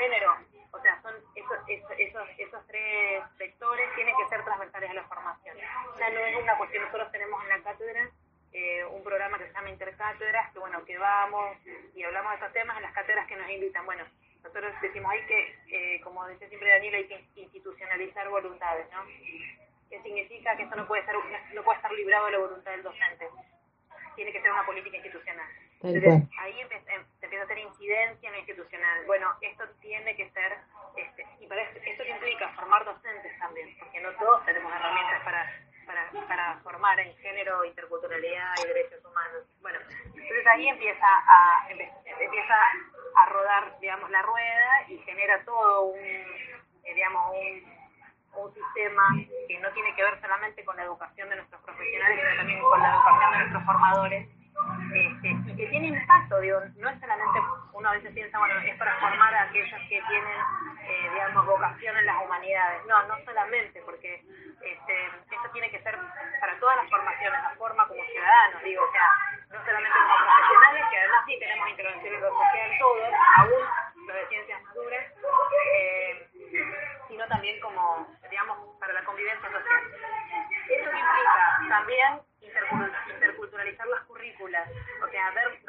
género. 0.00 0.36
O 0.70 0.80
sea, 0.80 1.00
son 1.02 1.14
esos, 1.34 1.58
esos, 1.68 2.28
esos, 2.38 2.66
tres 2.66 3.22
sectores 3.38 3.94
tienen 3.94 4.14
que 4.16 4.28
ser 4.28 4.44
transversales 4.44 4.90
a 4.90 4.94
la 4.94 5.04
formación. 5.04 5.56
O 5.92 5.96
sea, 5.96 6.10
no 6.10 6.20
es 6.20 6.36
una 6.36 6.58
cuestión, 6.58 6.84
nosotros 6.84 7.10
tenemos 7.12 7.42
en 7.44 7.48
la 7.48 7.62
cátedra 7.62 8.10
eh, 8.54 8.84
un 8.86 9.04
programa 9.04 9.36
que 9.38 9.46
se 9.46 9.52
llama 9.52 9.68
Intercátedras, 9.68 10.52
que 10.52 10.58
bueno, 10.58 10.82
que 10.84 10.96
vamos 10.96 11.58
y 11.94 12.02
hablamos 12.02 12.30
de 12.30 12.36
estos 12.36 12.52
temas 12.54 12.76
en 12.76 12.84
las 12.84 12.92
cátedras 12.92 13.26
que 13.26 13.36
nos 13.36 13.50
invitan. 13.50 13.84
Bueno, 13.84 14.04
nosotros 14.42 14.72
decimos 14.80 15.12
hay 15.12 15.26
que, 15.26 16.00
como 16.02 16.26
dice 16.28 16.48
siempre 16.48 16.70
Daniel, 16.70 16.94
hay 16.94 17.06
que 17.06 17.24
institucionalizar 17.36 18.28
voluntades, 18.30 18.86
¿no? 18.92 19.04
¿Qué 19.90 20.00
significa 20.02 20.56
que 20.56 20.62
esto 20.62 20.76
no 20.76 20.86
puede 20.86 21.04
ser 21.04 21.14
no 21.54 21.62
puede 21.62 21.76
estar 21.76 21.92
librado 21.92 22.26
de 22.26 22.32
la 22.32 22.38
voluntad 22.38 22.70
del 22.72 22.82
docente 22.82 23.28
tiene 24.14 24.32
que 24.32 24.40
ser 24.40 24.50
una 24.50 24.64
política 24.66 24.96
institucional. 24.96 25.48
Entonces, 25.82 26.28
ahí 26.38 26.60
em, 26.60 26.68
se 27.20 27.26
empieza 27.26 27.42
a 27.42 27.44
hacer 27.44 27.58
incidencia 27.58 28.28
en 28.28 28.32
lo 28.32 28.38
institucional. 28.38 29.04
Bueno, 29.06 29.34
esto 29.42 29.64
tiene 29.80 30.16
que 30.16 30.30
ser 30.30 30.56
este, 30.96 31.26
y 31.40 31.46
para 31.46 31.62
esto, 31.62 31.80
esto 31.84 32.04
implica 32.04 32.48
formar 32.54 32.84
docentes 32.84 33.38
también, 33.38 33.76
porque 33.78 34.00
no 34.00 34.10
todos 34.12 34.44
tenemos 34.46 34.72
herramientas 34.72 35.22
para, 35.24 35.52
para, 35.86 36.10
para 36.26 36.58
formar 36.58 36.98
en 37.00 37.16
género, 37.16 37.64
interculturalidad 37.64 38.54
y 38.62 38.68
derechos 38.68 39.04
humanos. 39.04 39.44
Bueno, 39.60 39.78
entonces 40.06 40.46
ahí 40.46 40.68
empieza 40.68 41.06
a, 41.06 41.68
empieza 41.70 42.54
a 43.16 43.26
rodar, 43.26 43.78
digamos, 43.80 44.10
la 44.10 44.22
rueda 44.22 44.84
y 44.88 44.98
genera 44.98 45.44
todo 45.44 45.86
un, 45.86 45.98
eh, 45.98 46.94
digamos, 46.94 47.32
un 47.32 47.74
un 48.36 48.52
sistema 48.52 49.02
que 49.48 49.58
no 49.60 49.70
tiene 49.72 49.94
que 49.94 50.02
ver 50.02 50.20
solamente 50.20 50.64
con 50.64 50.76
la 50.76 50.84
educación 50.84 51.28
de 51.28 51.36
nuestros 51.36 51.62
profesionales, 51.62 52.18
sino 52.20 52.36
también 52.36 52.60
con 52.60 52.80
la 52.80 52.94
educación 52.94 53.30
de 53.30 53.38
nuestros 53.38 53.64
formadores, 53.64 54.28
este, 54.94 55.56
que 55.56 55.66
tiene 55.66 55.88
impacto, 55.88 56.38
digo, 56.40 56.60
no 56.76 56.88
es 56.88 57.00
solamente, 57.00 57.40
uno 57.72 57.88
a 57.88 57.92
veces 57.92 58.12
piensa, 58.14 58.38
bueno, 58.38 58.54
es 58.60 58.78
para 58.78 58.94
formar 59.00 59.34
a 59.34 59.42
aquellos 59.42 59.80
que 59.88 60.02
tienen, 60.08 60.38
eh, 60.82 61.10
digamos, 61.12 61.46
vocación 61.46 61.96
en 61.96 62.06
las 62.06 62.16
humanidades, 62.22 62.86
no, 62.86 63.02
no 63.08 63.14
solamente, 63.24 63.82
porque 63.84 64.22
este, 64.62 65.06
esto 65.30 65.50
tiene 65.52 65.70
que 65.70 65.82
ser 65.82 65.98
para 66.40 66.58
todas 66.60 66.76
las 66.76 66.90
formaciones, 66.90 67.42
la 67.42 67.56
forma 67.56 67.88
como 67.88 68.04
ciudadanos, 68.04 68.62
digo, 68.62 68.84
o 68.84 68.92
sea, 68.92 69.08
no 69.50 69.64
solamente 69.64 69.98
como 69.98 70.14
profesionales, 70.26 70.84
que 70.90 70.98
además 70.98 71.24
sí 71.26 71.38
tenemos 71.40 71.68
intervención 71.70 72.14
en 72.14 72.20
lo 72.20 72.30
social 72.30 72.70
todos, 72.78 73.14
aún 73.38 74.06
los 74.06 74.16
de 74.16 74.26
ciencias 74.28 74.62
maduras, 74.62 75.04
eh, 75.74 76.28
sino 77.08 77.26
también 77.26 77.60
como, 77.60 78.06
digamos, 78.30 78.78
para 78.78 78.92
la 78.92 79.04
convivencia 79.04 79.50
social. 79.50 79.82
Eso 80.68 80.90
implica 80.90 81.58
también 81.68 82.20
interculturalizar 82.40 83.86
las 83.86 84.00
currículas, 84.24 84.68
o 85.04 85.10
sea, 85.10 85.30
ver, 85.32 85.60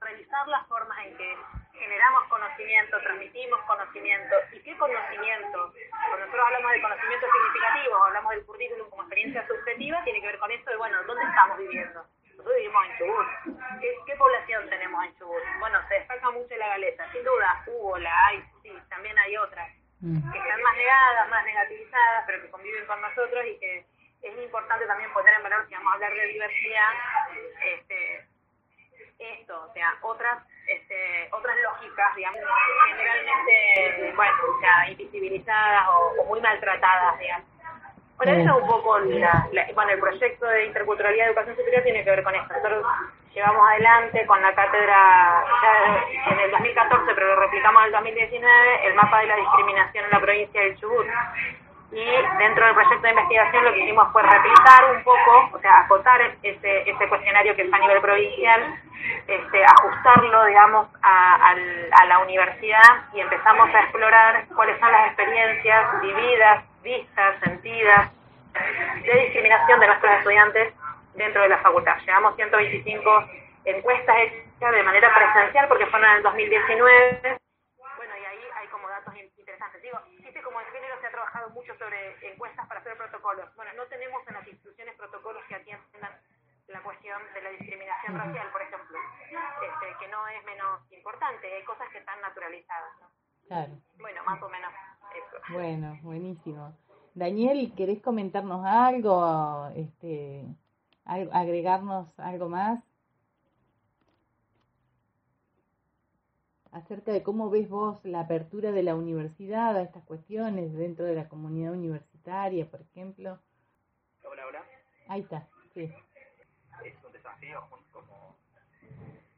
revisar 0.00 0.48
las 0.48 0.66
formas 0.66 0.98
en 1.06 1.16
que 1.16 1.36
generamos 1.72 2.24
conocimiento, 2.28 3.00
transmitimos 3.00 3.60
conocimiento, 3.62 4.36
y 4.52 4.60
qué 4.60 4.76
conocimiento, 4.76 5.72
cuando 5.90 6.18
nosotros 6.18 6.46
hablamos 6.46 6.72
de 6.72 6.82
conocimiento 6.82 7.26
significativo, 7.32 8.04
hablamos 8.04 8.30
del 8.32 8.46
currículum 8.46 8.90
como 8.90 9.02
experiencia 9.02 9.46
subjetiva, 9.46 10.02
tiene 10.04 10.20
que 10.20 10.26
ver 10.26 10.38
con 10.38 10.50
esto 10.50 10.70
de, 10.70 10.76
bueno, 10.76 11.02
¿dónde 11.04 11.24
estamos 11.24 11.58
viviendo? 11.58 12.04
Nosotros 12.30 12.56
vivimos 12.56 12.86
en 12.86 12.98
Chubut. 12.98 13.80
¿Qué, 13.80 13.96
¿Qué, 14.06 14.16
población 14.16 14.68
tenemos 14.70 15.04
en 15.04 15.16
Chubut? 15.18 15.42
Bueno, 15.60 15.78
se 15.88 15.94
destaca 15.94 16.30
mucho 16.30 16.56
la 16.56 16.68
galeta. 16.68 17.12
Sin 17.12 17.22
duda, 17.22 17.62
hubo, 17.66 17.98
la 17.98 18.26
hay, 18.26 18.42
sí, 18.62 18.72
también 18.88 19.18
hay 19.18 19.36
otras 19.36 19.68
que 20.00 20.38
están 20.38 20.62
más 20.62 20.76
negadas, 20.76 21.28
más 21.28 21.44
negativizadas, 21.44 22.24
pero 22.26 22.40
que 22.40 22.50
conviven 22.50 22.86
con 22.86 23.00
nosotros 23.02 23.44
y 23.44 23.58
que 23.58 23.86
es 24.22 24.38
importante 24.42 24.86
también 24.86 25.12
poner 25.12 25.34
en 25.34 25.42
valor, 25.42 25.66
si 25.66 25.74
vamos 25.74 25.92
a 25.92 25.94
hablar 25.94 26.14
de 26.14 26.26
diversidad, 26.26 26.92
este, 27.62 28.26
esto, 29.18 29.66
o 29.68 29.72
sea, 29.72 29.94
otras 30.02 30.42
este, 30.70 31.28
otras 31.32 31.56
lógicas, 31.64 32.14
digamos, 32.14 32.40
generalmente, 32.88 34.12
bueno, 34.14 34.32
o 34.56 34.60
sea, 34.60 34.90
invisibilizadas 34.90 35.88
o, 35.88 36.24
muy 36.26 36.40
maltratadas, 36.40 37.18
digamos. 37.18 37.46
Bueno, 38.16 38.32
eso 38.32 38.56
es 38.56 38.62
un 38.62 38.68
poco, 38.68 38.98
la, 38.98 39.48
bueno, 39.74 39.92
el 39.92 39.98
proyecto 39.98 40.46
de 40.46 40.66
interculturalidad 40.66 41.24
de 41.24 41.30
educación 41.30 41.56
superior 41.56 41.82
tiene 41.82 42.04
que 42.04 42.10
ver 42.10 42.22
con 42.22 42.34
esto. 42.34 42.52
Nosotros 42.52 42.86
llevamos 43.34 43.66
adelante 43.66 44.26
con 44.26 44.42
la 44.42 44.54
cátedra 44.54 45.44
ya 45.62 46.32
en 46.32 46.38
el 46.40 46.50
2014, 46.50 47.14
pero 47.14 47.26
lo 47.28 47.40
replicamos 47.40 47.80
en 47.80 47.86
el 47.86 47.92
2019, 47.92 48.86
el 48.86 48.94
mapa 48.94 49.20
de 49.20 49.26
la 49.26 49.36
discriminación 49.36 50.04
en 50.04 50.10
la 50.10 50.20
provincia 50.20 50.60
del 50.60 50.76
Chubut. 50.78 51.06
Y 51.92 52.38
dentro 52.38 52.66
del 52.66 52.74
proyecto 52.74 53.02
de 53.02 53.10
investigación 53.10 53.64
lo 53.64 53.72
que 53.72 53.80
hicimos 53.80 54.12
fue 54.12 54.22
replicar 54.22 54.94
un 54.94 55.02
poco, 55.02 55.50
o 55.52 55.58
sea, 55.60 55.80
acotar 55.80 56.20
ese, 56.42 56.88
ese 56.88 57.08
cuestionario 57.08 57.56
que 57.56 57.62
está 57.62 57.76
a 57.76 57.80
nivel 57.80 58.00
provincial, 58.00 58.78
este, 59.26 59.64
ajustarlo, 59.64 60.44
digamos, 60.44 60.88
a, 61.02 61.54
a 61.92 62.04
la 62.06 62.18
universidad 62.20 63.08
y 63.12 63.20
empezamos 63.20 63.74
a 63.74 63.80
explorar 63.80 64.46
cuáles 64.54 64.78
son 64.78 64.92
las 64.92 65.06
experiencias 65.08 66.00
vividas, 66.00 66.64
vistas, 66.82 67.40
sentidas 67.42 68.10
de 69.04 69.20
discriminación 69.24 69.80
de 69.80 69.86
nuestros 69.86 70.12
estudiantes 70.12 70.74
dentro 71.14 71.42
de 71.42 71.48
la 71.48 71.58
facultad. 71.58 71.96
Llevamos 72.06 72.36
125 72.36 73.24
encuestas 73.64 74.16
hechas 74.18 74.72
de 74.72 74.82
manera 74.82 75.12
presencial 75.14 75.68
porque 75.68 75.86
fueron 75.86 76.10
en 76.10 76.16
el 76.16 76.22
2019. 76.22 77.38
Bueno, 77.96 78.14
y 78.16 78.24
ahí 78.24 78.44
hay 78.56 78.66
como 78.68 78.88
datos 78.88 79.14
interesantes. 79.16 79.82
Digo, 79.82 79.98
viste 80.18 80.42
como 80.42 80.60
en 80.60 80.66
género 80.66 80.94
se 81.00 81.06
ha 81.06 81.10
trabajado 81.40 81.50
mucho 81.54 81.72
sobre 81.78 82.32
encuestas 82.32 82.66
para 82.68 82.80
hacer 82.80 82.96
protocolos. 82.96 83.48
Bueno, 83.56 83.72
no 83.76 83.84
tenemos 83.86 84.20
en 84.28 84.34
las 84.34 84.46
instituciones 84.46 84.94
protocolos 84.96 85.42
que 85.48 85.54
atiendan 85.54 86.12
la 86.68 86.82
cuestión 86.82 87.18
de 87.34 87.42
la 87.42 87.50
discriminación 87.50 88.16
racial, 88.16 88.46
por 88.52 88.62
ejemplo, 88.62 88.98
este, 89.26 89.98
que 89.98 90.08
no 90.08 90.28
es 90.28 90.44
menos 90.44 90.92
importante. 90.92 91.52
Hay 91.52 91.64
cosas 91.64 91.88
que 91.90 91.98
están 91.98 92.20
naturalizadas. 92.20 92.92
Claro. 93.48 93.72
Bueno, 93.98 94.22
más 94.24 94.42
o 94.42 94.48
menos 94.48 94.72
eso. 95.16 95.52
Bueno, 95.52 95.98
buenísimo. 96.02 96.72
Daniel, 97.14 97.72
¿querés 97.76 98.00
comentarnos 98.00 98.64
algo? 98.64 99.68
Este, 99.74 100.44
agregarnos 101.04 102.16
algo 102.20 102.48
más 102.48 102.80
acerca 106.72 107.12
de 107.12 107.22
cómo 107.22 107.50
ves 107.50 107.68
vos 107.68 108.04
la 108.04 108.20
apertura 108.20 108.72
de 108.72 108.82
la 108.82 108.94
universidad 108.94 109.76
a 109.76 109.82
estas 109.82 110.04
cuestiones 110.04 110.72
dentro 110.74 111.04
de 111.04 111.14
la 111.14 111.28
comunidad 111.28 111.72
universitaria, 111.72 112.66
por 112.66 112.80
ejemplo. 112.80 113.38
Hola, 114.24 114.46
hola. 114.46 114.64
Ahí 115.08 115.22
está, 115.22 115.48
sí. 115.74 115.92
Es 116.84 117.04
un 117.04 117.12
desafío 117.12 117.66
como, 117.92 118.36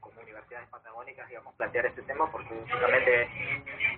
como 0.00 0.20
universidades 0.20 0.68
patagónicas, 0.68 1.28
digamos, 1.28 1.54
plantear 1.54 1.86
este 1.86 2.02
tema 2.02 2.30
porque 2.30 2.54
justamente 2.70 3.28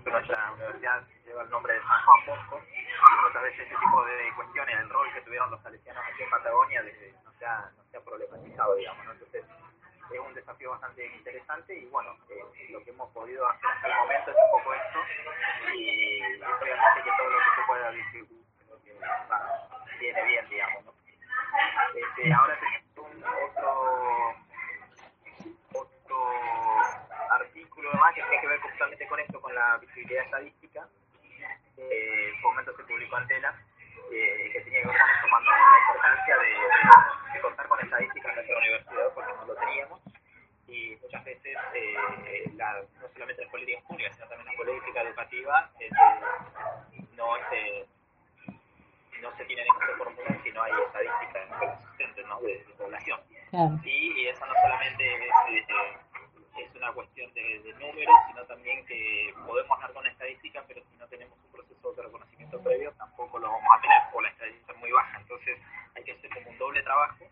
nuestra 0.05 0.53
universidad 0.53 1.03
lleva 1.25 1.43
el 1.43 1.51
nombre 1.51 1.75
de 1.75 1.81
San 1.81 2.05
Juan 2.05 2.27
Bosco 2.27 2.61
y 2.71 3.27
muchas 3.27 3.43
veces 3.43 3.61
este 3.61 3.75
tipo 3.75 4.05
de 4.05 4.35
cuestiones, 4.37 4.81
el 4.81 4.91
rol 4.91 5.13
que 5.13 5.21
tuvieron 5.23 5.51
los 5.51 5.63
salesianos 5.63 6.05
aquí 6.13 6.23
en 6.23 6.31
Patagonia 6.31 6.83
desde 6.83 7.13
no 7.25 7.33
se 7.33 7.47
ha 7.47 8.01
problematizado, 8.05 8.75
digamos. 8.77 9.07
Entonces, 9.13 9.45
es 10.11 10.21
un 10.21 10.35
desafío 10.35 10.71
bastante 10.71 11.07
interesante 11.07 11.75
y 11.79 11.87
bueno, 11.87 12.17
eh, 12.29 12.45
lo 12.71 12.83
que 12.85 12.91
hemos 12.91 13.11
podido 13.13 13.49
hacer 13.49 13.71
hasta 13.71 13.89
el 13.89 13.95
momento 13.95 14.31
es 14.31 14.37
un 14.37 14.51
poco 14.59 14.75
esto 14.75 14.99
y 15.75 16.21
obviamente 16.43 17.03
que 17.05 17.11
todo 17.17 17.31
lo 17.31 17.39
que 17.39 17.51
se 17.57 17.67
pueda 17.67 17.93
decir 17.93 18.27
viene 19.99 20.25
bien, 20.25 20.49
digamos. 20.49 20.85
¿no? 20.85 20.93
Este, 21.95 22.33
ahora 22.33 22.59
tenemos 22.59 22.85
un 22.99 23.25
otro, 23.25 24.35
otro 25.73 26.19
artículo 27.31 27.93
más 27.95 28.15
que 28.15 28.23
tiene 28.23 28.41
que 28.41 28.47
ver 28.47 28.61
justamente 28.61 29.07
con 29.09 29.21
esto, 29.21 29.41
con 29.41 29.55
la 29.55 29.77
visibilidad 29.79 30.25
estadística. 30.25 30.89
Eh, 31.77 32.29
en 32.29 32.41
su 32.41 32.47
momento 32.49 32.77
se 32.77 32.85
publicó 32.85 33.19
en 33.19 33.27
Tela 33.27 33.55
eh, 34.13 34.51
que 34.53 34.61
tenía 34.61 34.83
que 34.83 34.89
ver 34.89 34.97
con 34.99 35.11
esto 35.11 35.27
cuando 35.31 35.51
la 35.51 35.79
importancia 35.79 36.37
de, 36.37 37.35
de, 37.35 37.41
contar 37.41 37.69
con 37.69 37.81
estadísticas 37.81 38.31
en 38.31 38.35
nuestra 38.35 38.59
universidad 38.59 39.15
porque 39.15 39.33
no 39.33 39.45
lo 39.47 39.55
teníamos. 39.57 40.01
Y 40.67 40.97
muchas 41.03 41.25
veces 41.25 41.57
eh, 41.75 42.51
la, 42.55 42.83
no 43.01 43.09
solamente 43.13 43.43
las 43.43 43.51
políticas 43.51 43.85
públicas 43.85 44.15
sino 44.15 44.29
también 44.29 44.47
la 44.51 44.57
política 44.57 45.03
educativa 45.03 45.71
este, 45.79 45.97
no 47.17 47.37
este, 47.37 47.87
no 49.21 49.37
se 49.37 49.45
tienen 49.45 49.67
en 49.67 49.75
cuenta 49.75 49.97
fórmulas 49.97 50.43
si 50.43 50.51
no 50.53 50.63
hay 50.63 50.73
estadísticas 50.87 51.49
consistentes 51.59 52.27
¿no? 52.27 52.41
de, 52.41 52.59
de 52.59 52.75
población. 52.77 53.21
Y, 53.85 54.21
y, 54.21 54.29
eso 54.29 54.45
no 54.47 54.55
solamente 54.63 55.15
es, 55.15 55.67
es, 56.59 56.75
una 56.75 56.93
cuestión 56.93 57.33
de, 57.35 57.61
de 57.61 57.73
números 57.75 58.15
sino 58.29 58.45
también 58.45 58.85
que 58.87 59.33
podemos 59.47 59.81
dar 59.81 59.93
con 59.93 60.07
estadísticas 60.07 60.65
pero 60.69 60.83
si 60.91 60.97
no 60.97 61.07
tenemos 61.09 61.39
un 61.39 61.53
proceso 61.53 61.93
de 61.93 62.03
reconocimiento 62.03 62.61
previo 62.63 62.93
tampoco 62.99 63.39
lo 63.39 63.49
vamos 63.49 63.69
a 63.77 63.81
tener 63.81 63.99
o 64.13 64.21
la 64.21 64.29
estadística 64.29 64.73
es 64.73 64.79
muy 64.79 64.93
baja. 64.93 65.21
Entonces 65.21 65.59
hay 65.95 66.05
que 66.05 66.13
hacer 66.13 66.31
como 66.31 66.51
un 66.51 66.59
doble 66.59 66.83
trabajo 66.83 67.25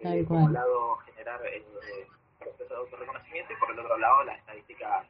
eh, 0.00 0.24
por 0.26 0.36
un 0.36 0.52
lado 0.52 0.96
generar 0.98 1.44
el 1.46 1.62
eh, 1.62 2.06
proceso 2.38 2.72
de 2.72 2.80
autorreconocimiento 2.80 3.52
y 3.52 3.56
por 3.56 3.70
el 3.70 3.78
otro 3.80 3.98
lado 3.98 4.24
la 4.24 4.34
estadística 4.34 5.04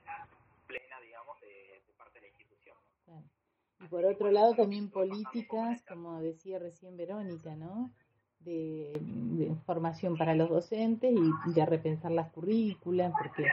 plena 0.67 1.01
digamos 1.01 1.41
de, 1.41 1.83
de 1.87 1.93
parte 1.97 2.15
de 2.15 2.21
la 2.23 2.29
institución. 2.29 2.77
Y 3.81 3.87
por 3.87 4.05
otro 4.05 4.31
lado 4.31 4.55
también 4.55 4.91
políticas 4.91 5.83
como 5.87 6.21
decía 6.21 6.59
recién 6.59 6.97
Verónica 6.97 7.55
no 7.55 7.91
de, 8.41 8.93
de, 9.01 9.55
formación 9.67 10.17
para 10.17 10.35
los 10.35 10.49
docentes 10.49 11.13
y 11.47 11.53
de 11.53 11.67
repensar 11.67 12.13
las 12.13 12.31
currículas, 12.31 13.13
porque 13.19 13.45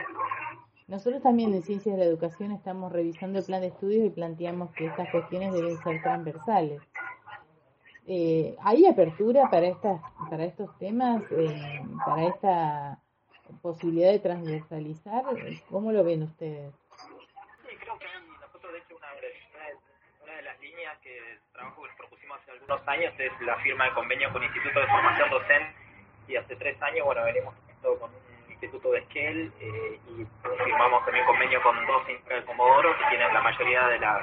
nosotros 0.88 1.20
también 1.22 1.52
en 1.52 1.62
Ciencias 1.62 1.96
de 1.96 2.04
la 2.04 2.08
Educación 2.08 2.52
estamos 2.52 2.92
revisando 2.92 3.40
el 3.40 3.44
plan 3.44 3.60
de 3.60 3.68
estudios 3.68 4.06
y 4.06 4.10
planteamos 4.10 4.70
que 4.70 4.86
estas 4.86 5.10
cuestiones 5.10 5.52
deben 5.52 5.76
ser 5.78 6.00
transversales. 6.00 6.80
Eh, 8.06 8.56
¿Hay 8.62 8.86
apertura 8.86 9.50
para, 9.50 9.66
estas, 9.66 10.00
para 10.30 10.44
estos 10.44 10.78
temas, 10.78 11.24
eh, 11.32 11.82
para 12.04 12.26
esta 12.28 13.02
posibilidad 13.62 14.12
de 14.12 14.20
transversalizar? 14.20 15.24
¿Cómo 15.70 15.90
lo 15.90 16.04
ven 16.04 16.22
ustedes? 16.22 16.72
Sí, 17.68 17.76
creo 17.80 17.98
que 17.98 18.06
nosotros, 18.40 18.72
de 18.72 18.78
hecho, 18.78 18.96
una, 18.96 19.08
una 20.22 20.36
de 20.36 20.42
las 20.42 20.60
líneas 20.60 20.95
que 21.06 21.38
trabajo 21.52 21.82
que 21.84 21.90
propusimos 21.96 22.38
hace 22.40 22.50
algunos 22.50 22.88
años 22.88 23.14
es 23.18 23.32
la 23.42 23.56
firma 23.58 23.84
de 23.84 23.92
convenio 23.92 24.32
con 24.32 24.42
Instituto 24.42 24.80
de 24.80 24.86
Formación 24.86 25.30
Docente 25.30 25.74
y 26.26 26.36
hace 26.36 26.56
tres 26.56 26.82
años, 26.82 27.06
bueno, 27.06 27.22
venimos 27.24 27.54
con 27.82 28.10
un 28.10 28.50
instituto 28.50 28.90
de 28.90 28.98
Esquel 28.98 29.52
eh, 29.60 30.00
y 30.08 30.26
firmamos 30.64 31.04
también 31.04 31.24
convenio 31.24 31.62
con 31.62 31.76
dos 31.86 32.06
de 32.06 32.44
Comodoro 32.44 32.96
que 32.98 33.04
tienen 33.10 33.32
la 33.32 33.40
mayoría 33.40 33.86
de 33.86 34.00
las 34.00 34.22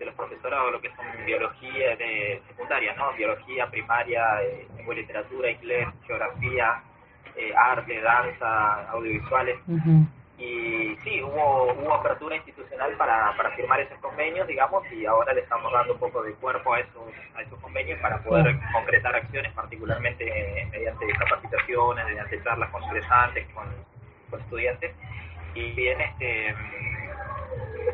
de 0.00 0.06
los 0.06 0.14
profesorados, 0.14 0.72
lo 0.72 0.80
que 0.80 0.94
son 0.94 1.06
biología 1.26 1.96
de 1.96 2.40
secundaria, 2.46 2.94
¿no? 2.94 3.12
Biología 3.14 3.68
primaria, 3.68 4.42
eh, 4.42 4.68
literatura, 4.94 5.50
inglés, 5.50 5.88
geografía, 6.06 6.82
eh, 7.34 7.52
arte, 7.56 8.00
danza, 8.00 8.90
audiovisuales. 8.90 9.58
Y 10.38 10.96
sí, 11.02 11.20
hubo, 11.20 11.72
hubo 11.72 11.94
apertura 11.94 12.36
institucional 12.36 12.92
para, 12.96 13.36
para 13.36 13.50
firmar 13.56 13.80
esos 13.80 13.98
convenios, 13.98 14.46
digamos, 14.46 14.84
y 14.92 15.04
ahora 15.04 15.34
le 15.34 15.40
estamos 15.40 15.72
dando 15.72 15.94
un 15.94 15.98
poco 15.98 16.22
de 16.22 16.32
cuerpo 16.34 16.74
a 16.74 16.80
esos, 16.80 17.12
a 17.34 17.42
esos 17.42 17.58
convenios 17.58 17.98
para 18.00 18.22
poder 18.22 18.56
concretar 18.72 19.16
acciones, 19.16 19.52
particularmente 19.52 20.68
mediante 20.70 21.06
capacitaciones, 21.18 22.06
mediante 22.06 22.42
charlas 22.44 22.70
con 22.70 22.84
ingresantes, 22.84 23.48
con, 23.52 23.66
con 24.30 24.40
estudiantes. 24.40 24.94
Y 25.54 25.72
bien, 25.72 26.00
este 26.00 26.54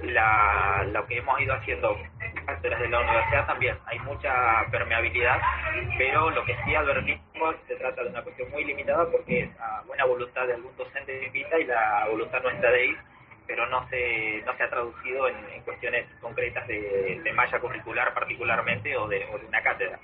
la, 0.02 0.84
lo 0.92 1.06
que 1.06 1.18
hemos 1.18 1.40
ido 1.40 1.54
haciendo 1.54 1.96
desde 2.62 2.88
la 2.88 3.00
universidad 3.00 3.46
también. 3.46 3.76
Hay 3.86 3.98
mucha 4.00 4.64
permeabilidad, 4.70 5.38
pero 5.98 6.30
lo 6.30 6.44
que 6.44 6.56
sí 6.64 6.74
advertimos 6.74 7.56
se 7.66 7.76
trata 7.76 8.02
de 8.02 8.10
una 8.10 8.22
cuestión 8.22 8.50
muy 8.50 8.64
limitada 8.64 9.06
porque 9.10 9.40
es 9.40 9.60
a 9.60 9.82
buena 9.86 10.04
voluntad 10.04 10.46
de 10.46 10.54
algún 10.54 10.76
docente 10.76 11.26
invita 11.26 11.58
y 11.58 11.64
la 11.64 12.06
voluntad 12.10 12.42
nuestra 12.42 12.70
de 12.70 12.86
ir, 12.86 12.96
pero 13.46 13.66
no 13.66 13.86
se, 13.88 14.42
no 14.44 14.56
se 14.56 14.62
ha 14.62 14.70
traducido 14.70 15.28
en, 15.28 15.62
cuestiones 15.64 16.06
concretas 16.20 16.66
de, 16.68 17.20
de, 17.22 17.32
malla 17.32 17.58
curricular 17.58 18.12
particularmente 18.12 18.96
o 18.96 19.08
de, 19.08 19.24
o 19.32 19.38
de 19.38 19.46
una 19.46 19.62
cátedra. 19.62 19.98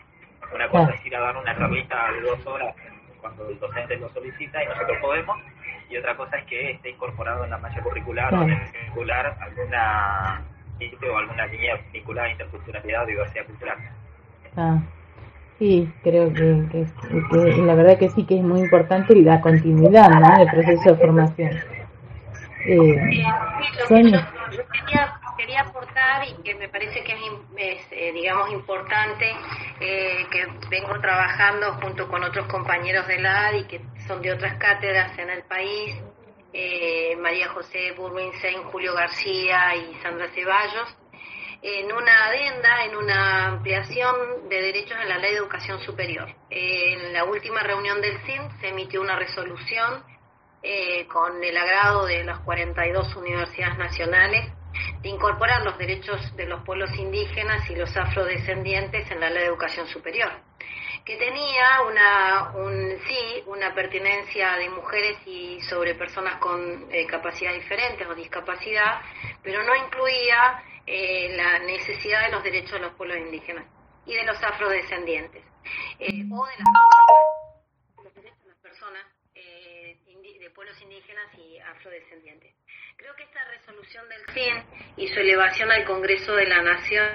Una 0.54 0.68
cosa 0.68 0.92
es 0.92 1.06
ir 1.06 1.14
a 1.16 1.20
dar 1.20 1.36
una 1.36 1.56
charlita 1.56 2.12
de 2.12 2.20
dos 2.22 2.46
horas 2.46 2.74
cuando 3.20 3.48
el 3.48 3.58
docente 3.58 3.96
lo 3.96 4.08
solicita 4.08 4.62
y 4.62 4.66
nosotros 4.66 4.98
podemos, 5.00 5.38
y 5.90 5.96
otra 5.96 6.16
cosa 6.16 6.38
es 6.38 6.46
que 6.46 6.70
esté 6.72 6.90
incorporado 6.90 7.44
en 7.44 7.50
la 7.50 7.58
malla 7.58 7.82
curricular 7.82 8.32
o 8.34 8.42
en 8.42 8.50
el 8.50 8.72
curricular 8.72 9.36
alguna 9.40 10.42
o 11.12 11.18
alguna 11.18 11.46
línea 11.46 11.80
vinculada 11.92 12.28
a 12.28 12.32
interculturalidad 12.32 13.04
o 13.04 13.06
diversidad 13.06 13.46
cultural. 13.46 13.78
Ah, 14.56 14.78
sí, 15.58 15.92
creo 16.02 16.32
que, 16.32 16.64
que, 16.70 17.56
la 17.62 17.74
verdad 17.74 17.98
que 17.98 18.08
sí 18.10 18.24
que 18.24 18.38
es 18.38 18.42
muy 18.42 18.60
importante 18.60 19.14
la 19.16 19.40
continuidad 19.40 20.08
¿no? 20.10 20.38
del 20.38 20.48
proceso 20.48 20.90
de 20.90 20.96
formación. 20.96 21.50
Eh, 22.66 23.24
quería, 25.36 25.62
aportar 25.62 26.28
y 26.28 26.42
que 26.42 26.54
me 26.54 26.68
parece 26.68 27.02
que 27.02 27.12
es, 27.56 27.80
eh, 27.90 28.12
digamos, 28.12 28.52
importante, 28.52 29.32
eh, 29.80 30.26
que 30.30 30.46
vengo 30.68 31.00
trabajando 31.00 31.72
junto 31.82 32.06
con 32.08 32.22
otros 32.22 32.46
compañeros 32.46 33.06
de 33.08 33.18
la 33.18 33.56
y 33.56 33.64
que 33.64 33.80
son 34.06 34.20
de 34.20 34.32
otras 34.32 34.54
cátedras 34.56 35.18
en 35.18 35.30
el 35.30 35.42
país, 35.44 35.96
eh, 36.52 37.16
María 37.16 37.48
José 37.50 37.92
Burwinsen, 37.92 38.64
Julio 38.64 38.94
García 38.94 39.74
y 39.76 39.94
Sandra 40.02 40.28
Ceballos, 40.34 40.96
en 41.62 41.92
una 41.92 42.26
adenda, 42.26 42.84
en 42.84 42.96
una 42.96 43.46
ampliación 43.48 44.48
de 44.48 44.62
derechos 44.62 44.98
en 45.00 45.08
la 45.08 45.18
Ley 45.18 45.32
de 45.32 45.38
Educación 45.38 45.80
Superior. 45.80 46.28
en 46.48 47.12
la 47.12 47.24
última 47.24 47.62
reunión 47.62 48.00
del 48.00 48.18
CIN 48.24 48.42
se 48.60 48.68
emitió 48.68 49.00
una 49.00 49.16
resolución 49.16 50.02
eh, 50.62 51.06
con 51.06 51.42
el 51.42 51.56
agrado 51.56 52.04
de 52.04 52.22
las 52.22 52.40
42 52.40 53.16
universidades 53.16 53.78
nacionales 53.78 54.52
de 55.02 55.08
incorporar 55.08 55.62
los 55.64 55.78
derechos 55.78 56.36
de 56.36 56.46
los 56.46 56.62
pueblos 56.64 56.90
indígenas 56.96 57.68
y 57.70 57.76
los 57.76 57.96
afrodescendientes 57.96 59.10
en 59.10 59.20
la 59.20 59.30
Ley 59.30 59.40
de 59.40 59.46
Educación 59.46 59.86
Superior 59.86 60.30
que 61.04 61.16
tenía 61.16 61.82
una, 61.86 62.52
un, 62.56 62.98
sí, 63.06 63.42
una 63.46 63.74
pertinencia 63.74 64.56
de 64.56 64.68
mujeres 64.68 65.18
y 65.26 65.60
sobre 65.62 65.94
personas 65.94 66.36
con 66.36 66.88
eh, 66.92 67.06
capacidad 67.06 67.52
diferentes 67.52 68.06
o 68.06 68.14
discapacidad, 68.14 69.00
pero 69.42 69.62
no 69.62 69.74
incluía 69.74 70.62
eh, 70.86 71.34
la 71.36 71.58
necesidad 71.60 72.26
de 72.26 72.32
los 72.32 72.42
derechos 72.42 72.72
de 72.72 72.80
los 72.80 72.94
pueblos 72.94 73.18
indígenas 73.18 73.66
y 74.06 74.14
de 74.14 74.24
los 74.24 74.42
afrodescendientes, 74.42 75.42
eh, 75.98 76.24
o 76.30 76.46
de 76.46 78.12
derechos 78.14 78.42
de 78.42 78.48
las 78.48 78.58
personas 78.58 79.04
de 79.34 80.50
pueblos 80.50 80.80
indígenas 80.82 81.26
y 81.38 81.58
afrodescendientes. 81.58 82.54
Creo 83.00 83.16
que 83.16 83.22
esta 83.22 83.42
resolución 83.44 84.06
del 84.10 84.34
CIN 84.34 84.62
y 84.98 85.08
su 85.08 85.20
elevación 85.20 85.70
al 85.70 85.84
Congreso 85.86 86.34
de 86.34 86.44
la 86.44 86.60
Nación 86.60 87.08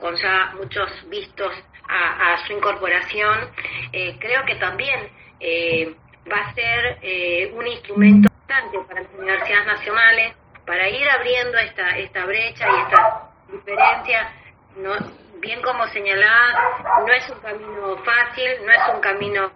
con 0.00 0.16
ya 0.16 0.52
muchos 0.56 1.08
vistos 1.08 1.52
a, 1.88 2.44
su 2.44 2.54
incorporación, 2.54 3.52
eh, 3.92 4.16
creo 4.18 4.44
que 4.44 4.56
también 4.56 5.10
eh, 5.38 5.94
va 6.28 6.38
a 6.38 6.54
ser 6.54 6.98
eh, 7.02 7.52
un 7.54 7.64
instrumento 7.68 8.28
importante 8.28 8.78
para 8.88 9.02
las 9.02 9.14
universidades 9.16 9.66
nacionales 9.66 10.34
para 10.66 10.88
ir 10.88 11.08
abriendo 11.08 11.56
esta, 11.58 11.96
esta 11.96 12.24
brecha 12.24 12.66
y 12.68 12.80
esta 12.82 13.30
diferencia. 13.52 14.32
¿no? 14.78 14.96
Bien 15.36 15.62
como 15.62 15.86
señalaba, 15.88 17.00
no 17.06 17.12
es 17.12 17.30
un 17.30 17.38
camino 17.38 17.96
fácil, 17.98 18.66
no 18.66 18.72
es 18.72 18.92
un 18.92 19.00
camino, 19.00 19.52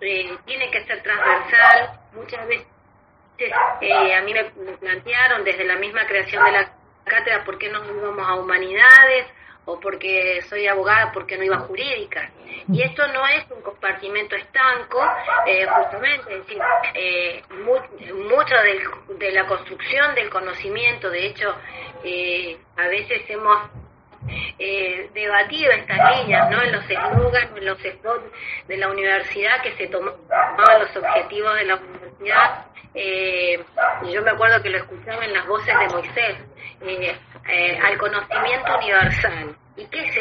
tiene 0.00 0.70
que 0.72 0.84
ser 0.86 1.04
transversal. 1.04 2.00
Muchas 2.14 2.48
veces 2.48 2.75
a 4.14 4.22
mí 4.22 4.32
me, 4.32 4.44
plantearon 4.76 5.44
desde 5.44 5.64
la 5.64 5.76
misma 5.76 6.06
creación 6.06 6.44
de 6.44 6.52
la 6.52 6.72
cátedra 7.04 7.44
por 7.44 7.58
qué 7.58 7.68
no 7.68 7.84
íbamos 7.84 8.26
a 8.26 8.34
humanidades 8.34 9.26
o 9.66 9.80
porque 9.80 10.40
soy 10.48 10.66
abogada 10.68 11.12
porque 11.12 11.36
no 11.36 11.44
iba 11.44 11.56
a 11.56 11.60
jurídica. 11.60 12.30
Y 12.68 12.82
esto 12.82 13.06
no 13.08 13.26
es 13.26 13.50
un 13.50 13.62
compartimento 13.62 14.36
estanco, 14.36 15.04
eh, 15.46 15.66
justamente, 15.66 16.34
es 16.34 16.46
decir, 16.46 16.62
eh, 16.94 17.42
mucho 17.50 18.54
de 19.18 19.32
la 19.32 19.46
construcción 19.46 20.14
del 20.14 20.30
conocimiento, 20.30 21.10
de 21.10 21.26
hecho, 21.26 21.54
eh, 22.04 22.56
a 22.76 22.88
veces 22.88 23.22
hemos 23.28 23.70
eh, 24.58 25.10
debatido 25.14 25.70
estas 25.72 26.18
líneas, 26.18 26.50
¿no? 26.50 26.62
En 26.62 26.72
los 26.72 26.84
eslogans, 26.90 27.56
en 27.56 27.66
los 27.66 27.78
de 27.82 28.76
la 28.76 28.88
universidad 28.88 29.62
que 29.62 29.72
se 29.76 29.86
tomaban 29.88 30.80
los 30.80 30.96
objetivos 30.96 31.54
de 31.54 31.64
la 31.64 31.76
universidad. 31.76 32.66
Eh, 32.98 33.62
yo 34.10 34.22
me 34.22 34.30
acuerdo 34.30 34.62
que 34.62 34.70
lo 34.70 34.78
escuchaba 34.78 35.22
en 35.24 35.34
las 35.34 35.46
voces 35.46 35.78
de 35.78 35.88
Moisés, 35.88 36.36
eh, 36.80 37.16
eh, 37.46 37.78
al 37.82 37.98
conocimiento 37.98 38.74
universal. 38.74 39.54
¿Y 39.76 39.86
qué 39.88 40.00
es 40.00 40.16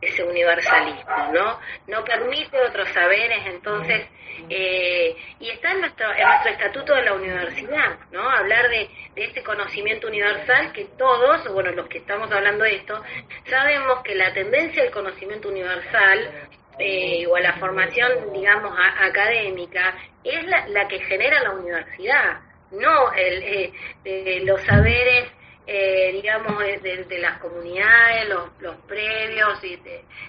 ese 0.00 0.24
universalismo? 0.24 1.32
¿no? 1.32 1.60
No 1.86 2.04
permite 2.04 2.60
otros 2.60 2.88
saberes, 2.88 3.38
entonces, 3.46 4.08
eh, 4.50 5.16
y 5.38 5.48
está 5.50 5.70
en 5.70 5.80
nuestro, 5.80 6.12
en 6.12 6.26
nuestro 6.26 6.50
estatuto 6.50 6.94
de 6.94 7.02
la 7.02 7.14
universidad, 7.14 7.98
¿no? 8.10 8.28
Hablar 8.28 8.68
de, 8.68 8.90
de 9.14 9.24
ese 9.24 9.42
conocimiento 9.44 10.08
universal 10.08 10.72
que 10.72 10.86
todos, 10.96 11.52
bueno, 11.52 11.70
los 11.70 11.88
que 11.88 11.98
estamos 11.98 12.30
hablando 12.32 12.64
de 12.64 12.76
esto, 12.76 13.00
sabemos 13.48 14.02
que 14.02 14.16
la 14.16 14.32
tendencia 14.32 14.82
al 14.82 14.90
conocimiento 14.90 15.48
universal 15.48 16.48
eh, 16.78 17.26
o 17.26 17.36
a 17.36 17.40
la 17.40 17.54
formación, 17.54 18.32
digamos, 18.32 18.72
académica, 19.00 19.94
es 20.24 20.44
la, 20.46 20.66
la, 20.68 20.88
que 20.88 21.00
genera 21.00 21.42
la 21.42 21.50
universidad, 21.52 22.40
no 22.70 23.12
el, 23.12 23.72
eh, 24.04 24.40
los 24.44 24.60
saberes 24.62 25.30
eh, 25.70 26.12
digamos, 26.14 26.58
de, 26.58 27.18
las 27.20 27.38
comunidades, 27.40 28.26
los, 28.26 28.48
los 28.60 28.76
previos, 28.86 29.62
y 29.62 29.78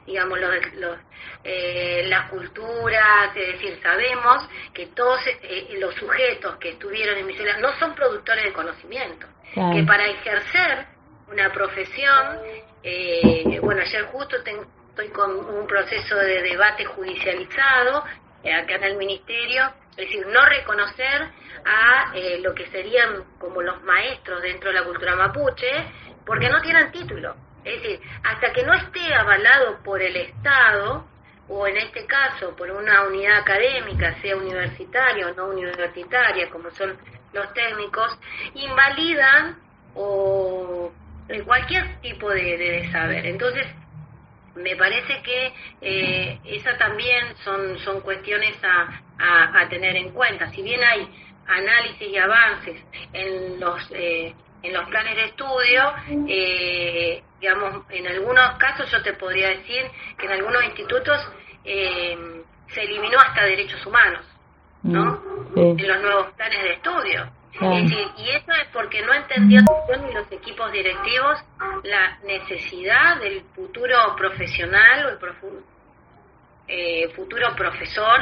digamos, 0.06 0.38
los, 0.38 0.74
los 0.74 0.98
eh, 1.46 2.04
las 2.08 2.30
culturas, 2.30 3.34
es 3.34 3.54
decir, 3.54 3.80
sabemos 3.82 4.50
que 4.74 4.88
todos 4.88 5.22
eh, 5.28 5.78
los 5.80 5.96
sujetos 5.96 6.58
que 6.58 6.72
estuvieron 6.72 7.18
en 7.18 7.26
misiones 7.26 7.58
no 7.60 7.74
son 7.80 7.96
productores 7.96 8.44
de 8.44 8.52
conocimiento, 8.52 9.26
que 9.54 9.84
para 9.88 10.06
ejercer 10.08 10.86
una 11.32 11.50
profesión, 11.54 12.40
eh, 12.84 13.58
bueno, 13.62 13.82
ayer 13.82 14.04
justo 14.08 14.36
estoy 15.00 15.14
con 15.14 15.32
un 15.32 15.66
proceso 15.66 16.16
de 16.18 16.42
debate 16.42 16.84
judicializado 16.84 18.00
acá 18.00 18.76
en 18.76 18.84
el 18.84 18.98
ministerio, 18.98 19.74
es 19.92 20.08
decir, 20.08 20.26
no 20.28 20.46
reconocer 20.46 21.30
a 21.66 22.12
eh, 22.14 22.40
lo 22.42 22.54
que 22.54 22.68
serían 22.68 23.24
como 23.38 23.62
los 23.62 23.82
maestros 23.84 24.42
dentro 24.42 24.70
de 24.70 24.80
la 24.80 24.84
cultura 24.84 25.16
mapuche, 25.16 25.68
porque 26.26 26.50
no 26.50 26.62
tienen 26.62 26.92
título. 26.92 27.36
Es 27.64 27.82
decir, 27.82 28.02
hasta 28.24 28.52
que 28.52 28.64
no 28.64 28.74
esté 28.74 29.14
avalado 29.14 29.82
por 29.84 30.02
el 30.02 30.16
Estado, 30.16 31.06
o 31.48 31.68
en 31.68 31.78
este 31.78 32.06
caso 32.06 32.56
por 32.56 32.70
una 32.70 33.04
unidad 33.04 33.40
académica, 33.40 34.20
sea 34.22 34.36
universitaria 34.36 35.28
o 35.28 35.34
no 35.34 35.48
universitaria, 35.48 36.50
como 36.50 36.72
son 36.72 36.98
los 37.34 37.54
técnicos, 37.54 38.20
invalidan 38.54 39.58
o 39.96 40.92
cualquier 41.46 42.02
tipo 42.02 42.30
de, 42.30 42.58
de 42.58 42.92
saber. 42.92 43.26
Entonces, 43.26 43.66
me 44.60 44.76
parece 44.76 45.22
que 45.22 45.54
eh, 45.82 46.40
esa 46.46 46.78
también 46.78 47.36
son, 47.44 47.78
son 47.80 48.02
cuestiones 48.02 48.56
a, 48.64 49.60
a, 49.62 49.70
tener 49.70 49.96
en 49.96 50.12
cuenta. 50.12 50.50
Si 50.52 50.62
bien 50.62 50.82
hay 50.84 51.08
análisis 51.48 52.08
y 52.08 52.18
avances 52.18 52.82
en 53.14 53.60
los, 53.60 53.92
eh, 53.92 54.34
en 54.62 54.74
los 54.74 54.88
planes 54.90 55.16
de 55.16 55.26
estudio, 55.26 55.94
eh, 56.28 57.24
digamos, 57.40 57.86
en 57.90 58.08
algunos 58.08 58.58
casos 58.58 58.90
yo 58.92 59.02
te 59.02 59.14
podría 59.14 59.50
decir 59.50 59.86
que 60.18 60.26
en 60.26 60.34
algunos 60.34 60.64
institutos 60.66 61.20
se 61.64 62.82
eliminó 62.82 63.20
hasta 63.20 63.46
derechos 63.46 63.86
humanos, 63.86 64.26
¿no? 64.84 65.22
Mm, 65.56 65.80
en 65.80 65.88
los 65.88 66.02
nuevos 66.02 66.32
planes 66.34 66.64
de 66.64 66.74
estudio. 66.74 67.30
Y 67.62 68.30
eso 68.30 68.52
es 68.52 68.68
porque 68.72 69.02
no 69.02 69.14
entendió 69.14 69.62
ni 70.02 70.14
los 70.14 70.32
equipos 70.32 70.72
directivos 70.72 71.40
la 71.84 72.18
necesidad 72.24 73.20
del 73.20 73.44
futuro 73.56 74.16
profesional 74.16 75.06
o 75.06 75.10
el 75.10 75.20
eh, 76.68 77.10
futuro 77.16 77.56
profesor, 77.56 78.20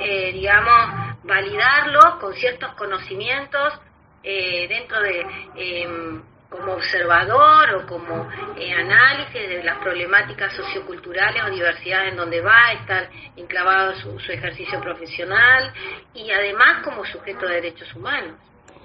eh, 0.00 0.32
digamos, 0.32 1.18
validarlo 1.24 2.18
con 2.20 2.32
ciertos 2.34 2.72
conocimientos 2.74 3.74
eh, 4.22 4.68
dentro 4.68 5.00
de 5.00 5.26
em, 5.56 6.22
como 6.48 6.74
observador 6.74 7.74
o 7.74 7.86
como 7.86 8.30
análisis 8.78 9.48
de 9.48 9.62
las 9.64 9.78
problemáticas 9.78 10.54
socioculturales 10.54 11.42
o 11.42 11.50
diversidad 11.50 12.08
en 12.08 12.16
donde 12.16 12.40
va 12.40 12.68
a 12.68 12.72
estar 12.72 13.10
enclavado 13.36 13.94
su, 13.96 14.32
ejercicio 14.32 14.80
profesional 14.80 15.72
y 16.14 16.30
además 16.30 16.82
como 16.84 17.04
sujeto 17.04 17.46
de 17.46 17.54
derechos 17.56 17.92
humanos. 17.94 18.36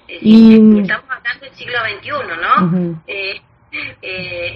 Y... 0.07 0.81
Estamos 0.81 1.09
hablando 1.09 1.45
del 1.45 1.55
siglo 1.55 1.77
XXI, 1.79 2.09
¿no? 2.41 3.01
eh, 3.07 3.41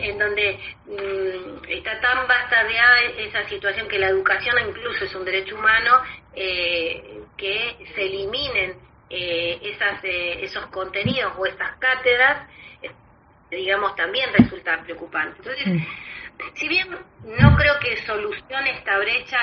en 0.10 0.20
donde 0.20 0.60
mm, 0.86 1.66
está 1.70 2.00
tan 2.00 2.28
bastardeada 2.28 3.02
esa 3.18 3.48
situación 3.50 3.88
que 3.88 4.00
la 4.00 4.10
educación 4.10 4.56
incluso 4.68 5.06
es 5.06 5.16
un 5.16 5.26
derecho 5.26 5.56
humano, 5.56 6.02
eh, 6.34 7.22
que 7.36 7.78
se 7.96 8.06
eliminen 8.06 8.76
eh, 9.10 9.60
esas, 9.64 10.04
eh, 10.04 10.44
esos 10.44 10.66
contenidos 10.68 11.34
o 11.38 11.46
esas 11.46 11.76
cátedras, 11.78 12.48
digamos, 13.50 13.96
también 13.96 14.30
resulta 14.34 14.82
preocupante. 14.84 15.38
Entonces, 15.40 15.88
si 16.56 16.68
bien 16.68 16.90
no 17.24 17.58
creo 17.58 17.80
que 17.80 17.98
solucione 18.06 18.72
esta 18.78 18.98
brecha, 19.00 19.38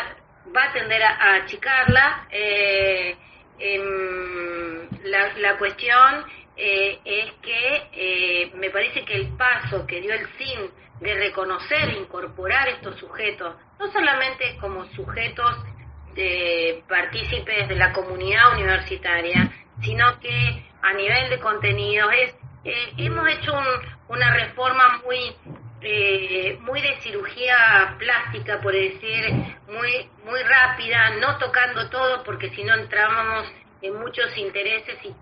va 0.54 0.64
a 0.64 0.72
tender 0.72 1.02
a, 1.02 1.34
achicarla, 1.36 2.28
em, 3.58 4.88
la, 5.04 5.32
la 5.38 5.58
cuestión 5.58 6.24
eh, 6.56 6.98
es 7.04 7.32
que 7.42 7.88
eh, 7.92 8.52
me 8.54 8.70
parece 8.70 9.04
que 9.04 9.14
el 9.14 9.28
paso 9.36 9.86
que 9.86 10.00
dio 10.00 10.14
el 10.14 10.26
SIN 10.38 10.70
de 11.00 11.14
reconocer 11.14 11.90
e 11.90 11.98
incorporar 11.98 12.68
estos 12.68 12.98
sujetos, 12.98 13.56
no 13.78 13.90
solamente 13.92 14.56
como 14.60 14.84
sujetos 14.92 15.56
de 16.14 16.82
partícipes 16.88 17.68
de 17.68 17.74
la 17.74 17.92
comunidad 17.92 18.52
universitaria, 18.54 19.52
sino 19.82 20.18
que 20.20 20.64
a 20.82 20.92
nivel 20.92 21.30
de 21.30 21.40
contenidos 21.40 22.12
es 22.12 22.34
eh, 22.64 22.94
hemos 22.96 23.28
hecho 23.28 23.52
una 24.08 24.32
reforma 24.32 25.02
muy 25.04 25.36
muy 26.60 26.80
de 26.80 26.96
cirugía 27.00 27.94
plástica, 27.98 28.60
por 28.60 28.72
decir, 28.72 29.24
muy 29.68 30.10
muy 30.24 30.42
rápida, 30.42 31.10
no 31.20 31.36
tocando 31.38 31.88
todo, 31.90 32.24
porque 32.24 32.50
si 32.50 32.64
no 32.64 32.74
entrábamos 32.74 33.52
en 33.82 33.94
muchos 34.00 34.36
intereses 34.38 34.98
y 35.04 35.14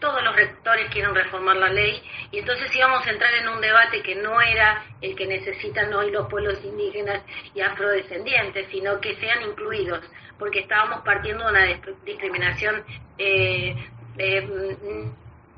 todos 0.00 0.22
los 0.22 0.34
rectores 0.36 0.90
quieren 0.90 1.14
reformar 1.14 1.56
la 1.56 1.68
ley 1.68 2.02
y 2.30 2.38
entonces 2.38 2.74
íbamos 2.74 3.04
a 3.06 3.10
entrar 3.10 3.34
en 3.34 3.48
un 3.48 3.60
debate 3.60 4.02
que 4.02 4.14
no 4.14 4.40
era 4.40 4.84
el 5.00 5.16
que 5.16 5.26
necesitan 5.26 5.92
hoy 5.92 6.10
los 6.10 6.28
pueblos 6.28 6.62
indígenas 6.64 7.22
y 7.54 7.60
afrodescendientes, 7.60 8.68
sino 8.70 9.00
que 9.00 9.16
sean 9.16 9.42
incluidos, 9.42 10.04
porque 10.38 10.60
estábamos 10.60 11.00
partiendo 11.00 11.44
de 11.44 11.50
una 11.50 11.64
discriminación 12.04 12.84
eh, 13.18 13.74
eh, 14.18 14.48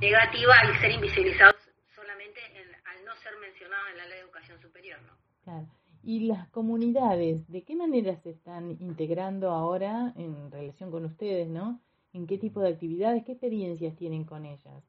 negativa 0.01 0.59
al 0.59 0.81
ser 0.81 0.93
invisibilizados 0.93 1.57
solamente 1.95 2.41
al 2.87 3.05
no 3.05 3.15
ser 3.17 3.37
mencionados 3.39 3.91
en 3.91 3.97
la 3.99 4.05
ley 4.07 4.15
de 4.15 4.21
educación 4.21 4.61
superior. 4.61 5.01
¿no? 5.03 5.30
Claro. 5.45 5.67
¿Y 6.03 6.21
las 6.21 6.49
comunidades, 6.49 7.47
de 7.49 7.63
qué 7.63 7.77
manera 7.77 8.17
se 8.17 8.31
están 8.31 8.71
integrando 8.81 9.51
ahora 9.51 10.13
en 10.17 10.51
relación 10.51 10.91
con 10.91 11.05
ustedes, 11.05 11.49
no? 11.49 11.81
en 12.13 12.27
qué 12.27 12.39
tipo 12.39 12.61
de 12.61 12.71
actividades, 12.71 13.25
qué 13.25 13.33
experiencias 13.33 13.95
tienen 13.97 14.25
con 14.25 14.45
ellas. 14.45 14.83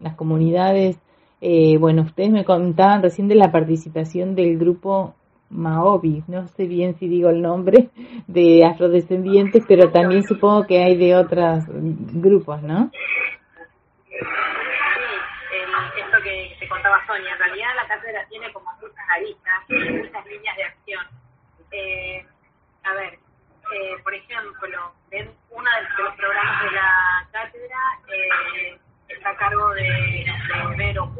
Las 0.00 0.14
comunidades, 0.16 0.98
eh, 1.40 1.78
bueno, 1.78 2.02
ustedes 2.02 2.30
me 2.30 2.44
contaban 2.44 3.02
recién 3.02 3.28
de 3.28 3.36
la 3.36 3.50
participación 3.50 4.34
del 4.34 4.58
grupo 4.58 5.14
Maobi, 5.50 6.24
no 6.26 6.46
sé 6.48 6.66
bien 6.66 6.96
si 6.98 7.08
digo 7.08 7.30
el 7.30 7.40
nombre, 7.40 7.90
de 8.26 8.64
afrodescendientes, 8.64 9.64
pero 9.66 9.90
también 9.90 10.24
supongo 10.24 10.66
que 10.66 10.82
hay 10.82 10.96
de 10.96 11.16
otros 11.16 11.64
grupos, 11.68 12.62
¿no? 12.62 12.90
Contaba 16.84 17.06
Sonia, 17.06 17.32
en 17.32 17.38
realidad 17.38 17.74
la 17.76 17.86
cátedra 17.86 18.26
tiene 18.28 18.52
como 18.52 18.70
muchas 18.74 19.08
aristas, 19.08 19.64
muchas 19.68 20.26
líneas 20.26 20.56
de 20.56 20.64
acción. 20.64 21.06
Eh, 21.70 22.26
a 22.82 22.92
ver, 22.92 23.18
eh, 23.72 23.96
por 24.02 24.12
ejemplo, 24.12 24.94
en 25.10 25.34
uno 25.48 25.70
de 25.70 26.02
los 26.02 26.14
programas 26.14 26.64
de 26.64 26.70
la 26.72 27.28
cátedra 27.32 27.78
eh, 28.08 28.78
está 29.08 29.30
a 29.30 29.36
cargo 29.36 29.70
de, 29.70 29.82
de 29.82 30.76
Vero 30.76 31.10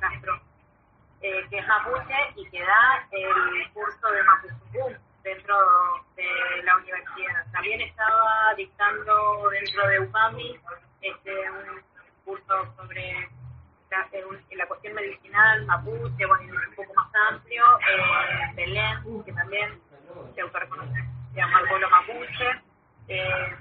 Castro, 0.00 0.40
eh, 1.20 1.44
que 1.50 1.58
es 1.58 1.66
mapuche 1.66 2.14
y 2.36 2.48
que 2.50 2.62
da 2.62 3.08
el 3.10 3.72
curso 3.72 4.08
de 4.08 4.22
Mapuzungún 4.22 4.98
dentro 5.24 5.56
de 6.14 6.62
la 6.62 6.76
universidad. 6.76 7.44
También 7.50 7.80
estaba 7.80 8.54
dictando 8.56 9.50
dentro 9.50 9.88
de 9.88 9.98
UPAMI 9.98 10.60
este, 11.02 11.50
un 11.50 11.82
curso 12.24 12.74
sobre 12.76 13.28
la, 13.90 14.08
la 14.56 14.66
cuestión 14.66 14.94
medicinal 14.94 15.66
mapuche, 15.66 16.26
bueno, 16.26 16.54
un 16.68 16.74
poco 16.74 16.94
más 16.94 17.08
amplio, 17.30 17.64
eh, 17.78 18.52
Belén, 18.54 19.24
que 19.24 19.32
también 19.32 19.80
se 20.34 20.40
autorreconoce 20.40 21.08
llama 21.38 21.60
el 21.60 21.68
pueblo 21.68 21.90
mapuche. 21.90 22.60
Eh, 23.08 23.56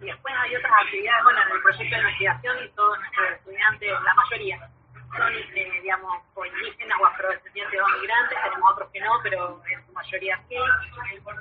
y 0.00 0.06
después 0.06 0.34
hay 0.36 0.56
otras 0.56 0.72
actividades, 0.84 1.24
bueno, 1.24 1.40
en 1.42 1.56
el 1.56 1.62
proyecto 1.62 1.94
de 1.94 2.02
investigación 2.02 2.56
y 2.64 2.68
todos 2.70 2.98
nuestros 2.98 3.30
estudiantes, 3.32 3.90
la 4.02 4.14
mayoría, 4.14 4.70
son, 5.16 5.32
eh, 5.32 5.80
digamos, 5.82 6.22
o 6.34 6.44
indígenas 6.44 6.98
o 7.00 7.06
afrodescendientes 7.06 7.80
o 7.80 8.00
migrantes, 8.00 8.38
tenemos 8.42 8.72
otros 8.72 8.90
que 8.90 9.00
no, 9.00 9.12
pero 9.22 9.62
en 9.70 9.86
su 9.86 9.92
mayoría 9.92 10.40
sí. 10.48 10.56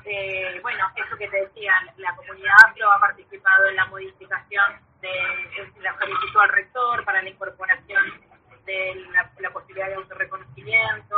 Eh, 0.06 0.60
bueno, 0.62 0.92
eso 0.96 1.18
que 1.18 1.28
te 1.28 1.42
decía, 1.42 1.74
la 1.98 2.16
comunidad 2.16 2.56
afro 2.68 2.92
ha 2.92 3.00
participado 3.00 3.68
en 3.68 3.76
la 3.76 3.86
modificación 3.86 4.80
de, 5.04 5.82
la 5.82 5.98
solicitud 6.00 6.40
al 6.40 6.50
rector 6.50 7.04
para 7.06 7.22
la 7.22 7.30
incorporación 7.30 8.04
de 8.66 8.96
la, 9.40 9.50
posibilidad 9.52 9.90
de 9.90 9.96
autorreconocimiento. 9.96 11.16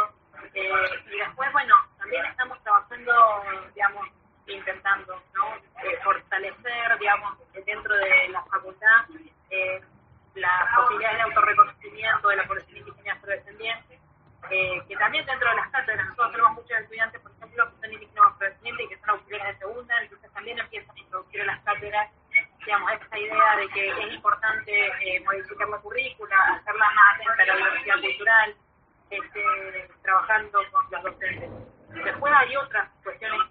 Eh, 0.53 0.71
y 1.07 1.17
después, 1.17 1.51
bueno, 1.53 1.75
también 1.97 2.25
estamos 2.25 2.61
trabajando, 2.63 3.43
digamos, 3.73 4.07
intentando 4.47 5.21
¿no? 5.33 5.55
Eh, 5.55 5.97
fortalecer, 6.03 6.99
digamos, 6.99 7.38
dentro 7.65 7.95
de 7.95 8.29
la 8.29 8.43
facultad 8.45 9.05
eh, 9.49 9.81
las 10.36 10.75
posibilidades 10.75 11.17
de 11.17 11.23
autorreconocimiento 11.23 12.27
de 12.27 12.36
la 12.36 12.43
población 12.45 12.77
indígena 12.77 13.13
afrodescendiente, 13.13 13.99
eh, 14.51 14.83
que 14.88 14.95
también 14.97 15.25
dentro 15.25 15.49
de 15.49 15.55
las 15.55 15.69
cátedras, 15.71 16.05
nosotros 16.05 16.31
tenemos 16.31 16.53
muchos 16.53 16.77
estudiantes, 16.77 17.21
por 17.21 17.31
ejemplo, 17.31 17.69
que 17.71 17.81
son 17.81 17.93
indígenas 17.93 18.25
afrodescendientes 18.27 18.86
y 18.86 18.89
que 18.89 18.99
son 18.99 19.09
auxiliares 19.11 19.53
de 19.53 19.59
segunda, 19.59 19.95
entonces 20.01 20.31
también 20.33 20.59
empiezan 20.59 20.95
a 20.95 20.99
introducir 20.99 21.39
en 21.41 21.47
las 21.47 21.63
cátedras, 21.63 22.11
digamos, 22.66 22.91
esta 22.91 23.20
idea 23.20 23.55
de 23.57 23.68
que 23.70 23.89
es 23.89 24.13
importante 24.13 24.72
eh, 24.88 25.24
modificar 25.24 25.70
la 25.70 25.78
currícula, 25.78 26.36
hacerla 26.55 26.86
más 26.95 27.16
atenta 27.16 27.43
a 27.43 27.45
la 27.45 27.55
diversidad 27.55 28.01
cultural, 28.01 28.55
este, 29.09 29.89
trabajando 30.01 30.59
con 30.72 30.86
los 30.91 31.03
docentes. 31.03 31.49
Después 32.03 32.34
hay 32.36 32.57
otras 32.57 32.89
cuestiones 33.03 33.41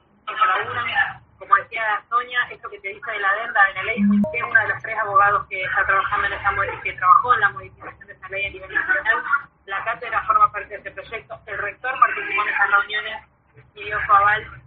como 1.38 1.56
decía 1.56 2.02
Sonia, 2.08 2.38
esto 2.50 2.70
que 2.70 2.80
te 2.80 2.88
dice 2.88 3.10
de 3.10 3.18
la 3.18 3.28
adenda 3.28 3.66
de 3.66 3.74
la 3.74 3.82
ley, 3.84 3.96
que 4.32 4.38
es 4.38 4.44
uno 4.44 4.60
de 4.60 4.68
los 4.68 4.82
tres 4.82 4.98
abogados 4.98 5.46
que 5.48 5.62
está 5.62 5.84
trabajando 5.84 6.26
en 6.26 6.32
esa 6.32 6.82
que 6.82 6.92
trabajó 6.94 7.34
en 7.34 7.40
la 7.40 7.50
modificación 7.50 8.06
de 8.06 8.12
esa 8.14 8.28
ley 8.28 8.46
a 8.46 8.50
nivel 8.50 8.74
nacional. 8.74 9.22
La 9.66 9.84
cátedra 9.84 10.24
forma 10.26 10.50
parte 10.52 10.68
de 10.68 10.76
este 10.76 10.90
proyecto. 10.90 11.40
El 11.46 11.58
rector 11.58 11.98
participó 11.98 12.42
en 12.42 12.48
esas 12.48 12.70
reuniones 12.70 13.28
y 13.74 13.84
dio 13.84 13.98
su 14.06 14.12
aval. 14.12 14.62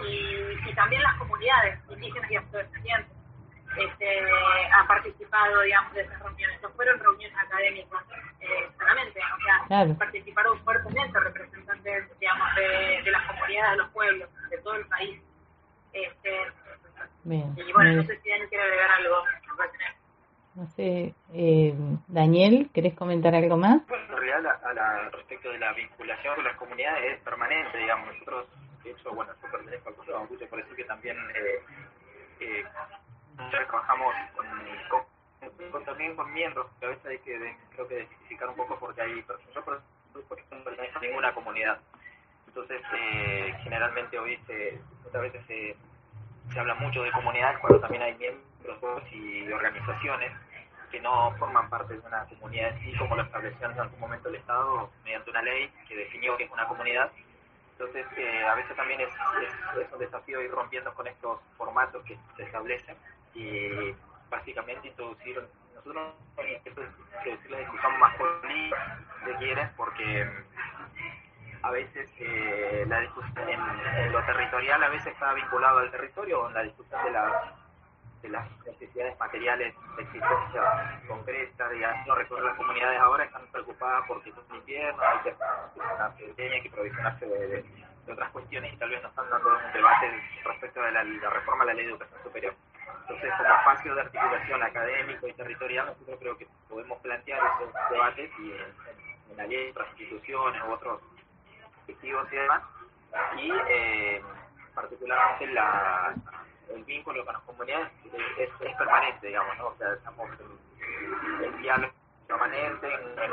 Y, 0.00 0.74
también 0.74 1.02
las 1.02 1.16
comunidades 1.18 1.78
indígenas 1.90 2.30
y 2.30 2.36
afrodescendientes 2.36 3.12
este, 3.76 4.20
han 4.72 4.86
participado, 4.86 5.60
digamos, 5.60 5.92
de 5.92 6.00
esas 6.00 6.22
reuniones. 6.22 6.62
No 6.62 6.70
fueron 6.70 6.98
reuniones 6.98 7.38
académicas 7.38 8.04
eh, 8.40 8.70
solamente, 8.78 9.20
o 9.20 9.68
sea, 9.68 9.94
participaron 9.98 10.58
fuertemente 10.64 11.20
representantes, 11.20 12.18
digamos, 12.18 12.54
de, 12.56 13.02
de 13.04 13.10
las 13.10 13.26
comunidades 13.26 13.70
de 13.70 13.76
los 13.76 13.88
pueblos 13.90 14.28
de 14.50 14.58
todo 14.58 14.74
el 14.74 14.86
país. 14.86 15.20
Este, 15.92 16.30
Bien, 17.24 17.54
y 17.56 17.72
bueno, 17.72 17.92
no 17.92 18.02
sé 18.04 18.18
si 18.20 18.28
Daniel 18.28 18.48
quiere 18.48 18.64
agregar 18.64 18.90
algo. 18.90 19.16
No 20.54 20.66
sé, 20.66 21.14
eh, 21.32 21.74
Daniel, 22.08 22.68
¿querés 22.74 22.94
comentar 22.94 23.34
algo 23.34 23.56
más? 23.56 23.86
Bueno, 23.86 24.04
en 24.04 24.10
realidad, 24.10 24.60
a 24.62 24.74
la, 24.74 25.08
respecto 25.08 25.50
de 25.50 25.58
la 25.72 25.78
vinculación 25.78 26.34
con 26.34 26.44
las 26.44 26.56
comunidades 26.56 27.14
es 27.14 27.20
permanente, 27.22 27.78
digamos. 27.78 28.08
Nosotros, 28.12 28.46
de 28.84 28.90
hecho, 28.90 29.12
bueno, 29.12 29.32
yo 29.42 29.50
pertenezco 29.50 29.88
al 29.88 29.94
Consejo 29.94 30.26
de 30.38 30.46
por 30.46 30.60
eso 30.60 30.76
que 30.76 30.84
también 30.84 31.16
eh, 31.34 31.62
eh, 32.40 32.64
trabajamos 33.50 34.14
con, 35.70 35.84
también 35.84 36.14
con 36.14 36.32
miembros, 36.32 36.66
que 36.78 36.86
a 36.86 36.88
veces 36.90 37.06
hay 37.06 37.18
que, 37.20 37.56
creo 37.70 37.88
que 37.88 38.00
especificar 38.00 38.48
un 38.50 38.56
poco 38.56 38.78
porque 38.78 39.02
hay, 39.02 39.24
yo 39.54 39.64
por 39.64 39.78
ejemplo, 40.20 40.58
no 40.58 40.64
pertenezco 40.64 40.98
a 40.98 41.02
ninguna 41.02 41.34
comunidad. 41.34 41.80
Entonces, 42.46 42.82
eh, 42.94 43.54
generalmente 43.62 44.18
hoy 44.18 44.38
se, 44.46 44.78
muchas 45.04 45.22
veces 45.22 45.46
se, 45.46 45.76
se 46.52 46.60
habla 46.60 46.74
mucho 46.74 47.02
de 47.02 47.12
comunidades 47.12 47.58
cuando 47.60 47.80
también 47.80 48.02
hay 48.02 48.14
miembros 48.16 49.02
y 49.10 49.50
organizaciones 49.50 50.32
que 50.92 51.00
no 51.00 51.34
forman 51.38 51.68
parte 51.70 51.94
de 51.94 52.06
una 52.06 52.24
comunidad 52.26 52.68
en 52.68 52.80
sí, 52.80 52.98
como 52.98 53.16
lo 53.16 53.22
estableció 53.22 53.68
en 53.68 53.80
algún 53.80 53.98
momento 53.98 54.28
el 54.28 54.36
Estado 54.36 54.90
mediante 55.02 55.30
una 55.30 55.42
ley 55.42 55.72
que 55.88 55.96
definió 55.96 56.36
que 56.36 56.44
es 56.44 56.50
una 56.50 56.68
comunidad. 56.68 57.10
Entonces, 57.72 58.06
eh, 58.18 58.44
a 58.44 58.54
veces 58.54 58.76
también 58.76 59.00
es, 59.00 59.08
es, 59.08 59.92
un 59.92 59.98
desafío 59.98 60.42
ir 60.42 60.50
rompiendo 60.50 60.92
con 60.94 61.06
estos 61.06 61.40
formatos 61.56 62.04
que 62.04 62.16
se 62.36 62.42
establecen 62.42 62.94
y 63.34 63.94
básicamente 64.30 64.88
introducir, 64.88 65.42
nosotros 65.74 66.12
introducir 66.66 67.50
la 67.50 67.58
discusión 67.58 67.92
política, 68.18 68.98
si 69.24 69.32
quieren, 69.32 69.70
porque 69.76 70.28
a 71.62 71.70
veces 71.70 72.10
eh, 72.18 72.84
la 72.86 73.00
discusión 73.00 73.48
en, 73.48 74.12
lo 74.12 74.22
territorial 74.24 74.82
a 74.82 74.88
veces 74.90 75.12
está 75.12 75.32
vinculado 75.32 75.78
al 75.78 75.90
territorio, 75.90 76.48
en 76.48 76.54
la 76.54 76.62
discusión 76.62 77.02
de 77.04 77.10
las 77.10 77.32
de 78.22 78.28
las 78.28 78.48
necesidades 78.64 79.18
materiales 79.18 79.74
de 79.96 80.02
existencia 80.02 81.02
concreta, 81.08 81.68
digamos, 81.68 82.06
no 82.06 82.14
recorrer 82.14 82.44
las 82.44 82.56
comunidades 82.56 83.00
ahora 83.00 83.24
están 83.24 83.46
preocupadas 83.48 84.04
porque 84.06 84.30
es 84.30 84.36
un 84.48 84.56
invierno, 84.56 85.02
hay 85.02 85.18
que 85.18 85.34
provisionarse 85.34 86.34
hay 86.38 86.62
que 86.62 86.70
provisionarse 86.70 87.26
de, 87.26 87.64
otras 88.10 88.30
cuestiones 88.30 88.72
y 88.72 88.76
tal 88.76 88.90
vez 88.90 89.02
no 89.02 89.08
están 89.08 89.30
dando 89.30 89.48
un 89.48 89.72
debate 89.72 90.10
respecto 90.44 90.82
de 90.82 90.92
la, 90.92 91.02
reforma 91.30 91.64
de 91.64 91.70
la 91.70 91.74
ley 91.74 91.86
de 91.86 91.92
educación 91.92 92.22
superior. 92.22 92.54
Entonces, 93.02 93.30
como 93.36 93.54
espacio 93.54 93.94
de 93.94 94.00
articulación 94.00 94.62
académico 94.62 95.28
y 95.28 95.32
territorial, 95.34 95.86
nosotros 95.86 96.18
creo 96.18 96.36
que 96.36 96.48
podemos 96.68 96.98
plantear 97.00 97.40
esos 97.60 97.90
debates 97.90 98.30
y 98.40 98.52
en, 98.52 99.36
la 99.36 99.46
ley 99.46 99.64
de 99.64 99.70
otras 99.70 99.88
instituciones 99.90 100.62
u 100.68 100.72
otros 100.72 101.00
objetivos 101.82 102.26
y 102.32 102.36
demás, 102.36 102.62
y 103.38 103.52
eh, 103.68 104.22
particularmente 104.74 105.46
la 105.48 106.14
vínculo 106.92 107.24
con 107.24 107.34
las 107.34 107.42
comunidades 107.42 107.88
es, 108.38 108.50
permanente, 108.76 109.26
digamos, 109.26 109.56
¿no? 109.58 109.66
O 109.68 109.76
sea, 109.76 109.92
estamos 109.92 110.28
en, 110.40 111.44
en 111.44 111.62
diálogo 111.62 111.92
permanente, 112.26 112.86
en, 112.94 113.18
en 113.18 113.32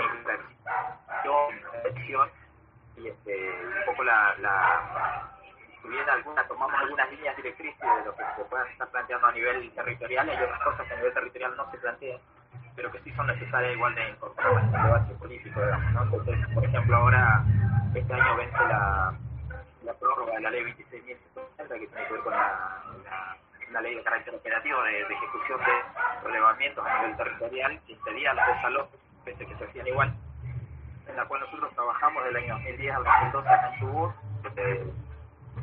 y 2.98 3.08
este, 3.08 3.50
un 3.50 3.86
poco 3.86 4.04
la, 4.04 4.36
la 4.40 5.32
si 5.82 5.88
bien 5.88 6.04
tomamos 6.48 6.82
algunas 6.82 7.10
líneas 7.12 7.36
directrices 7.38 7.80
de 7.80 8.06
lo 8.06 8.16
que 8.16 8.24
se 8.36 8.44
puedan 8.44 8.68
estar 8.68 8.90
planteando 8.90 9.28
a 9.28 9.32
nivel 9.32 9.72
territorial, 9.72 10.30
hay 10.30 10.44
otras 10.44 10.62
cosas 10.64 10.88
que 10.88 10.94
a 10.94 10.98
nivel 10.98 11.14
territorial 11.14 11.56
no 11.56 11.72
se 11.72 11.78
plantean, 11.78 12.20
pero 12.76 12.92
que 12.92 13.00
sí 13.00 13.14
son 13.14 13.28
necesarias 13.28 13.74
igual 13.74 13.96
de 13.96 14.10
incorporar 14.10 14.52
en 14.52 14.76
el 14.76 14.84
debate 14.84 15.14
político, 15.16 15.62
digamos, 15.62 15.92
¿no? 15.94 16.04
Entonces, 16.04 16.48
por 16.54 16.66
ejemplo, 16.66 16.98
ahora, 16.98 17.44
este 17.96 18.14
año 18.14 18.36
vence 18.36 18.58
la 18.58 19.14
la 19.90 19.94
prórroga 19.94 20.34
de 20.36 20.42
la 20.42 20.52
ley 20.52 20.64
26.160 20.64 21.58
que 21.58 21.88
tiene 21.88 22.08
que 22.08 22.14
ver 22.14 22.22
con 22.22 22.34
la, 22.34 22.84
la, 23.72 23.82
ley 23.82 23.96
de 23.96 24.04
carácter 24.04 24.36
operativo 24.36 24.82
de, 24.84 25.02
ejecución 25.02 25.60
de 25.60 26.28
relevamientos 26.28 26.86
a 26.86 27.02
nivel 27.02 27.18
territorial 27.18 27.80
que 27.86 27.94
impedía 27.94 28.34
los 28.34 28.48
desalojos, 28.48 29.00
pese 29.26 29.46
que 29.46 29.56
se 29.56 29.66
hacían 29.66 29.88
igual, 29.88 30.14
en 31.08 31.16
la 31.16 31.26
cual 31.26 31.42
nosotros 31.42 31.74
trabajamos 31.74 32.24
del 32.26 32.36
año 32.36 32.56
2010 32.56 32.96
al 32.96 33.04
2012 33.04 33.50
en 33.50 33.80
Chubut. 33.80 34.12
Eh, 34.58 34.94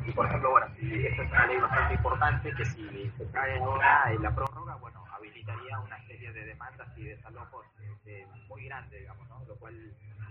y 0.05 0.11
por 0.11 0.25
ejemplo, 0.25 0.51
bueno, 0.51 0.67
si 0.79 1.05
esta 1.05 1.23
es 1.23 1.31
una 1.31 1.45
ley 1.47 1.57
bastante 1.57 1.93
importante 1.95 2.53
que 2.53 2.65
si 2.65 3.11
se 3.17 3.31
cae 3.31 3.59
ahora 3.59 4.11
en 4.11 4.23
la 4.23 4.33
prórroga, 4.33 4.75
bueno, 4.75 5.03
habilitaría 5.11 5.79
una 5.79 5.99
serie 6.07 6.31
de 6.31 6.45
demandas 6.45 6.87
y 6.97 7.03
desalojos 7.03 7.65
este, 7.81 8.25
muy 8.47 8.65
grandes, 8.65 8.99
digamos, 8.99 9.27
¿no? 9.27 9.43
Lo 9.45 9.55
cual 9.55 9.73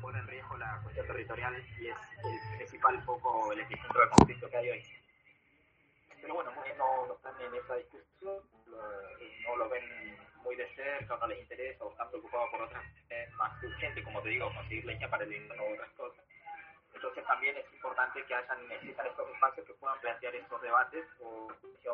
pone 0.01 0.18
en 0.18 0.27
riesgo 0.29 0.57
la 0.57 0.81
cuestión 0.83 1.07
territorial 1.07 1.55
y 1.81 1.89
es 1.89 1.97
el 2.24 2.57
principal 2.59 3.03
foco, 3.03 3.53
el 3.53 3.61
epicentro 3.61 4.01
del 4.01 4.11
conflicto 4.11 4.49
que 4.49 4.57
hay 4.57 4.70
hoy. 4.70 4.83
Pero 6.27 6.35
bueno, 6.35 6.51
no, 6.77 7.07
no 7.07 7.14
están 7.14 7.41
en 7.41 7.55
esa 7.55 7.77
discusión, 7.77 8.43
no 8.66 9.57
lo 9.57 9.68
ven 9.68 10.18
muy 10.43 10.57
de 10.57 10.66
cerca, 10.74 11.16
no 11.18 11.27
les 11.29 11.39
interesa 11.39 11.85
o 11.85 11.93
están 11.93 12.09
preocupados 12.11 12.51
por 12.51 12.62
otras 12.62 12.83
más 13.37 13.62
urgentes, 13.62 14.03
como 14.03 14.20
te 14.22 14.31
digo, 14.31 14.53
conseguir 14.53 14.87
leña 14.87 15.09
para 15.09 15.22
el 15.22 15.33
invierno 15.33 15.62
o 15.62 15.74
otras 15.74 15.91
cosas. 15.93 16.24
Entonces 16.93 17.24
también 17.27 17.57
es 17.57 17.72
importante 17.72 18.24
que 18.24 18.35
hayan, 18.35 18.66
necesitan 18.66 19.07
estos 19.07 19.31
espacios 19.31 19.66
que 19.68 19.74
puedan 19.74 20.01
plantear 20.01 20.35
estos 20.35 20.62
debates 20.62 21.07
o 21.20 21.47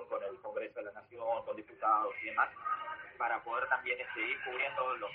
con 0.09 0.23
el 0.25 0.41
Congreso 0.41 0.81
de 0.81 0.87
la 0.87 0.93
Nación, 0.93 1.45
con 1.45 1.55
diputados 1.55 2.15
y 2.23 2.25
demás, 2.25 2.49
para 3.19 3.45
poder 3.45 3.69
también 3.69 3.99
seguir 4.15 4.31
ir 4.31 4.45
cubriendo 4.45 4.97
los 4.97 5.11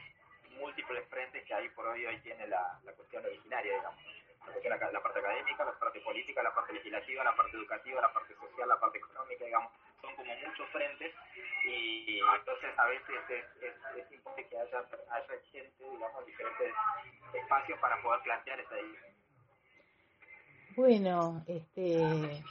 múltiples 0.59 1.07
frentes 1.09 1.43
que 1.43 1.53
ahí 1.55 1.68
por 1.70 1.88
hoy 1.88 2.05
hoy 2.05 2.20
tiene 2.20 2.45
la, 2.45 2.80
la 2.84 2.93
cuestión 2.93 3.26
originaria, 3.26 3.78
digamos. 3.78 4.26
La, 4.68 5.02
parte 5.02 5.20
académica, 5.20 5.66
la 5.66 5.80
parte 5.80 6.00
política, 6.02 6.43
la 6.43 6.54
parte 6.54 6.74
legislativa, 6.74 7.24
la 7.24 7.36
parte 7.36 7.58
educativa, 7.58 8.02
la 8.02 8.14
parte 8.14 8.36
social, 8.36 8.68
la 8.68 8.80
parte 8.80 8.98
económica, 8.98 9.45
digamos, 9.45 9.72
son 10.02 10.16
como 10.16 10.34
muchos 10.36 10.70
frentes 10.70 11.14
y 11.66 12.20
entonces 12.20 12.70
a 12.78 12.86
veces 12.86 13.16
es, 13.30 14.12
importante 14.12 14.48
que 14.50 14.58
haya, 14.58 14.80
haya 15.10 15.41
gente, 15.52 15.84
digamos, 15.91 16.26
diferentes 16.26 16.74
espacios 17.34 17.80
para 17.80 18.02
poder 18.02 18.22
plantear 18.22 18.60
esta 18.60 18.80
idea. 18.80 19.02
Bueno, 20.76 21.43
este, 21.48 22.43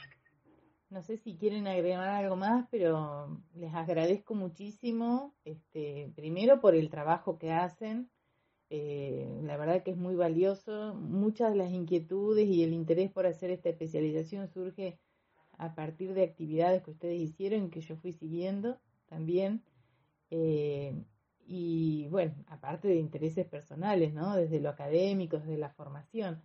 no 0.89 1.01
sé 1.01 1.17
si 1.17 1.37
quieren 1.37 1.67
agregar 1.67 2.07
algo 2.09 2.35
más, 2.35 2.67
pero 2.71 3.41
les 3.53 3.73
agradezco 3.73 4.35
muchísimo, 4.35 5.33
este, 5.45 6.11
primero 6.15 6.59
por 6.59 6.75
el 6.75 6.89
trabajo 6.89 7.37
que 7.37 7.51
hacen. 7.51 8.09
Eh, 8.69 9.39
la 9.43 9.57
verdad 9.57 9.83
que 9.83 9.91
es 9.91 9.97
muy 9.97 10.15
valioso. 10.15 10.93
Muchas 10.95 11.51
de 11.51 11.57
las 11.57 11.71
inquietudes 11.71 12.47
y 12.47 12.63
el 12.63 12.73
interés 12.73 13.11
por 13.11 13.25
hacer 13.25 13.49
esta 13.49 13.69
especialización 13.69 14.47
surge 14.49 14.99
a 15.57 15.73
partir 15.75 16.13
de 16.13 16.23
actividades 16.23 16.83
que 16.83 16.91
ustedes 16.91 17.19
hicieron 17.19 17.69
que 17.69 17.81
yo 17.81 17.95
fui 17.97 18.13
siguiendo 18.13 18.77
también. 19.07 19.63
Eh, 20.29 20.93
y 21.45 22.07
bueno, 22.09 22.35
aparte 22.47 22.87
de 22.89 22.95
intereses 22.97 23.47
personales, 23.47 24.13
¿no? 24.13 24.35
Desde 24.35 24.59
lo 24.59 24.69
académico, 24.69 25.37
desde 25.37 25.57
la 25.57 25.69
formación. 25.69 26.41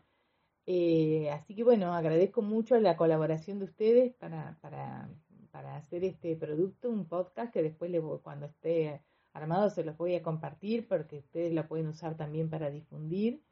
Eh, 0.67 1.29
así 1.31 1.57
que 1.57 1.65
bueno, 1.65 1.93
agradezco 1.93 2.41
mucho 2.41 2.79
la 2.79 2.97
colaboración 2.97 3.59
de 3.59 3.65
ustedes 3.65 4.15
para, 4.15 4.59
para, 4.61 5.11
para 5.51 5.77
hacer 5.77 6.05
este 6.05 6.37
producto, 6.37 6.89
un 6.89 7.07
podcast 7.07 7.53
que 7.53 7.63
después 7.63 7.91
cuando 8.23 8.47
esté 8.47 9.03
armado 9.33 9.71
se 9.71 9.85
los 9.85 9.97
voy 9.97 10.15
a 10.15 10.23
compartir 10.23 10.87
porque 10.89 11.19
ustedes 11.19 11.53
lo 11.53 11.67
pueden 11.67 11.89
usar 11.89 12.17
también 12.17 12.51
para 12.51 12.71
difundir. 12.71 13.43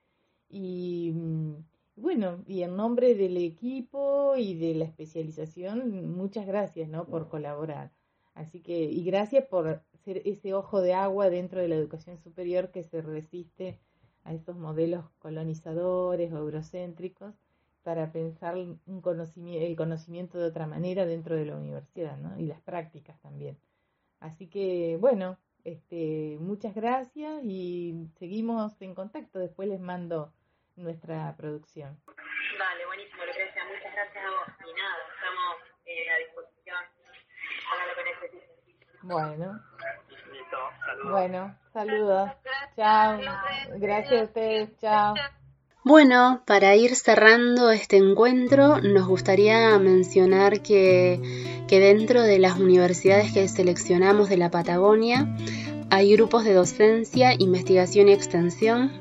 Y 0.49 1.12
mm, 1.14 1.55
bueno, 1.97 2.43
y 2.47 2.62
en 2.62 2.76
nombre 2.76 3.14
del 3.14 3.37
equipo 3.37 4.35
y 4.37 4.55
de 4.55 4.74
la 4.74 4.85
especialización, 4.85 6.16
muchas 6.16 6.47
gracias 6.47 6.89
¿no? 6.89 7.07
por 7.07 7.28
colaborar. 7.28 7.93
Así 8.35 8.61
que, 8.61 8.85
y 8.85 9.05
gracias 9.05 9.45
por 9.47 9.83
ser 10.05 10.22
ese 10.24 10.55
ojo 10.55 10.81
de 10.81 10.95
agua 10.95 11.31
dentro 11.31 11.61
de 11.61 11.68
la 11.68 11.74
educación 11.74 12.18
superior 12.18 12.70
que 12.70 12.85
se 12.85 13.03
resiste 13.03 13.78
a 14.24 14.33
estos 14.33 14.57
modelos 14.57 15.05
colonizadores 15.18 16.33
o 16.33 16.39
eurocéntricos 16.39 17.35
para 17.83 18.12
pensar 18.12 18.57
un 18.57 19.01
conocimiento, 19.01 19.66
el 19.66 19.76
conocimiento 19.76 20.39
de 20.39 20.47
otra 20.47 20.66
manera 20.66 21.07
dentro 21.07 21.35
de 21.37 21.47
la 21.47 21.57
universidad 21.57 22.18
¿no? 22.18 22.39
y 22.39 22.47
las 22.47 22.61
prácticas 22.61 23.18
también. 23.20 23.59
Así 24.20 24.49
que 24.49 24.99
bueno, 25.01 25.39
este, 25.65 26.37
muchas 26.41 26.75
gracias 26.75 27.43
y 27.45 28.09
seguimos 28.19 28.81
en 28.83 28.95
contacto. 28.95 29.39
Después 29.39 29.69
les 29.69 29.81
mando 29.81 30.33
nuestra 30.77 31.35
producción. 31.37 31.99
Vale, 32.59 32.87
buenísimo, 32.87 33.25
Lucrecia. 33.25 33.65
Muchas 33.65 33.93
gracias 33.93 34.25
a 34.25 34.31
vos. 34.31 34.49
Y 34.69 34.81
nada, 34.81 34.97
estamos 35.15 35.57
eh, 35.87 36.11
a 36.11 36.19
disposición 36.19 36.77
para 37.71 37.87
lo 37.87 37.95
que 37.95 38.05
necesiten. 38.05 38.61
Bueno. 39.03 39.61
saludos. 40.85 41.11
Bueno, 41.11 41.59
saludos. 41.73 42.31
Chao. 42.77 43.21
Gracias 43.79 44.21
a 44.21 44.25
ustedes. 44.25 44.79
Chao. 44.79 45.15
Bueno, 45.83 46.43
para 46.45 46.76
ir 46.76 46.95
cerrando 46.95 47.70
este 47.70 47.97
encuentro, 47.97 48.83
nos 48.83 49.09
gustaría 49.09 49.78
mencionar 49.78 50.61
que, 50.61 51.18
dentro 51.70 52.22
de 52.22 52.39
las 52.39 52.59
universidades 52.59 53.33
que 53.33 53.49
seleccionamos 53.49 54.28
de 54.28 54.37
la 54.37 54.51
Patagonia 54.51 55.35
hay 55.89 56.12
grupos 56.12 56.45
de 56.45 56.53
docencia, 56.53 57.35
investigación 57.39 58.09
y 58.09 58.12
extensión 58.12 58.93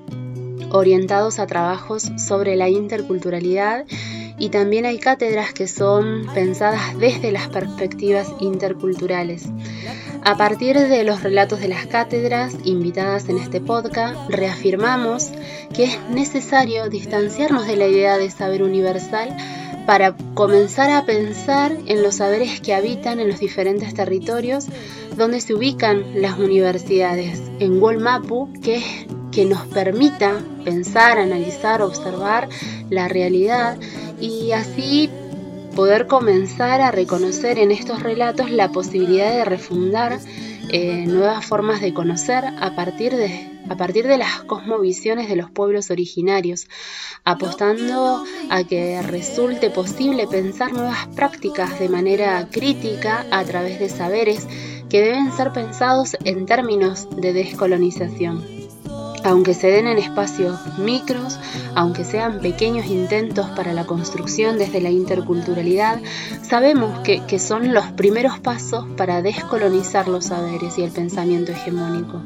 orientados 0.72 1.40
a 1.40 1.48
trabajos 1.48 2.12
sobre 2.16 2.56
la 2.56 2.70
interculturalidad 2.70 3.86
y 4.40 4.50
también 4.50 4.86
hay 4.86 4.98
cátedras 4.98 5.54
que 5.54 5.68
son 5.68 6.26
pensadas 6.34 6.98
desde 6.98 7.32
las 7.32 7.50
perspectivas 7.50 8.34
interculturales. 8.40 9.46
A 10.24 10.38
partir 10.38 10.78
de 10.78 11.04
los 11.04 11.24
relatos 11.24 11.60
de 11.60 11.68
las 11.68 11.86
cátedras 11.88 12.56
invitadas 12.64 13.30
en 13.30 13.38
este 13.38 13.62
podcast, 13.62 14.16
reafirmamos 14.30 15.32
que 15.74 15.86
es 15.86 16.00
necesario 16.10 16.90
distanciarnos 16.90 17.68
de 17.68 17.76
la 17.76 17.88
idea 17.88 18.18
de 18.18 18.30
saber 18.30 18.64
universal 18.64 19.36
para 19.86 20.16
comenzar 20.36 20.92
a 20.92 21.06
pensar 21.06 21.76
en 21.88 22.04
los 22.04 22.16
saberes 22.16 22.62
que 22.62 22.76
habitan 22.76 23.20
en 23.20 23.28
los 23.28 23.40
diferentes 23.40 23.94
territorios 23.94 24.68
donde 25.18 25.42
se 25.42 25.54
ubican 25.54 26.22
las 26.22 26.38
universidades, 26.38 27.42
en 27.60 27.80
Wolmapu, 27.80 28.54
que, 28.62 28.84
que 29.32 29.46
nos 29.46 29.66
permita 29.68 30.42
pensar, 30.64 31.18
analizar, 31.18 31.82
observar 31.82 32.50
la 32.90 33.08
realidad 33.08 33.78
y 34.20 34.52
así 34.52 35.10
poder 35.76 36.08
comenzar 36.08 36.82
a 36.82 36.92
reconocer 36.92 37.58
en 37.58 37.72
estos 37.72 38.04
relatos 38.04 38.52
la 38.52 38.70
posibilidad 38.70 39.32
de 39.32 39.46
refundar 39.46 40.20
eh, 40.72 41.06
nuevas 41.08 41.46
formas 41.46 41.82
de 41.82 41.94
conocer 41.94 42.44
a 42.46 42.76
partir 42.76 43.16
de, 43.16 43.50
a 43.70 43.76
partir 43.76 44.08
de 44.08 44.18
las 44.18 44.42
cosmovisiones 44.44 45.28
de 45.28 45.36
los 45.36 45.50
pueblos 45.50 45.90
originarios, 45.90 46.68
apostando 47.24 48.24
a 48.50 48.64
que 48.66 49.02
resulte 49.02 49.70
posible 49.70 50.28
pensar 50.28 50.74
nuevas 50.74 51.08
prácticas 51.16 51.80
de 51.80 51.90
manera 51.90 52.48
crítica 52.52 53.26
a 53.32 53.44
través 53.46 53.80
de 53.80 53.90
saberes 53.90 54.48
que 54.90 55.02
deben 55.02 55.32
ser 55.32 55.54
pensados 55.54 56.18
en 56.24 56.46
términos 56.46 57.08
de 57.16 57.34
descolonización 57.34 58.69
aunque 59.24 59.54
se 59.54 59.68
den 59.68 59.88
en 59.88 59.98
espacios 59.98 60.58
micros, 60.78 61.40
aunque 61.76 62.04
sean 62.04 62.40
pequeños 62.40 62.88
intentos 62.88 63.48
para 63.48 63.74
la 63.74 63.86
construcción 63.86 64.58
desde 64.58 64.82
la 64.82 64.90
interculturalidad, 64.90 66.00
sabemos 66.42 67.00
que, 67.00 67.40
son 67.40 67.74
los 67.74 67.86
primeros 67.94 68.40
pasos 68.40 68.86
para 68.98 69.22
descolonizar 69.22 70.08
los 70.08 70.26
saberes 70.26 70.78
y 70.78 70.84
el 70.84 70.92
pensamiento 70.92 71.52
hegemónico. 71.52 72.22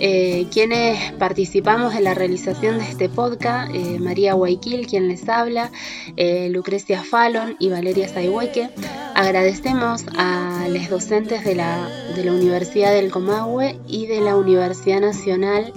Eh, 0.00 0.46
quienes 0.52 1.12
participamos 1.12 1.94
en 1.94 2.04
la 2.04 2.14
realización 2.14 2.78
de 2.78 2.84
este 2.84 3.08
podcast, 3.08 3.74
eh, 3.74 3.98
María 3.98 4.34
Guayquil, 4.34 4.86
quien 4.86 5.08
les 5.08 5.28
habla, 5.28 5.72
eh, 6.16 6.48
Lucrecia 6.50 7.02
Fallon 7.02 7.56
y 7.58 7.68
Valeria 7.68 8.08
Saihueque, 8.08 8.70
agradecemos 9.14 10.04
a 10.16 10.66
los 10.70 10.88
docentes 10.88 11.44
de 11.44 11.56
la, 11.56 11.88
de 12.14 12.24
la 12.24 12.32
Universidad 12.32 12.92
del 12.92 13.10
Comahue 13.10 13.80
y 13.88 14.06
de 14.06 14.20
la 14.20 14.36
Universidad 14.36 15.00
Nacional 15.00 15.72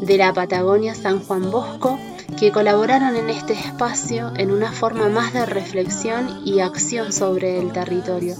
de 0.00 0.18
la 0.18 0.32
Patagonia 0.32 0.94
San 0.94 1.20
Juan 1.20 1.50
Bosco 1.50 1.98
que 2.38 2.52
colaboraron 2.52 3.16
en 3.16 3.30
este 3.30 3.54
espacio 3.54 4.32
en 4.36 4.50
una 4.50 4.72
forma 4.72 5.08
más 5.08 5.32
de 5.32 5.46
reflexión 5.46 6.42
y 6.44 6.60
acción 6.60 7.12
sobre 7.12 7.58
el 7.58 7.72
territorio. 7.72 8.34